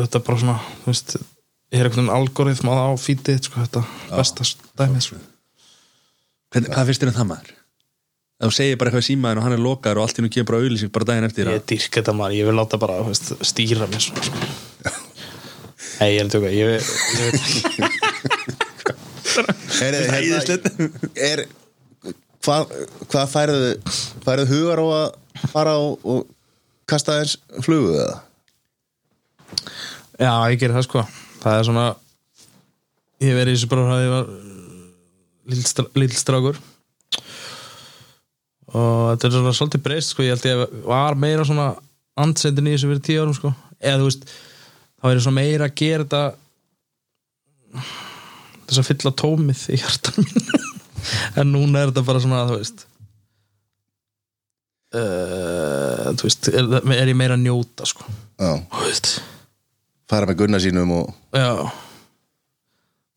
[0.00, 1.41] þetta er bara svona þú veist, ég
[1.72, 3.82] er einhvern veginn algoritma á fítið sko, þetta
[4.12, 5.20] bestast dæmið sko.
[6.52, 7.52] Hvernig, Hvað finnst þér um það maður?
[8.42, 10.48] Þú segir bara eitthvað í símaðin og hann er lokaður og allt í nú kemur
[10.50, 13.86] bara auðlýsing bara daginn eftir ég dyrk þetta maður, ég vil láta bara veist, stýra
[13.88, 14.36] mér svona sko.
[16.02, 16.66] Nei, ég er að tjóka ég,
[17.22, 17.60] veit ekki
[19.86, 20.38] er, hérna,
[21.30, 21.44] er
[22.42, 22.74] hvað
[23.12, 23.70] hva færðu
[24.26, 26.26] færðu hugar á að fara og, og
[26.90, 28.18] kasta eins flugu eða
[30.18, 31.06] Já, ég gerir það sko
[31.42, 31.86] Það er svona
[33.22, 34.30] Ég verið í þessu bara því ég var
[36.02, 36.56] lítill strákur.
[38.72, 41.68] Og þetta er svona svolítið breyst sko, ég held ég að var meira svona
[42.18, 43.52] andsendin í þessu fyrir tíu árum sko.
[43.78, 44.24] Eða þú veist,
[44.98, 46.22] þá er ég svona meira að gera þetta
[48.66, 50.50] þess að fylla tómið í hjartan mín
[51.40, 52.84] en núna er þetta bara svona, þú veist
[54.96, 58.08] uh, þú veist er, er ég meira að njóta sko.
[58.40, 59.14] Þú veist,
[60.12, 61.10] fara með gunna sínum og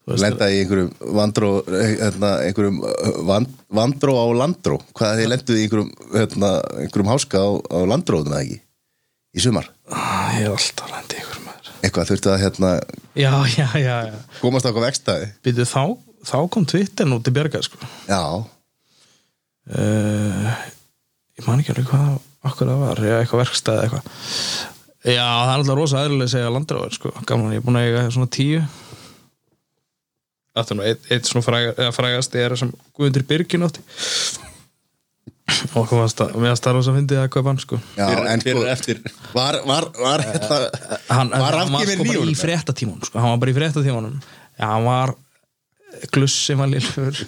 [0.06, 4.78] lenda í einhverjum vandró hérna, einhverjum uh, vand, vandró á landró.
[4.98, 6.52] Hvað þið lenduð í einhverjum hérna,
[6.84, 8.60] einhverjum háska á, á landróðum eða ekki?
[9.36, 11.72] Í sumar, Ah, ég er alltaf lendi ykkur maður.
[11.84, 12.70] Eitthvað þurfti að hérna,
[13.20, 13.96] já, já, já,
[14.42, 15.84] komast á eitthvað vekstæði Býtu, þá,
[16.30, 17.78] þá kom Twitter nú til bjarga sko.
[18.08, 18.22] já,
[19.76, 20.56] uh,
[21.36, 22.16] ég man ekki alveg hvað
[22.46, 24.06] okkur það var, eitthvað verkstæð eitthvað
[25.06, 27.88] já, það er alltaf rosa aðrilega að segja landráður, sko, gaman, ég er búin að
[27.90, 28.64] eiga svona tíu.
[30.56, 33.84] Þetta er nú eitt, eitt svona fræga, eða frægast er sem Guðundur Birgin átti.
[35.76, 37.78] Og hvað það, mér varst það rosa að fyndi að kaupa hann, sko.
[37.98, 38.96] Já en sko
[39.36, 40.58] var, var, var hérna
[41.12, 43.20] hann, var hann var sko bara í fréttatímanum sko.
[43.22, 44.16] hann var bara í fréttatímanum.
[44.56, 45.14] Já, hann var
[46.16, 47.22] glussi var lillur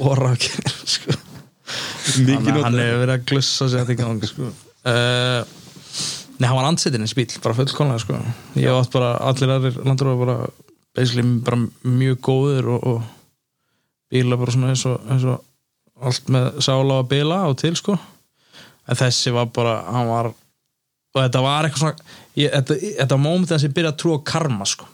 [0.00, 1.18] og rafgefinn sko.
[2.24, 4.52] Mikið hann, hann hefur verið að glussa sér þetta í gang sko.
[4.94, 5.58] uh,
[6.40, 8.18] Nei, hann var ansettin í spíl bara fullkonlega sko.
[8.56, 10.36] ég átt bara, allir aðrir landur var bara
[10.96, 13.02] basically bara mjög góður og, og
[14.10, 15.44] bíla bara svona eins og, eins og
[16.00, 17.98] allt með sála og bila og til sko
[18.90, 23.50] en þessi var bara, hann var og þetta var eitthvað svona ég, þetta, þetta móment
[23.50, 24.88] þess að ég byrja að trúa karma sko.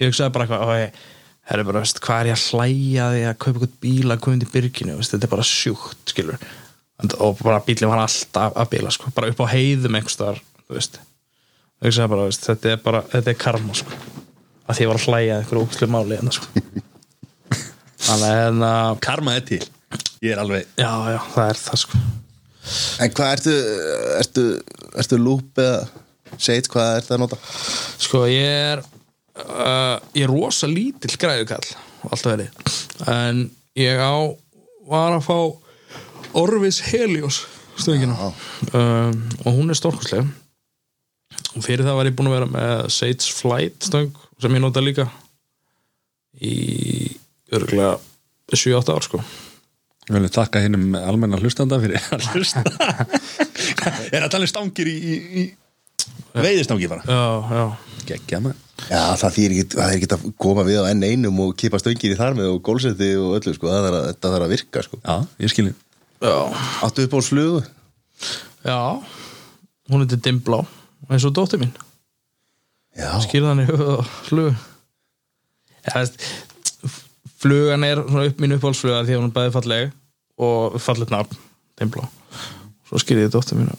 [0.00, 1.00] ég hugsaði bara eitthvað og
[1.48, 4.42] herri bara, veist, hvað er ég að hlæja því að kaupa eitthvað bíla að koma
[4.42, 6.48] í byrginu veist, þetta er bara sjúkt, skilur
[7.22, 9.12] og bara bílinn var alltaf að bíla sko.
[9.14, 13.98] bara upp á heiðum einhverstaðar ég bara, veist, þetta er bara þetta er karma sko.
[14.68, 16.64] að því ég var að hlæja að einhverju ógæslu máli hérna, sko.
[18.08, 18.72] þannig að hérna,
[19.04, 19.62] Karma er til.
[20.24, 22.02] Ég er alveg já, já, það er það sko.
[23.00, 23.56] En hvað ertu
[24.18, 24.44] ertu,
[25.00, 25.86] ertu lúp eða
[26.36, 27.38] segit hvað ertu að nota?
[28.02, 31.64] Sko ég er uh, ég er rosa lítill græðukall
[32.08, 32.74] alltaf verið
[33.10, 33.46] en
[33.78, 34.16] ég á
[34.88, 35.38] var að fá
[36.38, 37.42] Orvis Helios
[37.78, 40.26] stöngina um, og hún er stórkostlega
[41.56, 44.12] og fyrir það var ég búin að vera með Sage Flight stöng
[44.42, 45.08] sem ég nota líka
[46.38, 46.54] í
[47.54, 47.96] örgulega
[48.52, 49.20] 7-8 ár sko.
[50.08, 52.62] Ég vil þakka hinnum almenna hlustanda fyrir að hlusta.
[54.14, 57.04] Er að tala um stangir í, í, í veiðistangi bara?
[57.04, 58.64] Já, já, Gekkja maður.
[58.88, 62.18] Já það þýr ekki, það að koma við á enn einum og kipa stöngir í
[62.18, 65.00] þar með og gólsetti og öllu sko, það þarf að, þetta þarf að virka sko.
[65.02, 65.74] Já, ég skilji.
[66.24, 66.36] Já,
[66.86, 67.62] áttu upp á slugu?
[68.64, 68.80] Já.
[69.88, 70.62] Hún heitir Dimblá
[71.06, 71.72] eins og dóttir mín.
[73.24, 74.62] Skýrðan í höfuð og flug.
[75.86, 76.02] Ja,
[77.38, 79.92] flugan er upp mín uppáhaldsfluga því að hún er bæði falleg
[80.38, 81.38] og fallet nafn
[81.78, 82.04] Dimblá
[82.88, 83.70] svo skýrði ég dóttir mín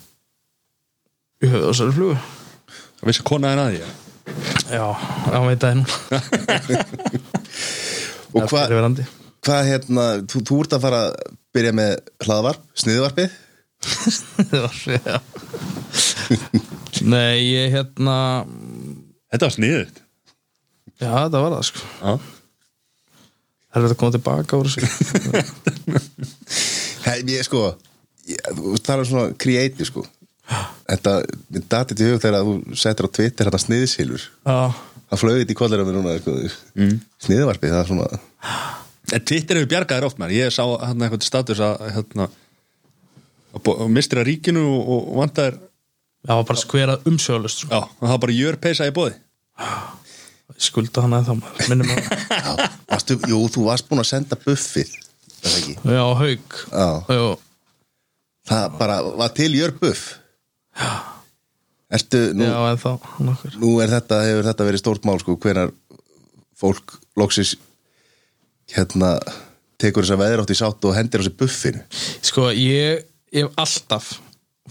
[1.39, 2.19] í höfuð og þessari flugu.
[2.99, 3.81] Það vissi kona en að því
[4.69, 4.85] já,
[5.33, 5.85] hann veit það nú.
[8.29, 8.73] Og hvað
[9.39, 11.13] hva, hérna, þú, þú ert að fara að
[11.55, 11.93] byrja með
[12.27, 13.37] hlaðvarp, sniðvarpið
[13.79, 15.17] Það var svo, já.
[17.13, 18.15] nei, ég hérna
[19.29, 19.99] Þetta var sniðut
[20.99, 21.87] já, þetta var það sko.
[21.99, 22.13] Já.
[23.69, 24.81] Það er þetta að koma tilbaka úr þessu.
[27.05, 27.61] Hei, ég sko
[28.29, 30.03] ég, þú talar svona creative sko.
[30.89, 31.15] Þetta,
[31.53, 34.55] mér datið til hug þegar þú settir á Twitter þetta sniðsilur já,
[35.11, 36.33] það flög þetta í kollir á mér núna sko.
[36.73, 36.95] mm.
[37.27, 38.07] sniðvarpið, það er svona
[39.09, 40.35] En Twitter hefur bjargaðir oft maður.
[40.37, 45.55] Ég sá hann eitthvað status að hérna að að að ríkinu og, og vantar
[46.27, 47.71] já, bara skverað umsjöðalust sko.
[47.73, 49.15] Já, og það var bara jör peysa í bóði
[50.49, 51.99] Ég skulda hann eða þá minnum að
[52.33, 54.91] já, varstu, jú, þú varst búin að senda buffið
[55.39, 55.75] það ekki?
[55.93, 56.87] Já, haug Já.
[57.15, 57.21] já,
[58.49, 60.07] það bara var til jör buff.
[61.89, 62.89] Ertu, nú, já, en þá
[63.25, 63.55] nokkur.
[63.61, 65.71] Nú er þetta hefur þetta verið stórt mál sko, hvenar
[66.59, 67.55] fólk loksis
[68.75, 69.15] hérna
[69.81, 71.81] tekur þess að veðra átt í sátt og hendir á sig buffinu?
[72.25, 74.11] Sko, ég, ég hef alltaf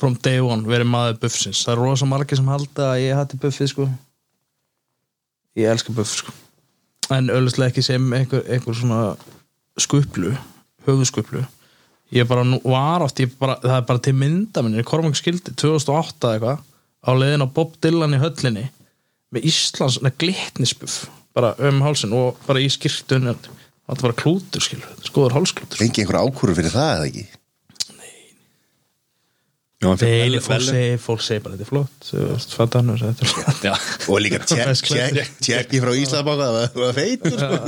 [0.00, 1.64] from day one verið maður buffsins.
[1.66, 3.88] Það er rosa margir sem halda að ég hætti buffið sko.
[5.58, 6.34] Ég elska buff sko.
[7.14, 9.02] En auðvitað ekki sem einhver, einhver svona
[9.80, 10.34] skuplu,
[10.88, 11.44] höfuðskuplu
[12.14, 16.34] ég bara var oft ég bara, það er bara til mynda minni Kormang skildi 2008
[16.34, 16.62] eitthvað
[17.04, 18.68] á leiðin á Bob Dylan í höllinni
[19.34, 25.36] með Íslands glitnisbuff bara um hálsin og bara í skirtunni það var klútur skilur, skoður
[25.36, 25.80] hálsklútur.
[25.80, 27.36] Fengi einhver ákúru fyrir það eða ekki Já, Já,
[27.88, 32.06] hann fékk Nei, fólk segi, bara þetta er flott
[32.74, 33.74] hann þetta er flott Já,
[34.10, 34.40] og líka
[35.46, 37.59] tjekki frá Íslandsbanka það var feitur sko.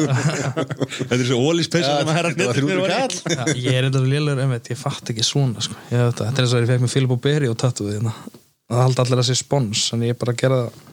[0.97, 1.39] þetta er svo
[3.31, 5.79] Já, ég er eitthvað lélur ég fatt ekki svona sko.
[5.93, 8.81] ég, það, þetta er eins og ég fekk með Filip og Beri og tattuði það
[8.81, 10.89] haldi allir að sé spons en ég er bara að gera það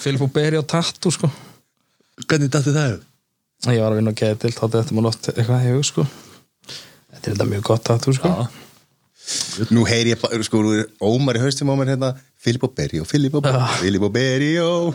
[0.00, 1.28] Filip og Beri og tattu sko.
[2.24, 3.00] Hvernig dætti það?
[3.72, 6.06] ég var að vinna og geða til þá þetta maður lott eitthvað hug sko.
[7.24, 8.30] Þetta er þetta mjög gott tattu sko.
[9.72, 12.74] nú heyri ég bara, sko, nú er Ómar í haustum á mér hérna Filip og
[13.00, 14.18] og Filip og Berri Filip og
[14.60, 14.94] og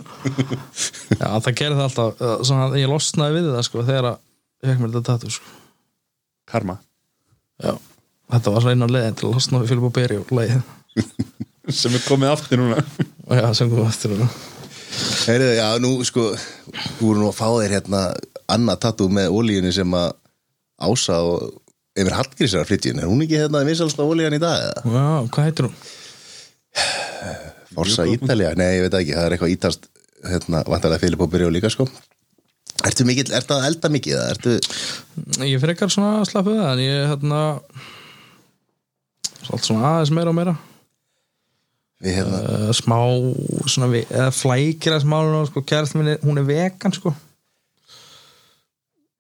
[1.18, 4.20] Já, það gerði það alltaf uh, svona, að ég losnaði við það sko, þegar að
[4.62, 5.56] ég fekk mér þetta tattu sko.
[6.50, 6.78] Karma.
[7.58, 7.74] Já,
[8.36, 10.64] þetta var svona einn á leiðin til að losna við Filip og Beri og leiðin
[11.82, 12.86] sem er komið aftur núna.
[13.30, 14.30] Og já, sem kom eftir hérna
[15.30, 18.04] Heyrðu, já, nú sko þú voru nú að fá þér hérna
[18.50, 20.14] annað tattoo með ólíunni sem að
[20.80, 21.50] ása og
[21.98, 24.84] yfir Hallgrísar flytjun, er hún ekki hérna vinsalsta ólíjan í dag eða?
[24.94, 25.80] Já, hvað heitir hún?
[27.74, 29.90] Forsa Ítalja, nei, ég veit það ekki, það er eitthvað ítalst
[30.30, 31.88] hérna, vantarlega Filip og og líka sko.
[32.88, 34.58] Ertu mikill, ertu að elda mikið eða ertu,
[35.50, 37.40] Ég frekar svona slappuð en ég hérna
[39.50, 40.56] allt svona aðeins meira og meira.
[42.00, 42.98] Við hérna uh, smá
[43.68, 47.12] svona vi- eða flækir að smálun sko, kærast minni, hún er vegan sko.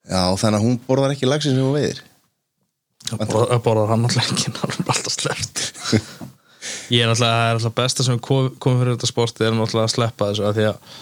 [0.10, 2.00] Já, þannig að hún borðar ekki lagsin sem hún veiðir
[3.15, 5.64] að borða, að borða hann alltaf ekki hann er alltaf sleppt.
[6.94, 9.84] Ég er alltaf, það er alltaf besta sem kom, komið fyrir þetta sporti er alltaf
[9.84, 10.98] að sleppa þessu að því að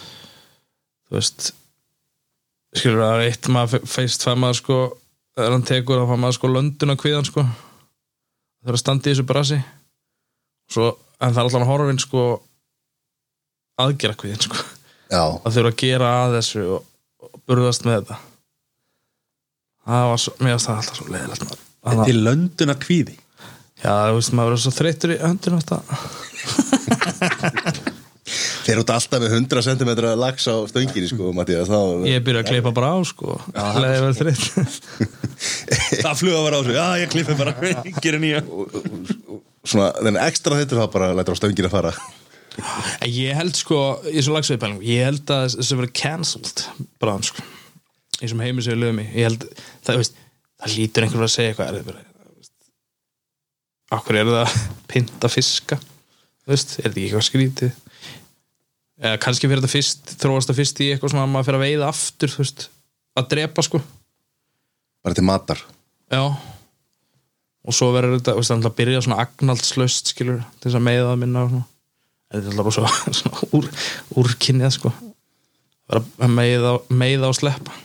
[1.07, 1.49] þú veist
[2.77, 4.79] skilur að eitt maður feist fær maður sko
[5.38, 7.45] þegar hann tekur þá fær maður sko löndun á kviðan sko.
[8.61, 9.59] Það er að standa í þessu brasi.
[10.73, 10.89] Svo,
[11.21, 12.25] en það er alltaf horfin sko
[13.81, 14.65] aðgera kviðin sko.
[15.07, 16.89] Já, að þurfa að gera að þessu og,
[17.23, 18.19] og burðast með þetta.
[19.88, 23.15] Það var svo, mér finnst það alltaf svo leiðilegt maður Að- til lönduna kvíði
[23.77, 25.77] Já, þú veist, maður er svo þreyttur í þetta.
[28.68, 32.49] þeir út alltaf með 100 cm lags á stönginni sko, Mattías, þá Ég byrja að
[32.51, 33.38] klippa bara á, sko.
[33.53, 34.45] Leðið verið þreytt.
[36.03, 37.53] það fluga bara á þessu, já ég klippi bara
[38.03, 38.41] gera nýja
[39.68, 41.93] svona, þennan ekstra þetta þá bara lætur á stöngina fara
[42.57, 43.77] En Ég held, sko,
[44.09, 46.64] í svo lagsveipælingum, ég held að þessu verið cancelled,
[46.97, 47.43] bara sko.
[48.18, 49.05] Heimi sem við lögum í.
[49.14, 49.43] Ég held,
[49.85, 50.15] það, veist,
[50.57, 51.99] það lítur einhver að segja eitthvað,
[53.97, 54.57] okkur er það að
[54.91, 55.77] pynta fiska,
[56.49, 57.77] veist, er þetta ekki eitthvað skrítið?
[58.97, 61.89] Eða kannski fyrir þetta fyrst, þróast það fyrst í eitthvað að maður fyrir að veiða
[61.93, 62.67] aftur, veist,
[63.17, 63.81] að drepa, sko.
[65.05, 65.63] bara til matar.
[66.11, 66.23] Já.
[67.67, 71.19] Og svo verður þetta, veist, það byrja svona agnaldslaust skilur, til þess að meiða það
[71.23, 71.59] minna en
[72.34, 72.89] þetta er alltaf bara svo,
[73.21, 73.69] svona úr,
[74.23, 74.93] úrkynnið sko.
[75.88, 77.75] Vera að meiða, meiða og sleppa.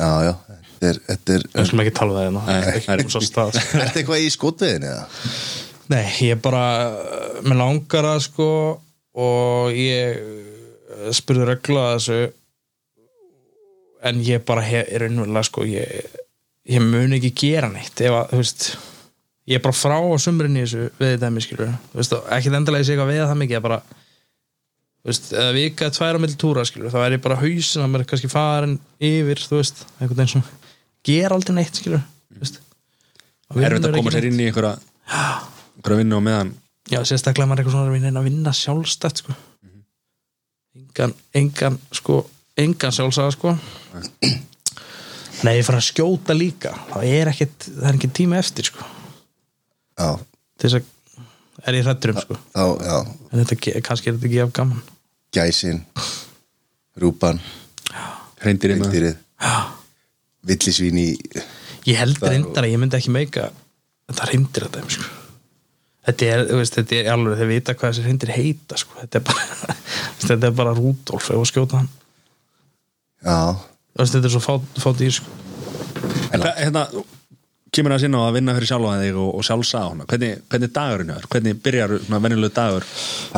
[0.00, 0.34] Já, já,
[0.80, 2.44] þetta er, þetta er við skulum ekki tala um það hérna.
[2.48, 5.06] Það er- ekki svo stað Ertu eitthvað í skotveðin eða?
[5.90, 6.64] Nei, ég bara
[7.44, 8.50] með langar að sko
[9.20, 12.20] og ég eh, spurði regla þessu
[14.08, 16.14] en ég bara er einhverlega sko ég,
[16.70, 18.68] ég mun ekki gera neitt ef að, þú veist
[19.50, 22.30] ég er bara frá á sumrin í þessu við þetta mig skilur þú veist, og
[22.36, 25.96] ekki endilega ég sé eitthvað við það mikið ég bara þú veist, eða vika eða
[25.98, 28.78] tvær á milli túra skilur, þá er ég bara hausin að mér er kannski farin
[29.10, 30.48] yfir, þú veist, einhvern veginn sem
[31.06, 32.02] ger aldrei neitt skilur
[32.40, 32.60] veist.
[33.56, 34.76] Er þetta að koma sér inn í einhverja
[35.10, 36.52] einhverja vinnu og meðan.
[36.90, 39.34] Já, sérstaklega maður er eitthvað svona að vinna, að vinna sjálfstætt sko.
[40.76, 42.20] engan, engan sko,
[42.58, 43.54] engan sjálfsaga sko.
[45.40, 46.74] Nei, ég fara að skjóta líka.
[46.90, 48.88] Þá er ekkit, það er ekki tíma eftir sko.
[50.00, 50.10] Já,
[50.60, 50.88] þess að
[51.70, 52.38] er ég hrættur um sko.
[52.54, 52.96] þá, já,
[53.30, 54.82] en þetta, kannski er þetta ekki af gaman.
[55.34, 55.84] Gæsin.
[57.00, 57.38] Rúpan,
[58.42, 59.78] hreindir inn reyndirið
[60.46, 61.08] villisvín í
[61.88, 63.50] ég held reyndar að ég myndi ekki meika
[64.10, 65.08] þetta reyndir þetta sko.
[66.08, 68.98] þetta er, þú veist, þetta er alveg þeir vita hvað þessi reyndir heita sko.
[69.02, 69.78] þetta er bara
[70.26, 71.90] þetta er bara Rúdolf ef að skjóta hann
[73.20, 73.52] Já,
[73.90, 75.32] Þú veist, þetta er svo fát, fát í sko.
[76.32, 76.86] En hérna,
[77.70, 80.40] kemur það sinna á að vinna fyrir sjálfa þig og, og sjálfsa á hana hvernig,
[80.50, 82.86] hvernig dagurinn er, hvernig byrjar svona venjulegu dagur?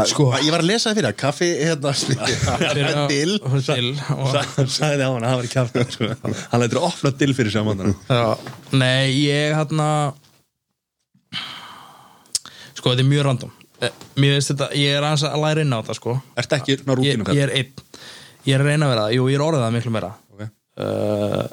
[0.08, 1.92] Sko, ég var að lesa það fyrir að kaffi hérna
[3.12, 3.92] til Dill.
[4.16, 4.36] Og,
[4.72, 6.10] sagði á hana, það var kjátt sko.
[6.52, 8.24] hann lætur opna til fyrir já,
[8.72, 9.88] Nei, ég hérna
[12.82, 13.50] Sko, þetta er mjög random.
[13.78, 16.14] Eh, Mér veist þetta, ég er aðeins að læra inn á þetta sko.
[16.40, 17.82] Ertu ekki svona ég, rútinu ég er einn.
[18.42, 20.08] Ég er að reyna að vera það, jú, ég er orðið það miklu meira.
[20.32, 20.48] Okay.
[20.82, 21.44] uh,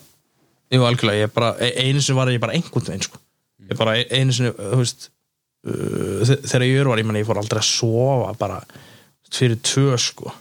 [0.69, 3.17] Jú, algjörlega, ég er bara e- Einu sinni var ég bara einhvern veginn sko.
[3.69, 5.07] Ég bara e- einu sinni, þú veist
[5.65, 8.59] uh, þe- Þegar ég er var, ég meni, ég fór aldrei að sofa bara
[9.33, 10.31] fyrir tvö sko.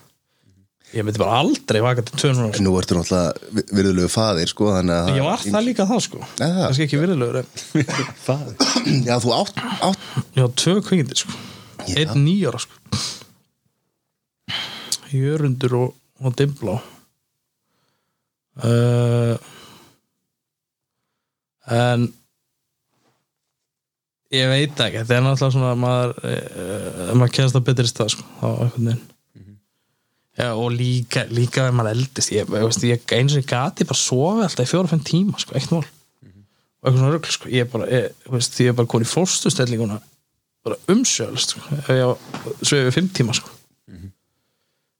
[0.96, 2.62] Ég myndi bara aldrei vaka til 200 sko.
[2.64, 6.20] Nú ertu náttúrulega vi- virðulegu faðir sko, þannig að ég var það líka það sko.
[6.38, 6.60] Það?
[6.64, 7.48] kannski ekki virðilegur en
[8.26, 8.40] Það
[9.08, 10.00] Já, þú átt, átt
[10.38, 11.36] var tvö kvikindi sko.
[11.88, 11.94] Já.
[12.04, 12.74] einn nýjára sko.
[15.12, 15.92] Jörundur og,
[16.24, 16.74] og Dimblá
[18.64, 19.36] uh,
[21.74, 22.08] en
[24.34, 28.12] ég veit ekki þetta er náttúrulega svona að maður, uh, maður kennst á betri stað
[28.16, 29.06] sko, á einhvern veginn.
[30.38, 33.98] Já, og líka, líka ef maður eldist ég, veist, ég eins og ég gati bara
[33.98, 35.82] sofi alltaf í fjóra-fimm tíma, sko, eitt mál.
[35.82, 39.12] Og eitthvað svona rugl, sko, ég er bara ég, veist, ég er bara konið í
[39.16, 39.98] fórstustellinguna
[40.68, 42.22] bara umsjálst, sko ef ég
[42.60, 43.50] svefi fimm tíma, sko.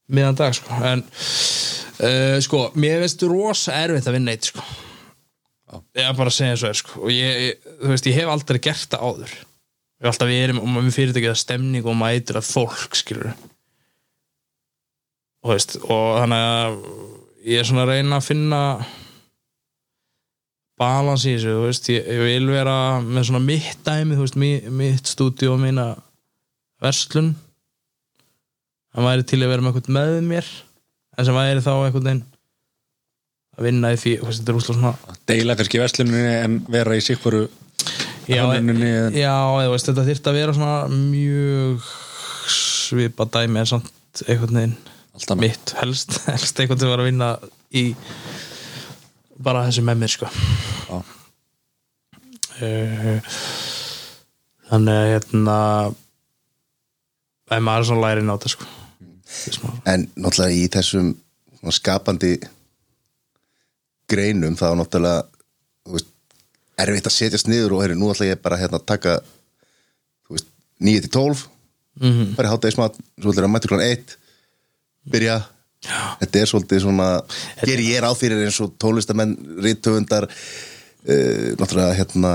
[0.08, 4.64] Miðan dag, sko en uh, sko, mér veist rosa erfitt að vinna eitt, sko
[5.98, 7.02] ég er bara að segja eins og er, sko.
[7.02, 9.36] Og ég, þú veist, ég hef aldrei gert það áður.
[9.98, 13.32] Ég hef alltaf verið, og maður fyrirtækið að stemning og mætur að fólk, skilur
[15.48, 16.78] og, veist, og þannig að
[17.48, 18.62] ég er svona að reyna að finna
[20.78, 24.40] balans í þessu þú veist, ég, ég vil vera með svona mitt dæmi, þú veist,
[24.40, 25.90] mitt, mitt stúdíu og mína
[26.82, 27.32] verslun.
[28.94, 30.50] Það væri til að vera með eitthvað með mér
[31.18, 32.24] en sem væri þá eitthvað einn
[33.58, 37.44] að vinna í því, þetta er úslega svona Deila kannski versluninni en vera í sikvaru
[38.28, 41.88] já, Hönnuninni en- já, eða veist, þetta þyrfti að vera svona mjög
[42.54, 44.76] svipa dæmi en samt einhvern veginn
[45.42, 47.32] mitt helst, helst einhvern sem var að vinna
[47.74, 47.84] í
[49.42, 50.28] bara þessu með mér sko.
[50.88, 51.00] Já.
[52.58, 53.18] Eh,
[54.70, 55.56] þannig að hérna
[57.62, 58.66] maður er svona læri náta sko.
[59.62, 61.12] Maður- En náttúrulega í þessum
[61.74, 62.32] skapandi
[64.08, 65.24] greinum þá er náttúrulega
[65.92, 66.10] veist,
[66.78, 69.18] erfitt að setjast niður og heyri, nú ætla ég bara hérna, að taka
[70.28, 71.46] þú veist, 9 til 12
[71.98, 72.36] Mhm.
[72.38, 74.16] bara hátægismat, svo ætla ég að mæta klokkan 1
[75.10, 75.38] byrja.
[76.20, 77.08] Þetta er svolítið svona
[77.64, 79.32] ger ég ráð fyrir eins og tólistamenn
[79.62, 82.32] rítöfundar uh, náttúrulega hérna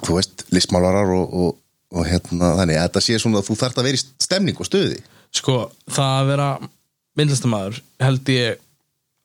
[0.00, 1.56] þú veist, listmálarar og, og,
[1.92, 4.68] og hérna þannig að þetta sé svona að þú þarft að vera í stemning og
[4.68, 5.00] stöði
[5.36, 5.56] sko,
[5.90, 6.48] það að vera
[7.20, 8.60] myndlistamæður held ég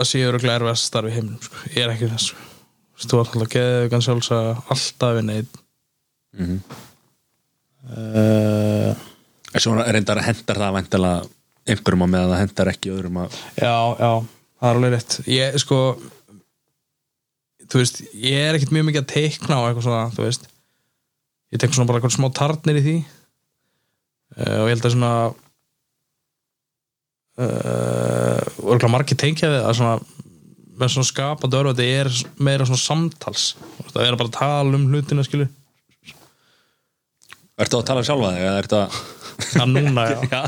[0.02, 1.62] að sé öruglega erfið að starfi í heiminum sko.
[1.76, 2.50] ég er ekki þess sko.
[3.06, 5.48] Þú var alltaf geðið gann sjálfs að alltaf vinna einn
[6.36, 6.58] Mhm.
[7.96, 8.92] uh,
[9.56, 11.22] En svo reyndar hendar það væntalega
[11.66, 14.10] einhverjum á meðan það hendar ekki öðrum að já, já,
[14.60, 15.78] það er alveg rétt ég, sko
[17.66, 20.50] þú veist, ég er ekkert mjög mikið að teikna og eitthvað svona, þú veist
[21.56, 25.14] ég tek svona bara eitthvað smá tarnir í því uh, og ég held að svona
[27.41, 29.98] uh, margir tengja við að svona
[30.76, 32.10] með svona skapandi örf þetta er
[32.44, 33.53] meira svona samtals.
[33.56, 35.48] Þú veist, að vera bara að tala um hlutina skilu
[37.56, 38.98] Ertu að tala um sjálfa þig eða ertu að
[39.62, 40.41] að núna, já, Já,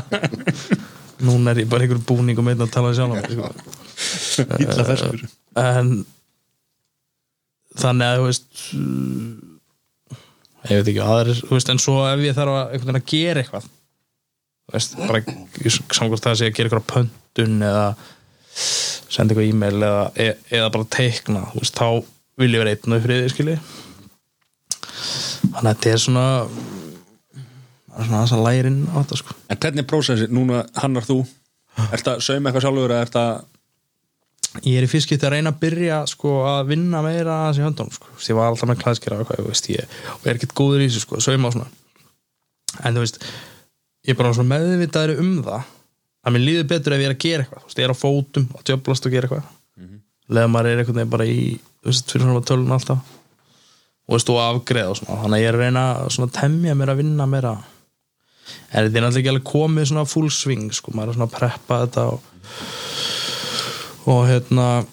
[1.24, 3.48] núna er ég bara einhver búning og meina að tala sjálf sko.
[4.62, 5.24] illa ferskur
[5.58, 5.90] en
[7.78, 8.62] þannig að þú veist
[10.68, 13.68] ég veit ekki veist, en svo ef ég þarf að, að gera eitthvað
[14.72, 17.86] veist, bara samkvæmst það að segja að gera eitthvað pöntun eða
[19.08, 20.28] senda eitthvað e-mail eða, e
[20.58, 22.04] eða bara teikna, veist, þá
[22.38, 23.58] vil ég vera einn og í friði, skilji.
[25.48, 26.26] Þannig að þetta er svona
[27.98, 29.36] það er svona þess að lærin á þetta, sko.
[29.48, 31.20] En hvernig er prósessi, núna hannar þú?
[31.88, 35.52] Ertu að sauma eitthvað sjálfur eða ertu að ég er í fyrst getið að reyna
[35.52, 38.14] að byrja sko, að vinna meira aðeins í höndunum sko.
[38.24, 41.20] Ég var alltaf með klæðskera og ég, og ég er ekkert góður í þessu sko,
[41.22, 41.68] sauma og svona.
[42.82, 43.20] En þú veist
[44.08, 45.68] ég er bara svona meðvitaður um það
[46.24, 47.64] að mér líður betur ef ég er að gera eitthvað.
[47.68, 49.46] Veist, ég er á fótum og djöblast og gera eitthvað.
[49.78, 50.00] Mm -hmm.
[50.34, 51.38] leða maður er veginn bara í
[51.82, 52.98] þú veist, fyrir svona tölun alltaf.
[54.08, 55.20] Og veist, og afgreða og svona.
[55.22, 57.54] Þannig að ég er að reyna að temja mér að vinna meira.
[58.72, 61.36] En þetta er náttúrulega ekki alveg komið svona full swing sko, maður er svona að
[61.38, 62.20] preppa þetta og
[64.08, 64.86] og hérna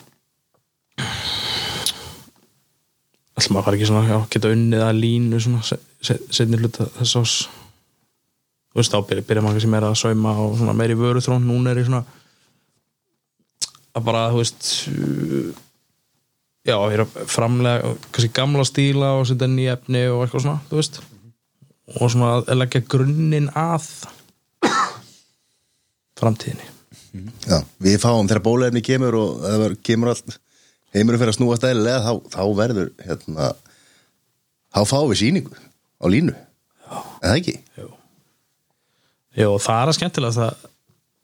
[3.36, 6.88] alltaf maður fara ekki svona já, geta unnið að línu svona se- se- setni hluta
[7.00, 7.36] þess ás
[8.76, 11.72] þú veist þá byrja, byrja maður sem er að sauma og svona meiri vöruþrón núna
[11.72, 12.04] er ég svona
[13.96, 14.68] að bara þú veist
[16.66, 20.62] já, ég er að framlega kannski gamla stíla og setja nýja efni og eitthvað svona,
[20.70, 21.00] þú veist.
[22.02, 23.86] Og svona að leggja grunninn að
[26.20, 26.72] framtíðinni.
[27.46, 30.40] Já, við fáum þegar bólefni kemur og það verður- kemur allt
[30.96, 33.52] heimurum fyrir að snúa stæðilega þá, þá verður hérna
[34.76, 36.36] þá fáum við sýningu á línu.
[37.22, 37.56] En það ekki
[39.36, 40.68] Jó, það er að skemmtilegast að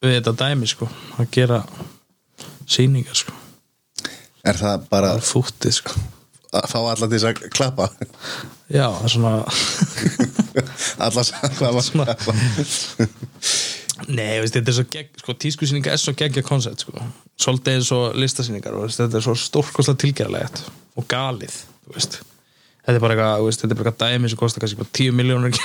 [0.04, 0.88] við þetta dæmi sko
[1.22, 1.60] að gera
[2.68, 3.36] sýningar sko.
[4.48, 5.96] Er það bara það er fútið sko.
[6.52, 7.88] að fá alla til að klappa?
[8.68, 9.34] Já, það er svona
[11.06, 12.18] alla að klappa Svona.
[14.10, 17.06] Nei, veist, þetta er svo gegg, sko, tískusýninga er svo geggja koncept, sko.
[17.40, 20.64] Svolítið eins og listasýningar veist, þetta er svo stórkostlega tilgerðalegt
[20.98, 21.54] og galið,
[21.86, 22.20] þú veist
[22.82, 25.16] þetta er bara eitthvað, veist, þetta er bara eitthvað dæmi sem kostar kannski bara 10
[25.18, 25.60] miljónur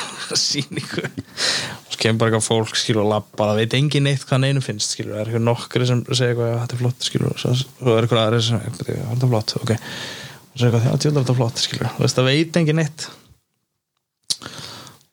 [0.47, 1.05] sýningu.
[1.09, 4.65] Og svo kemur bara eitthvað fólk skilur og labba, það veit engin neitt hvað neinu
[4.65, 7.33] finnst skilur, það er eitthvað nokkri sem segja eitthvað, "Já, þetta er flott, skilur.
[7.33, 9.71] Og svo er eitthvað aðri sem, "Já, þetta er flott, ok.
[9.77, 11.91] Og svo eitthvað, þetta er flott, skilur.
[11.99, 13.09] Veist, það veit engin neitt.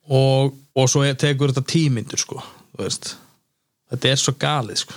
[0.10, 2.44] Og, og svo tekur þetta tímyndur, sko
[3.94, 4.94] þetta er svo galið, sko.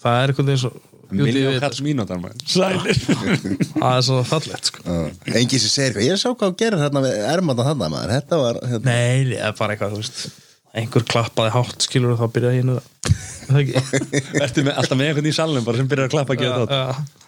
[0.00, 0.76] Það er eitthvað eins og
[1.14, 2.98] Miljón kall mínútar Sælir.
[3.80, 4.96] Það er svo fallegt, sko.
[5.30, 8.40] Engin sem segir eitthvað, ég sá hvað að gera hérna við ermanda þarna maður, þetta
[8.42, 8.90] var hérna.
[8.90, 10.42] Nei, það er bara eitthvað, þú veist.
[10.76, 12.64] Einhver klappaði hátt skilur og þá byrjaði
[14.44, 16.80] Ertu með, alltaf með einhvern í salnum bara sem byrjar að klappa að gera þetta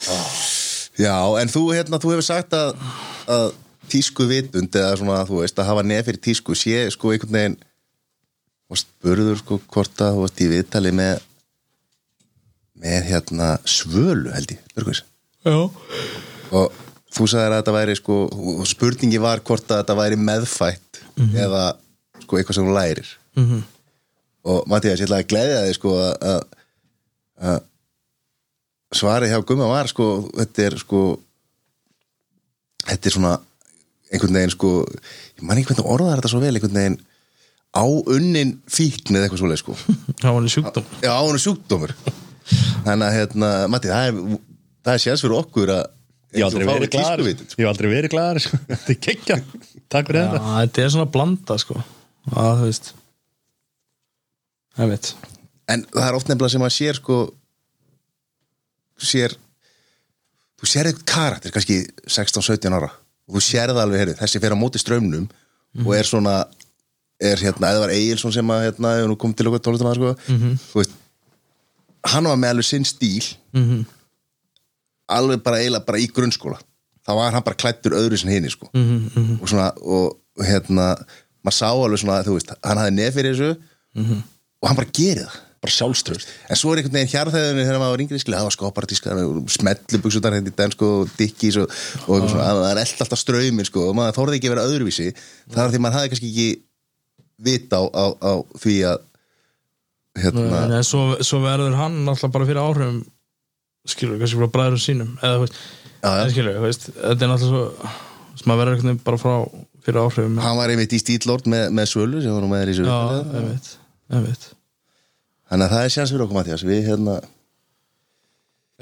[0.04, 0.18] Já,
[0.98, 2.74] Já, en þú, hérna, þú hefur sagt að,
[3.30, 3.48] að
[3.88, 7.58] tísku vitund eða svona, þú veist, að hafa nefn fyrir tísku sé sko einhvern veginn
[8.68, 11.22] og spurður sko hvort að þú veist í viðtali með
[12.82, 15.02] með hérna svölu held ég, Björgvís
[16.52, 16.72] og
[17.14, 18.16] þú sagðir að þetta væri sko
[18.58, 21.00] og spurningi var hvort að þetta væri meðfætt
[21.44, 21.62] eða
[22.22, 23.08] sko eitthvað sem þú lærir.
[23.38, 23.62] Mhm.
[24.48, 26.44] og Mattias, ég ætla að gleðja þig sko að-
[27.42, 27.58] að
[28.94, 30.06] svarið hjá Gumma var sko
[30.36, 31.00] þetta er sko
[32.88, 33.32] þetta er svona
[34.12, 36.98] einhvern veginn sko ég man ekki hvernig orðar þetta svo vel einhvern veginn
[37.76, 39.74] áunnin fíkn eða eitthvað svoleið sko.
[40.18, 40.86] Það var hann í sjúkdóm.
[41.04, 41.92] Já, hún er sjúkdómur
[42.86, 44.18] þannig að hérna, Matti, það er
[44.88, 45.86] það er sérs fyrir okkur að
[46.36, 47.22] Ég hef aldrei verið glaður.
[47.24, 48.58] tískuvitund, Ég hef aldrei verið glaður sko.
[48.68, 49.36] Þetta er kekkja
[49.88, 50.40] Takk fyrir þetta.
[50.58, 51.76] þetta er svona blanda sko.
[52.28, 52.90] Að þú veist.
[54.78, 55.12] Ég veit
[55.68, 57.16] en það er oft nefnilega sem að sér sko
[59.08, 59.34] sér
[60.58, 61.76] þú sér eitthvað karakter, kannski
[62.08, 62.88] 16-17 ára
[63.28, 65.26] og þú sér það alveg, heyrðu, þessi fer á móti strömmnum
[65.84, 66.36] og er svona
[67.20, 69.98] er hérna, eða var Egilson sem að hérna, hefur nú komið til okkur tólustum að
[69.98, 70.12] sko.
[70.70, 70.97] Þú veist,
[72.12, 73.24] hann var með alveg sinn stíl.
[73.56, 73.86] Mhm.
[75.08, 76.58] alveg bara eiginlega bara í grunnskóla.
[77.06, 78.68] Þá var hann bara klættur öðru sem hinni sko.
[78.74, 79.38] Mhm, mhm.
[79.40, 80.90] og svona, og hérna
[81.44, 83.56] maður sá alveg svona, veist, hann hafði nef fyrir þessu
[83.96, 84.22] Mhm.
[84.62, 87.94] og hann bara gerir það Bara sjálfströð En svo er einhvern veginn hjarðæðunni þegar maður
[87.94, 89.14] var yngri það var skoparatíska,
[89.50, 91.66] smellubuksutar hérna í den sko, og dikkís og,
[92.06, 95.08] og eitthvað svona, það er alltaf ströymin sko, og maður þorði ekki að vera öðruvísi.
[95.50, 96.48] Það er því maður hafði kannski ekki
[97.48, 98.32] vita á, á, á
[98.62, 99.02] því að
[100.22, 103.00] hérna, Nei, svo, svo verður hann alltaf bara fyrir áhrifum
[103.88, 105.58] skilur, kannski frá bræður sínum eða, þú veist,
[105.98, 106.20] Já, já.
[106.26, 107.96] en skilur, þú veist, þetta er náttúrulega svo
[108.38, 109.34] sem maður verður veginn bara frá
[109.86, 112.70] fyrir áhrifum hann var einmitt í stílord með, með svölu sem var nú með þér
[112.70, 113.72] í Já, sölu ég veit,
[114.14, 114.46] ég veit
[115.48, 117.18] þannig að það er sjans fyrir okkur Mattias við hérna,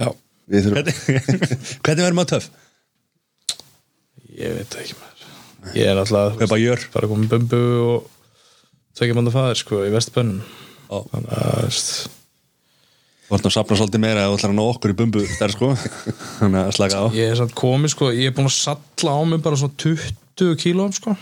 [0.03, 0.09] Já.
[0.51, 2.51] við þurfum Hvernig, verður maður töff?
[4.37, 5.13] Ég veit ekki maður.
[5.77, 6.37] Ég er alltaf
[6.93, 8.11] bara komið bumbu og
[8.99, 10.43] tvekja manda fæðir sko í vestbönnum.
[10.43, 10.53] Já.
[10.91, 11.81] Þannig að
[13.27, 15.55] þú vart að sapna svolítið meira að þú ætlar að ná okkur í bumbu þar
[15.57, 15.73] sko.
[16.39, 17.05] Þannig að slaka á.
[17.17, 20.61] Ég er samt komið sko, ég er búin að salla á mig bara svona 20
[20.63, 21.17] kílóum sko.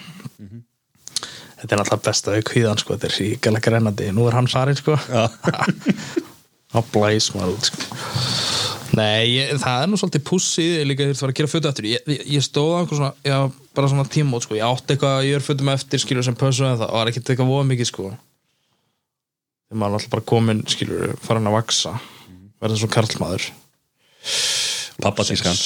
[1.62, 4.76] Þetta er alltaf besta við kvíðan sko, þetta er ríkilega grennandi nú er hann farinn
[4.76, 4.98] sko.
[6.74, 7.88] Þá blæs maður út sko.
[8.94, 11.86] Nei, ég, það er nú svolítið pussið líka þegar þú var að gera fötu eftir
[11.88, 13.38] ég, ég, ég stóð á einhver svona, já,
[13.74, 14.54] bara svona tímót sko.
[14.58, 17.32] ég átti eitthvað að ég er fötum eftir skilur sem pössu en það var ekkert
[17.32, 18.12] eitthvað voða mikið sko
[19.74, 21.96] þegar maður er alltaf bara komin skilur, farin að vaksa
[22.62, 23.48] verða svo karlmaður.
[25.02, 25.58] Pappatískan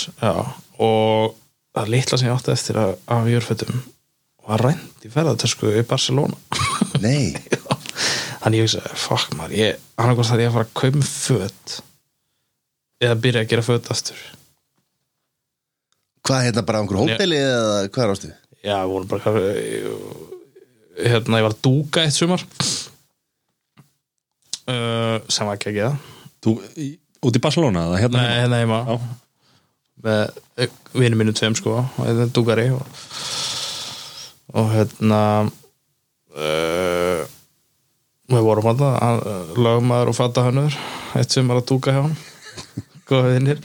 [0.81, 1.37] og
[1.77, 3.83] það litla sem ég átti eftir að, að ég er fötum
[4.49, 6.39] var rænt í ferðartösku í Barcelona.
[7.05, 7.37] Nei,
[8.41, 11.13] þannig ég hugsa, fuck maður ég, hann er þar ég að fara að kaupa mér
[11.13, 11.77] föt
[13.05, 14.25] eða byrja að gera föt aftur.
[16.25, 18.33] Hvað hérna bara á einhver hóteli eða hvað er ástu?
[18.65, 19.37] já, við vorum bara
[20.99, 22.43] hérna, ég var að dúka eitt sumar
[24.69, 25.95] uh, sem var ekki að geða
[26.45, 28.78] Þú, í- út í Barcelona eða hérna nei, hérna heima.
[28.86, 28.95] Já.
[30.07, 30.23] með
[31.03, 32.85] vinnu mínu tveim sko og þetta er dúkari og,
[34.55, 35.20] og hérna
[36.39, 37.20] uh,
[38.28, 39.16] við vorum að það
[39.65, 40.73] lögmaður og fattahönnur
[41.19, 42.16] eitt sem var að dúka hjá hann
[43.09, 43.59] góða vinnir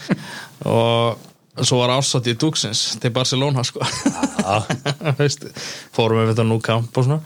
[0.66, 1.20] og
[1.62, 3.84] svo var ásatt í dúksins til Barcelona sko.
[5.94, 7.20] Fórum við þetta nú kamp og svona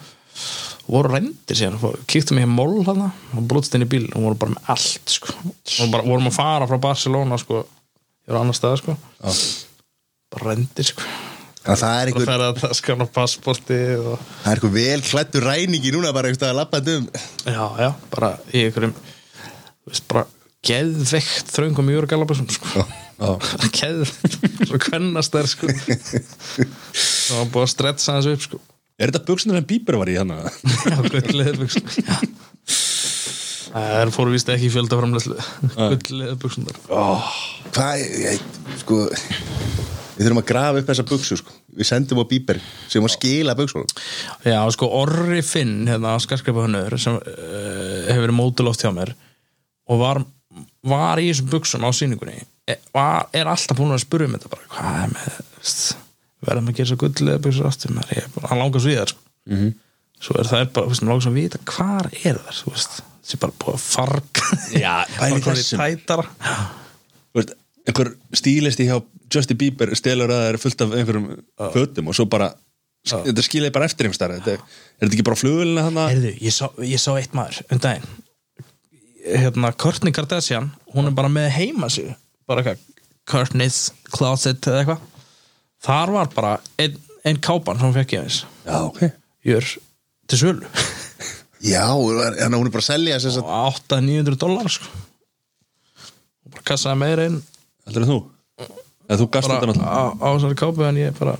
[0.88, 4.54] voru rændir síðan kíktum ég mól hann og brútst inn í bíl og voru bara
[4.56, 5.34] með allt sko.
[5.36, 7.64] og bara, vorum að fara frá Barcelona sko,
[8.28, 8.96] var annar stað sko.
[10.34, 11.04] bara rændir sko.
[11.68, 14.14] Það er einhver, ferða að skanna passporti og...
[14.46, 17.10] það er einhver vel klættur ræningi núna bara einhver stað að lappa um
[17.44, 20.24] já, já, bara í einhverjum þú veist, bara
[20.68, 22.88] geðveikt þröngum í Júragalabusum sko.
[23.76, 25.68] geðveikt, svo kvennast þær sko
[27.28, 28.64] og var búið að stretsa hans upp sko
[28.98, 30.40] Er þetta buksinu sem Bíber var í hérna?
[30.90, 31.82] Já, gullið, sko.
[33.68, 35.36] Það er fóru víst ekki í fjöldaframlæslu
[35.76, 38.42] Gull eða buksunar Hvað, ég,
[38.82, 39.02] sko
[40.18, 41.54] Við þurfum að grafa upp þessa buksu sko.
[41.78, 43.92] Við sendum á bíber sem að skila buksunum
[44.48, 49.14] Já, sko, Orri Finn, hérna, skarskrifa hannur sem uh, hefur verið mótuloft hjá mér
[49.88, 50.24] og var,
[50.88, 54.54] var í þessum buksum á sýningunni er, var, er alltaf búin að spyrja um þetta
[54.56, 56.07] bara, hvað er með, veist
[56.48, 58.98] verðum að gera svo gullega buksur aftur mér ég, er bara- hann langar svo í
[58.98, 59.22] þær sko.
[59.52, 59.74] -hmm.
[60.28, 62.74] svo er það er bara, veist, mér langar svo að vita hvar er þær, þú
[62.74, 64.46] veist, þessi bara búið að farga.
[64.74, 64.94] Já,
[65.28, 65.84] í þessum.
[67.36, 67.56] veist,
[67.88, 68.98] einhver stílisti hjá
[69.34, 71.28] Justin Bieber stelur að það er fullt af einhverjum
[71.74, 72.54] fötum og svo bara
[73.08, 76.56] þetta skilaði bara eftir einhver starf þetta, er þetta ekki bara flugulina hann Heyrðu, ég
[76.56, 78.08] sá, ég sá eitt maður um daginn.
[79.28, 82.14] Hérna, Courtney Kardashian hún er bara með heima sig.
[82.48, 82.84] Bara eitthvað,
[83.28, 83.80] Courtney's
[84.16, 85.06] Closet eða eitthvað
[85.86, 86.98] þar var bara einn
[87.28, 89.02] ein kápan sem fekk í aðeins Já, ok
[89.48, 89.66] jör
[90.28, 90.70] til sölu
[91.66, 94.88] Já, en hún er bara að selja þess að á 800-900 dólar sko.
[96.46, 97.40] og bara kassaði meira inn
[97.88, 98.18] Heldur þú?
[99.08, 101.38] Eða þú gast bara þetta náttúrulega á, á þessari kápu en ég bara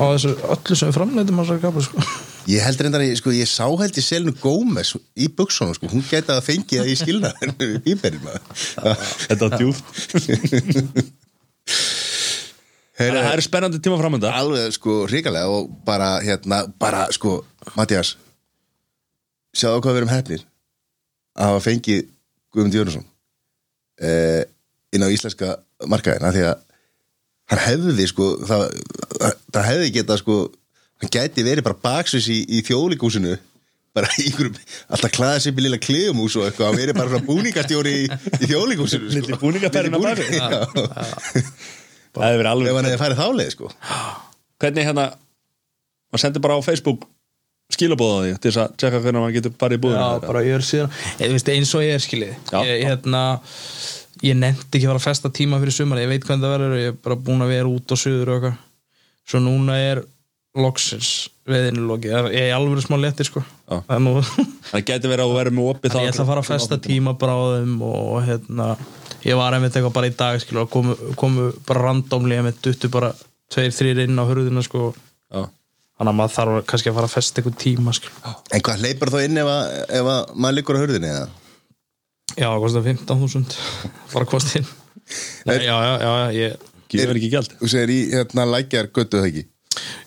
[0.00, 2.04] á þessu öllu sem við framleitum á þessari kápu sko.
[2.48, 5.90] Ég held reyndar, að ég- sko, ég sá held í Selinu Gómez í buksunum, sko,
[5.92, 8.40] hún geti að fengið það í skilnaðin við bíberinn maður.
[9.28, 9.84] Þetta var djúft
[13.00, 17.38] Að Það eru spennandi tíma framönda Alveg, sko, hrikalega og bara, hérna, bara, sko,
[17.78, 18.14] Mattias,
[19.56, 20.46] sjáðu hvað við erum hefnir
[21.40, 22.02] að hafa fengið
[22.52, 23.06] Guðmund Jónusson
[24.04, 24.42] eh,
[24.92, 25.54] inn á íslenska
[25.88, 26.64] markaðina því að
[27.50, 28.66] hann hefði, sko, það,
[29.54, 30.40] það hefði getað, sko,
[31.00, 33.38] hann gæti verið bara baksvis í, í þjóðlíkúsinu
[33.96, 34.60] bara í einhverjum,
[34.92, 38.06] alltaf klæða sér með lilla kliðumús og eitthvað, hann verið bara búningastjóri í,
[38.38, 39.16] í þjóðlíkúsinu sko.
[39.16, 40.00] Lilli búningaperinn á
[42.16, 43.72] Það hefur verið ef alveg hann hefði farið þáleið, sko.
[44.60, 45.06] Hvernig hérna
[46.10, 47.06] maður sendir bara á Facebook
[47.70, 50.56] skilabóða því til þess að tjekka hvernig maður getur bara í búðina Já, bara ég
[50.56, 50.94] er síðan.
[51.16, 52.58] Eða, veist, eins og ég er skilið Já.
[52.66, 53.20] ég, hérna,
[54.26, 56.80] ég nefndi ekki að fara að festa tíma fyrir sumar, ég veit hvernig það verður.
[56.80, 58.58] Ég er bara búin að vera út á suður og eitthvað.
[59.30, 60.02] Svo núna er
[60.58, 61.12] loksins
[61.50, 63.42] veðinu lokið, ég er alveg smá letti sko.
[63.42, 63.76] Já.
[63.76, 64.12] það er nú
[64.70, 67.14] Það getur verið að þú verður með opið ég ætla að fara að festa tíma
[67.20, 68.68] bráðum og hérna
[69.26, 72.60] ég var einmitt eitthvað bara í dag skilur og komu, komu bara randomli ég með
[72.66, 73.12] duttu bara
[73.50, 74.92] tveir, þrýr inn á hurðina sko.
[75.30, 75.44] Já.
[76.00, 78.38] þannig að maður þarf kannski að fara að festa eitthvað tíma skilur.
[78.50, 81.28] En hvað hleypar þá inn ef, að, ef að maður liggur á hurðinni eða?
[82.38, 83.56] Já, kostar 15.000
[84.12, 84.68] bara kosti inn
[85.48, 87.52] Nei, Já, já, já, ég Gefur ekki gjald?
[87.60, 89.42] Þú segir í hérna lækjar göttu það ekki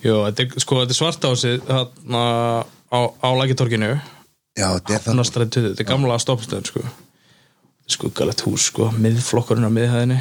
[0.04, 2.26] Jú, þetta er, sko, þetta er svartásið þarna
[2.94, 3.94] á, á lækitorkinu
[4.54, 5.08] Já, þetta er það.
[5.10, 6.84] Hafnastræði 20, þetta er gamla stoppstöðun sko.
[7.94, 10.20] skuggalegt hús sko, miðflokkurinn á miðhæðinni.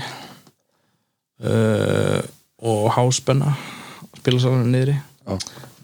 [1.42, 2.22] Uh,
[2.64, 3.52] og háspenna.
[4.22, 4.96] Spilasalunum niðri.
[5.26, 5.36] Já.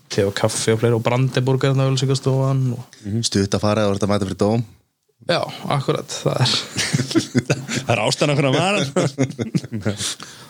[0.09, 2.99] te og kaffi og fleiri og brandiburgar þarna auðlýsingastofan og...
[3.29, 4.65] Stutt að fara og þetta mæta fyrir dóm.
[5.29, 6.53] Já, akkurat, það er
[7.89, 9.95] Það er ástæðan okkur að vara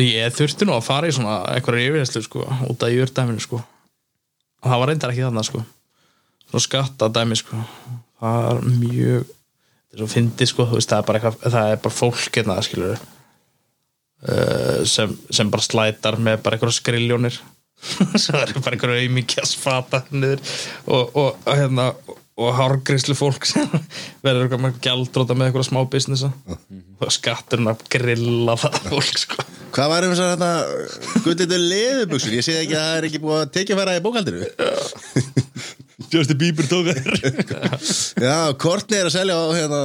[0.00, 3.60] Ég þurfti nú að fara í svona einhverja yfirherslu sko, út af yfirdæminu sko.
[4.62, 5.64] það var reyndar ekki þarna sko.
[6.48, 7.62] svona skattadæmi sko.
[8.22, 9.26] það er mjög
[9.92, 12.38] þetta er svo fyndi sko, þú veist, það er bara, eitthvað, það er bara fólk
[12.38, 17.40] hérna skilur uh, sem, sem bara slætar með bara einhverja skriljónir
[17.82, 20.40] það er bara einhverja auðmíkjas fata niður
[20.86, 22.21] og, og, og hérna og
[22.56, 23.68] hárgrislu fólk sem
[24.24, 26.30] verður eitthvað með gjaldróta með eitthvað smá businessa.
[27.02, 29.46] Og skatturinn að grilla það fólk sko.
[29.72, 30.50] Hvað var um þess að hérna
[31.24, 34.48] Gullitu leðubuxur, ég sé ekki að það er ekki búið að tekja færa í bókaldinu
[36.12, 37.14] Justin Bieber tók þér
[38.20, 39.80] Já, Kortni er að selja á hérna,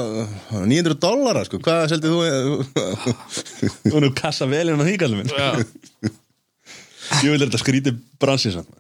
[0.68, 1.60] 900 dollara sko.
[1.64, 2.20] Hvað seldið þú?
[3.86, 4.02] Þú?
[4.04, 5.50] Nú kassa vel inn á því kallum minn Já.
[7.24, 8.74] Ég vil þetta skríti bransið samt.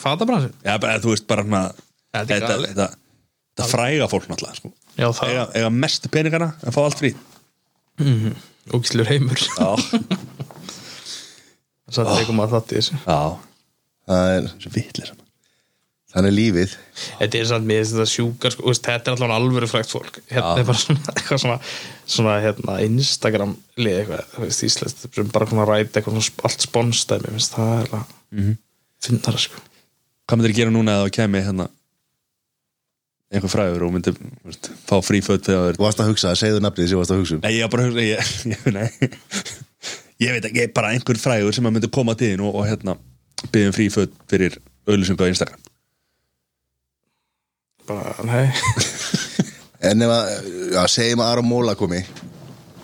[0.00, 0.54] Fatabransin?
[0.64, 1.66] Já, bara, þú veist bara hana,
[2.12, 2.88] Þetta er þetta, þetta,
[3.56, 4.72] þetta fræga fólk náttúrulega sko.
[4.98, 7.14] Já, það eiga, eiga mestu peningana en fá allt frí.
[8.72, 9.40] Ógislur heimur.
[9.58, 9.70] Já,
[11.92, 12.14] Satt oh.
[12.16, 13.00] eitthvað maður þátt í þessu.
[13.04, 13.18] Já,
[14.08, 15.18] Það er, svo vitlega
[16.12, 16.72] þannig er lífið.
[17.22, 20.18] Þetta er samt mér þetta sjúkar sko, þú veist, Þetta er allavega alvöru frægt fólk.
[20.28, 20.58] Hérna Já.
[20.60, 21.54] er bara svona, eitthvað svona,
[22.16, 26.66] svona hérna, Instagram lið eitthvað þú veist, Íslands, bara svona ræta eitthvað svona sp- allt
[26.66, 28.02] sponsdæmi, minnst það er mm
[28.32, 28.42] Mhm.
[28.50, 28.58] -hmm.
[29.06, 29.62] finnara sko.
[30.28, 31.68] Hvað myndir gera núna eða kemi hérna
[33.32, 36.90] einhver frægur og myndir veist, fá frí föt þegar Þú varst að hugsa, segðu nafnið
[36.90, 37.42] sem þú varst að hugsa um.
[37.44, 38.88] Nei, ég var bara að hugsa ég, ég, nei.
[40.26, 42.96] ég veit ekki, bara einhver frægur sem að myndi koma til þín og, og hérna
[43.48, 45.70] byggjum frí föt fyrir auðlýsingu á Instagram.
[47.88, 48.46] Bara, nei.
[49.82, 50.28] En ef að,
[50.70, 51.98] já, segjum að Aron Móla komi.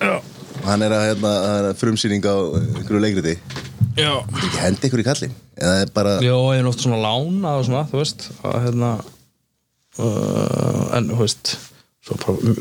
[0.02, 0.16] Já,
[0.64, 3.34] hann er að, hérna, er að frumsýning á einhverju leikriti
[3.98, 4.12] já.
[4.22, 7.66] Ekki hendi ykkur í kallin Eða er bara, Jó, ég er oft svona lána og
[7.66, 8.92] svona, þú veist að hérna
[9.98, 11.56] en þú veist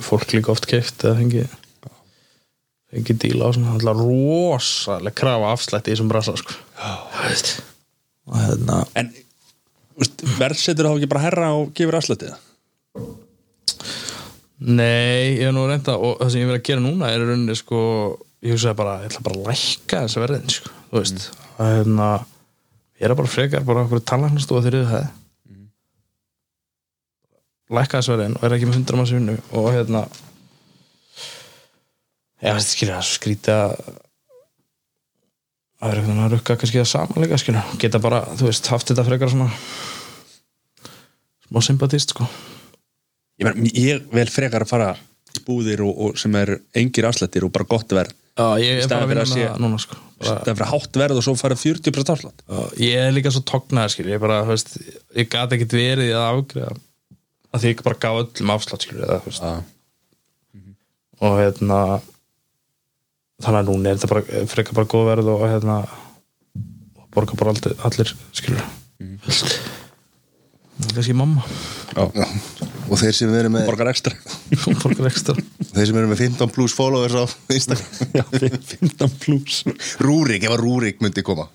[0.03, 1.45] fólk líka oft keift eða fengi
[2.91, 6.57] fengi díla á svona alltaf rosalega krafa afslætti í þessum brasa sko.
[8.27, 9.13] Hérna En
[10.37, 12.35] verðsetur þá ekki bara herra og gefur afslættið?
[14.57, 17.55] Nei, ég er nú reynda og það sem ég verið að gera núna er rauninni
[17.57, 17.79] sko,
[18.45, 21.27] ég hugsaði bara, ég ætla bara að lækka þessa verðin, sko, þú veist.
[21.61, 22.07] Að hérna,
[22.97, 25.05] ég er bara frekar bara okkur talarnastofa þegar það.
[25.05, 25.26] lækka
[27.67, 30.03] þessa verðin og er ekki með hundra manns í vinnu og hérna
[32.43, 33.57] ég veist, skilja, það skrýta
[35.77, 38.91] að vera einhvern veginn að rukka kannski það samanleika, skilja, geta bara, þú veist, haft
[38.91, 39.49] þetta frekar svona
[41.47, 42.27] smá sympatist, sko.
[43.37, 44.93] Ég, men, ég vel frekar að fara
[45.45, 48.15] búðir og, og sem er engir afslættir og bara gott verð.
[48.37, 49.95] Já, ég er bara að vinna að með það núna sko.
[50.17, 52.43] bara, það er fyrir hátt verð og svo fara 40% afslætt
[52.83, 54.75] Ég er líka svo tognaður skil Ég bara, þú veist,
[55.17, 56.75] ég gat ekkit verið að afgreða
[57.57, 59.47] að því ég bara gaf öllum afslátt veist,
[61.17, 61.79] og hérna
[63.41, 67.53] þannig að núna er þetta bara frekar bara góð verð og hérna og borga bara
[67.55, 68.57] allir, allir skil
[70.77, 71.43] það er kannski mamma.
[72.87, 74.13] Og þeir sem eru með borgar ekstra.
[74.83, 75.35] Borgar ekstra.
[75.73, 78.11] Þeir sem eru með 15 plus followers á Instagram.
[78.19, 79.61] Já, 15 plus.
[80.03, 81.47] Rúrik, ef að Rúrik myndi koma.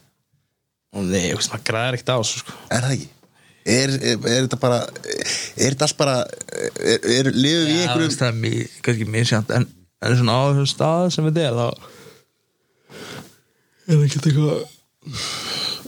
[0.93, 2.57] Og nei, ég veist, maður græðir ekkert á þessu sko.
[2.69, 3.09] Er það ekki?
[3.63, 7.83] Er, er, er þetta bara er þetta allt bara er, er, lifum við í Já,
[7.87, 9.67] einhverjum það er mjög, kannski mjög sjönd en,
[10.03, 11.67] en svona á þessum stað sem við er þá
[13.83, 14.61] er það ekki eitthvað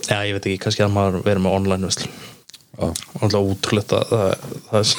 [0.05, 1.91] já, ég veit ekki, kannski að maður verið með online
[2.75, 2.91] og
[3.23, 4.89] alltaf útrúlegt að það, það er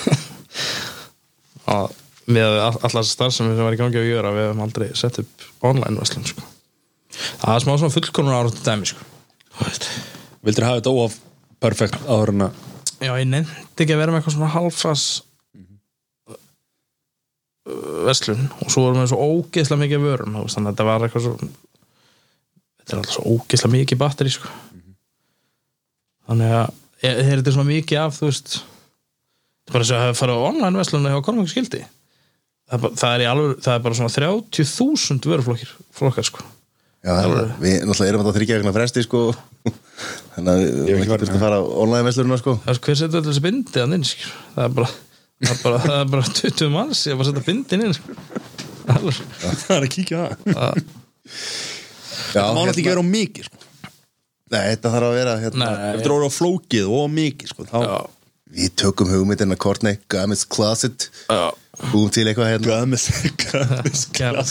[1.77, 4.63] að með all- allar þessar starf sem við varum í gangi að gjöra við hefum
[4.65, 6.47] aldrei sett upp online veslun sko.
[7.43, 9.05] það er smá svona fullkonur ára dæmi sko.
[10.47, 11.15] Vildur hafa þetta óaf
[11.63, 12.51] perfekt að
[13.03, 15.07] Já, ég nefndi ekki að vera með eitthvað svona halfras
[18.07, 18.47] verslun.
[18.63, 21.35] Og svo vorum við svo ógeðslega mikið vörum þannig að þetta var eitthvað svo
[22.87, 24.53] þetta er alltaf svo ógeðslega mikið batteri sko.
[26.27, 26.67] þannig að
[27.03, 30.47] e- þegar þetta svona mikið af þú veist þetta er bara þess að farið á
[30.51, 31.83] online verslun og hefa konum ekki skildi
[32.67, 33.25] það það,
[33.67, 36.47] það er bara svona 30.000 vöruflokkir flokkar sko
[37.05, 39.21] Já, það er- við náttúrulega erum að þryggja eitthvað fresti sko.
[40.37, 42.53] Þannig að við erum ekki þurft að fara á online veslurina sko.
[42.65, 44.35] Það er hver setur allir þessi bindi að inn skilur.
[44.57, 44.89] það er bara
[45.37, 47.95] það er bara, það er bara 20 manns ég er bara að setja bindin inn
[47.97, 48.11] sko.
[48.87, 50.73] Það er að kíkja á það.
[52.33, 53.63] Það má náttúrulega ekki vera á mikið sko.
[54.47, 55.87] Nei, þetta þarf að vera hérna, Nei.
[55.91, 57.79] Ef þetta er á flókið og á mikið sko, þá
[58.57, 61.09] Við tökum hugmyndina Courtney Gamis Closet.
[61.27, 61.51] Já,
[61.91, 62.87] Búum til eitthvað hérna.
[62.87, 64.47] Gæmis Gæmis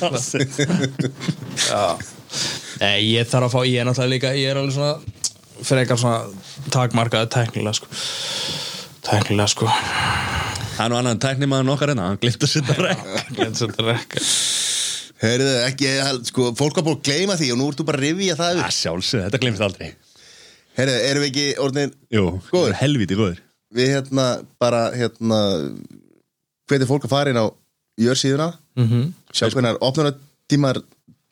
[2.81, 4.99] Nei, ég þarf að fá, ég er náttúrulega líka ég er alveg svona
[5.65, 7.87] frekar svona takmarkaði tæknilega sko.
[9.05, 9.69] Tæknilega sko.
[10.75, 13.03] Það er nú annan tæknimaður nokkar hérna Hann glimt að setja rekk
[13.37, 14.23] Glemt sem þetta rekka.
[15.21, 15.91] Heyrðu, ekki,
[16.27, 18.73] sko, fólk var búin að gleyma því og nú ertu bara að rifja það Það
[18.75, 19.93] sjálfsög, þetta glimst aldrei.
[20.75, 22.75] Heyrðu, erum við ekki orðin Jú, Góður.
[22.81, 23.39] helviti góður
[23.75, 24.25] Við hérna
[24.59, 25.39] bara, hérna
[26.67, 27.47] Hvernig fólk að fara inn á
[28.03, 29.07] Jörsíðuna mm -hmm.
[29.31, 30.11] Sjá hvernig opnuna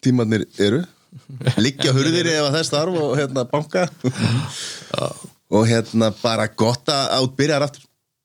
[0.03, 0.84] tímarnir eru.
[1.61, 3.88] Liggja hurðir ef að þess þarf og hérna banka.
[5.53, 7.84] Og hérna bara gott að át byrjar aftur.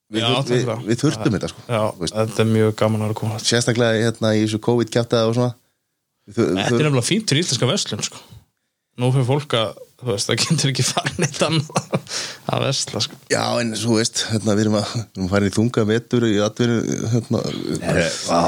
[0.09, 0.85] Við, Já, við, við, það.
[0.89, 1.63] við þurftum þetta sko.
[1.69, 1.81] Já,
[2.15, 5.51] þetta er mjög gaman að vera koma Sérstaklega hérna í þessu COVID-kjátaði og svona.
[6.33, 8.23] Þetta er nefnilega fínt fyrir íslenska verslun sko.
[8.99, 11.89] Nú fyrir fólk að, þú veist, það getur ekki farin eitt annað
[12.49, 13.17] að versla sko.
[13.33, 16.27] Já, en svo veist, hérna, við erum að, við erum að fara í þunga vetur
[16.29, 16.77] í atvinnu
[17.15, 17.43] hérna,
[18.29, 18.41] Vá.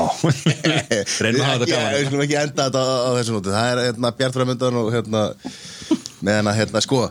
[1.25, 1.97] Reynum að hafa þetta gaman.
[1.97, 5.25] Við skulum ekki enda þetta á, á þessu nóti Það er hérna, bjartframöndan og hérna
[6.21, 7.03] með hana, hérna, sko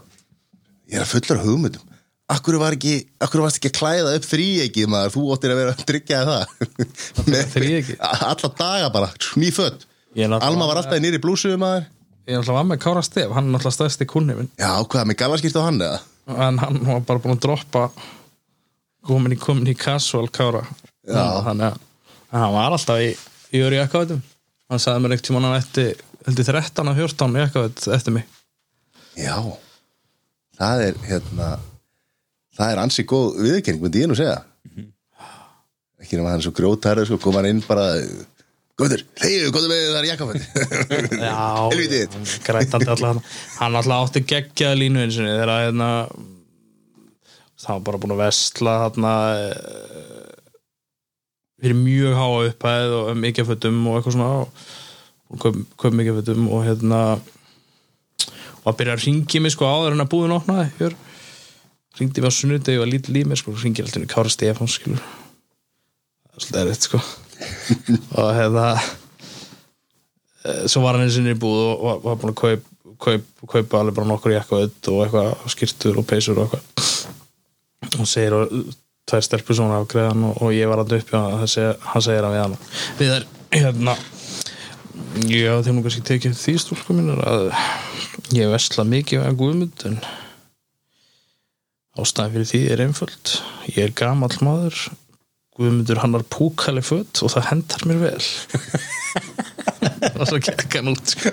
[0.90, 1.86] ég er að fullur hugmyndum.
[2.30, 2.96] Akkur var ekki,
[3.26, 6.44] akkur varst ekki að klæða upp þríegið maður, þú óttir að vera að tryggja það.
[7.56, 7.96] Þríeykið?
[8.30, 11.88] Alla daga bara, náttúrulega- Alma var alltaf nýri blúsu maður
[12.30, 15.08] Ég er alltaf var með Kára Stef, hann er alltaf stæðsti kunni minn Já, hvað,
[15.10, 16.00] með galarskýrt á hann eða?
[16.30, 17.88] en hann var bara búin að droppa
[19.10, 20.62] komin í, komin í casual Kára.
[21.10, 21.24] Já.
[21.48, 21.80] þannig að
[22.30, 23.08] en hann var alltaf í,
[23.58, 24.20] í öru jakkavöldum
[24.70, 25.86] hann sagði mér ekkert tíma hann ætti
[26.28, 28.28] heldur 13 og 14 jakkavöld eftir mig.
[29.18, 29.34] Já,
[30.60, 31.48] það er hérna
[32.60, 34.38] það er ansi góð viðurkenning myndi ég nú segja.
[36.00, 37.88] Ekki nema hann er svo grjótæður sko, kom hann inn bara
[38.80, 41.38] Góður, heiðu, góður með það er jakkafætti Já,
[41.74, 42.14] Helvítið.
[42.16, 43.22] hann grætandi alltaf hann
[43.60, 45.90] hann alltaf átti geggjaða línu eins og þegar að hérna
[47.60, 50.30] það var bara búin að vestla þarna eh,
[51.60, 56.48] fyrir mjög háa upphæð og mikið fötum og eitthvað svona og, köp, köp mikið fötum
[56.56, 57.04] og hérna
[58.64, 60.96] og að byrja að ringi mig sko áður en að búðin opnaði hér
[62.00, 65.02] ringdi mig á sunnudegi og lítið líf mér sko ringir alltaf í Kára Stefáns skilur.
[66.40, 67.02] Svolítið erfitt sko
[68.20, 68.72] og hefða
[70.70, 72.68] svo var hann eins og í búð og var, búin að kaup,
[73.04, 76.86] kaup, kaupa alveg bara nokkur jakka og eitthvað skýrtur og peysur og eitthvað.
[78.00, 78.54] Og segir og
[79.10, 82.36] tvær stelpur svona af greiðan og, og ég var alltaf uppi og hann segir, að
[82.36, 82.58] við hann.
[83.00, 83.98] Við er hérna
[85.26, 87.50] já þegar nú kannski tekið því stúlku mínur að
[88.36, 90.00] ég vesla mikið að guðmund en
[92.00, 93.36] ástæðan fyrir því er einföld.
[93.74, 94.90] Ég er gamall maður
[95.60, 98.22] Guðmundur hann var púkali fött og það hendar mér vel.
[100.20, 101.32] Og svo gekk hann út sko.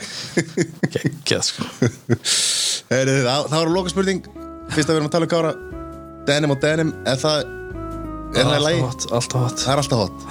[0.91, 1.67] geggjað sko.
[2.91, 4.25] Heyri, það, það var loka spurning
[4.73, 5.53] Fyrst að við erum að tala um kára.
[6.27, 7.53] Denim og denim Er það
[8.37, 8.81] Er það lagi?
[8.83, 9.63] alltaf hot, alltaf hot.
[9.63, 10.25] Það er alltaf hot.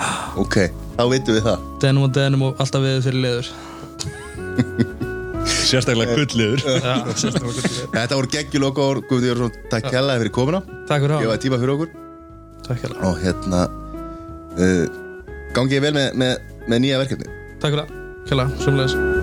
[0.43, 0.57] Ok,
[0.97, 1.63] þá veitum við það.
[1.85, 3.47] Denum og denum og alltaf við fyrir leður.
[5.65, 7.23] Sérstaklega gulliður gott.
[7.95, 10.61] Þetta voru geggjulokka ár Guðmundur Jórsson, takk kærlega fyrir komuna.
[10.89, 11.89] Takk fyrir Ég að var tíma fyrir okkur.
[13.05, 13.63] Og hérna
[14.59, 14.85] uh,
[15.55, 17.93] Gangi ég vel með, með, með nýja verkefni takk fyrir að
[18.25, 19.14] kjalla, sumleis